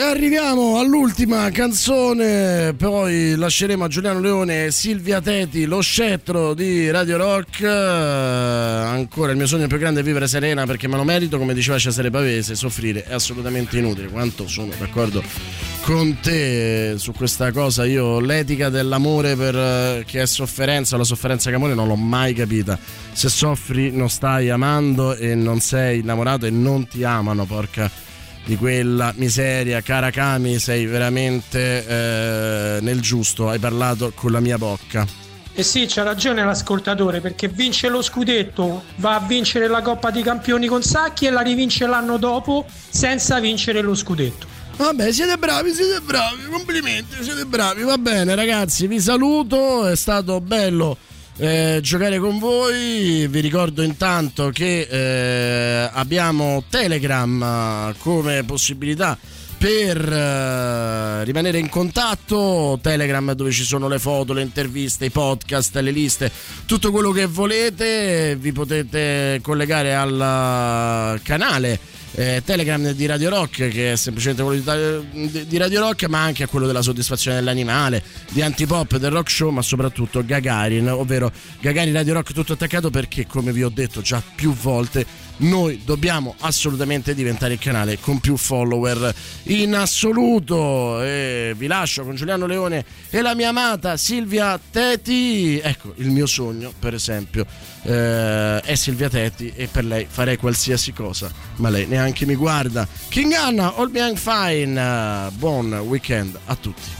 E 0.00 0.02
arriviamo 0.02 0.78
all'ultima 0.78 1.50
canzone, 1.50 2.72
poi 2.72 3.34
lasceremo 3.36 3.84
a 3.84 3.88
Giuliano 3.88 4.18
Leone 4.18 4.64
e 4.64 4.70
Silvia 4.70 5.20
Teti 5.20 5.66
lo 5.66 5.82
scettro 5.82 6.54
di 6.54 6.90
Radio 6.90 7.18
Rock. 7.18 7.62
Ancora 7.64 9.32
il 9.32 9.36
mio 9.36 9.46
sogno 9.46 9.66
più 9.66 9.76
grande 9.76 10.00
è 10.00 10.02
vivere 10.02 10.26
serena 10.26 10.64
perché 10.64 10.88
me 10.88 10.96
lo 10.96 11.04
merito, 11.04 11.36
come 11.36 11.52
diceva 11.52 11.76
Cesare 11.76 12.08
Pavese, 12.08 12.54
soffrire 12.54 13.04
è 13.04 13.12
assolutamente 13.12 13.76
inutile. 13.76 14.08
Quanto 14.08 14.48
sono 14.48 14.72
d'accordo 14.78 15.22
con 15.82 16.18
te 16.22 16.94
su 16.96 17.12
questa 17.12 17.52
cosa, 17.52 17.84
io 17.84 18.20
l'etica 18.20 18.70
dell'amore 18.70 19.36
per 19.36 19.54
eh, 19.54 20.04
che 20.06 20.22
è 20.22 20.26
sofferenza 20.26 20.96
la 20.96 21.04
sofferenza 21.04 21.50
che 21.50 21.56
amore 21.56 21.74
non 21.74 21.86
l'ho 21.86 21.96
mai 21.96 22.32
capita. 22.32 22.78
Se 23.12 23.28
soffri 23.28 23.90
non 23.90 24.08
stai 24.08 24.48
amando 24.48 25.14
e 25.14 25.34
non 25.34 25.60
sei 25.60 25.98
innamorato 25.98 26.46
e 26.46 26.50
non 26.50 26.88
ti 26.88 27.04
amano, 27.04 27.44
porca 27.44 28.08
di 28.44 28.56
quella 28.56 29.12
miseria. 29.16 29.80
Cara 29.80 30.10
Kami, 30.10 30.58
sei 30.58 30.86
veramente 30.86 31.86
eh, 31.86 32.78
nel 32.80 33.00
giusto, 33.00 33.48
hai 33.48 33.58
parlato 33.58 34.12
con 34.14 34.32
la 34.32 34.40
mia 34.40 34.58
bocca. 34.58 35.06
E 35.52 35.62
sì, 35.62 35.86
c'ha 35.88 36.02
ragione 36.02 36.44
l'ascoltatore 36.44 37.20
perché 37.20 37.48
vince 37.48 37.88
lo 37.88 38.02
scudetto, 38.02 38.84
va 38.96 39.16
a 39.16 39.20
vincere 39.20 39.68
la 39.68 39.82
Coppa 39.82 40.10
dei 40.10 40.22
Campioni 40.22 40.66
con 40.66 40.82
Sacchi 40.82 41.26
e 41.26 41.30
la 41.30 41.40
rivince 41.40 41.86
l'anno 41.86 42.16
dopo 42.16 42.64
senza 42.88 43.40
vincere 43.40 43.80
lo 43.80 43.94
scudetto. 43.94 44.46
Vabbè, 44.76 45.12
siete 45.12 45.36
bravi, 45.36 45.74
siete 45.74 46.00
bravi, 46.00 46.44
complimenti, 46.50 47.22
siete 47.22 47.44
bravi. 47.44 47.82
Va 47.82 47.98
bene, 47.98 48.34
ragazzi, 48.34 48.86
vi 48.86 49.00
saluto, 49.00 49.86
è 49.86 49.96
stato 49.96 50.40
bello 50.40 50.96
eh, 51.36 51.80
giocare 51.82 52.18
con 52.18 52.38
voi. 52.38 53.26
Vi 53.28 53.40
ricordo 53.40 53.82
intanto 53.82 54.50
che 54.50 54.86
eh, 54.90 55.90
abbiamo 55.92 56.64
Telegram 56.68 57.42
eh, 57.42 57.94
come 57.98 58.44
possibilità 58.44 59.18
per 59.60 60.10
eh, 60.10 61.24
rimanere 61.24 61.58
in 61.58 61.68
contatto 61.68 62.78
Telegram 62.80 63.32
dove 63.32 63.50
ci 63.50 63.64
sono 63.64 63.88
le 63.88 63.98
foto, 63.98 64.32
le 64.32 64.40
interviste, 64.40 65.04
i 65.04 65.10
podcast, 65.10 65.76
le 65.76 65.90
liste, 65.90 66.32
tutto 66.64 66.90
quello 66.90 67.10
che 67.10 67.26
volete 67.26 68.36
vi 68.40 68.52
potete 68.52 69.38
collegare 69.42 69.94
al 69.94 71.20
canale 71.22 71.78
eh, 72.12 72.42
Telegram 72.44 72.90
di 72.92 73.06
Radio 73.06 73.30
Rock 73.30 73.68
che 73.68 73.92
è 73.92 73.96
semplicemente 73.96 74.42
quello 74.42 75.04
di, 75.12 75.46
di 75.46 75.56
Radio 75.56 75.80
Rock 75.80 76.06
ma 76.08 76.22
anche 76.22 76.42
a 76.42 76.46
quello 76.48 76.66
della 76.66 76.82
soddisfazione 76.82 77.36
dell'animale 77.36 78.02
di 78.30 78.42
Antipop 78.42 78.96
del 78.96 79.10
Rock 79.10 79.30
Show 79.30 79.50
ma 79.50 79.62
soprattutto 79.62 80.24
Gagarin 80.24 80.88
ovvero 80.88 81.30
Gagarin 81.60 81.92
Radio 81.92 82.14
Rock 82.14 82.32
tutto 82.32 82.54
attaccato 82.54 82.90
perché 82.90 83.26
come 83.26 83.52
vi 83.52 83.62
ho 83.62 83.70
detto 83.70 84.00
già 84.00 84.22
più 84.34 84.52
volte 84.52 85.28
noi 85.40 85.80
dobbiamo 85.84 86.34
assolutamente 86.40 87.14
diventare 87.14 87.54
il 87.54 87.58
canale 87.58 87.98
con 87.98 88.18
più 88.18 88.36
follower 88.36 89.14
in 89.44 89.74
assoluto. 89.74 91.02
E 91.02 91.54
vi 91.56 91.66
lascio 91.66 92.04
con 92.04 92.14
Giuliano 92.14 92.46
Leone 92.46 92.84
e 93.08 93.20
la 93.22 93.34
mia 93.34 93.48
amata 93.48 93.96
Silvia 93.96 94.58
Teti. 94.70 95.58
Ecco 95.58 95.94
il 95.96 96.10
mio 96.10 96.26
sogno 96.26 96.72
per 96.78 96.94
esempio 96.94 97.46
eh, 97.82 98.60
è 98.60 98.74
Silvia 98.74 99.08
Tetti 99.08 99.52
e 99.54 99.68
per 99.68 99.84
lei 99.84 100.06
farei 100.08 100.36
qualsiasi 100.36 100.92
cosa 100.92 101.32
ma 101.56 101.70
lei 101.70 101.86
neanche 102.00 102.24
mi 102.24 102.34
guarda. 102.34 102.86
King 103.08 103.34
Anna 103.34 103.74
All 103.76 103.90
Being 103.90 104.16
Fine. 104.16 105.30
Buon 105.38 105.72
weekend 105.80 106.38
a 106.46 106.56
tutti 106.56 106.99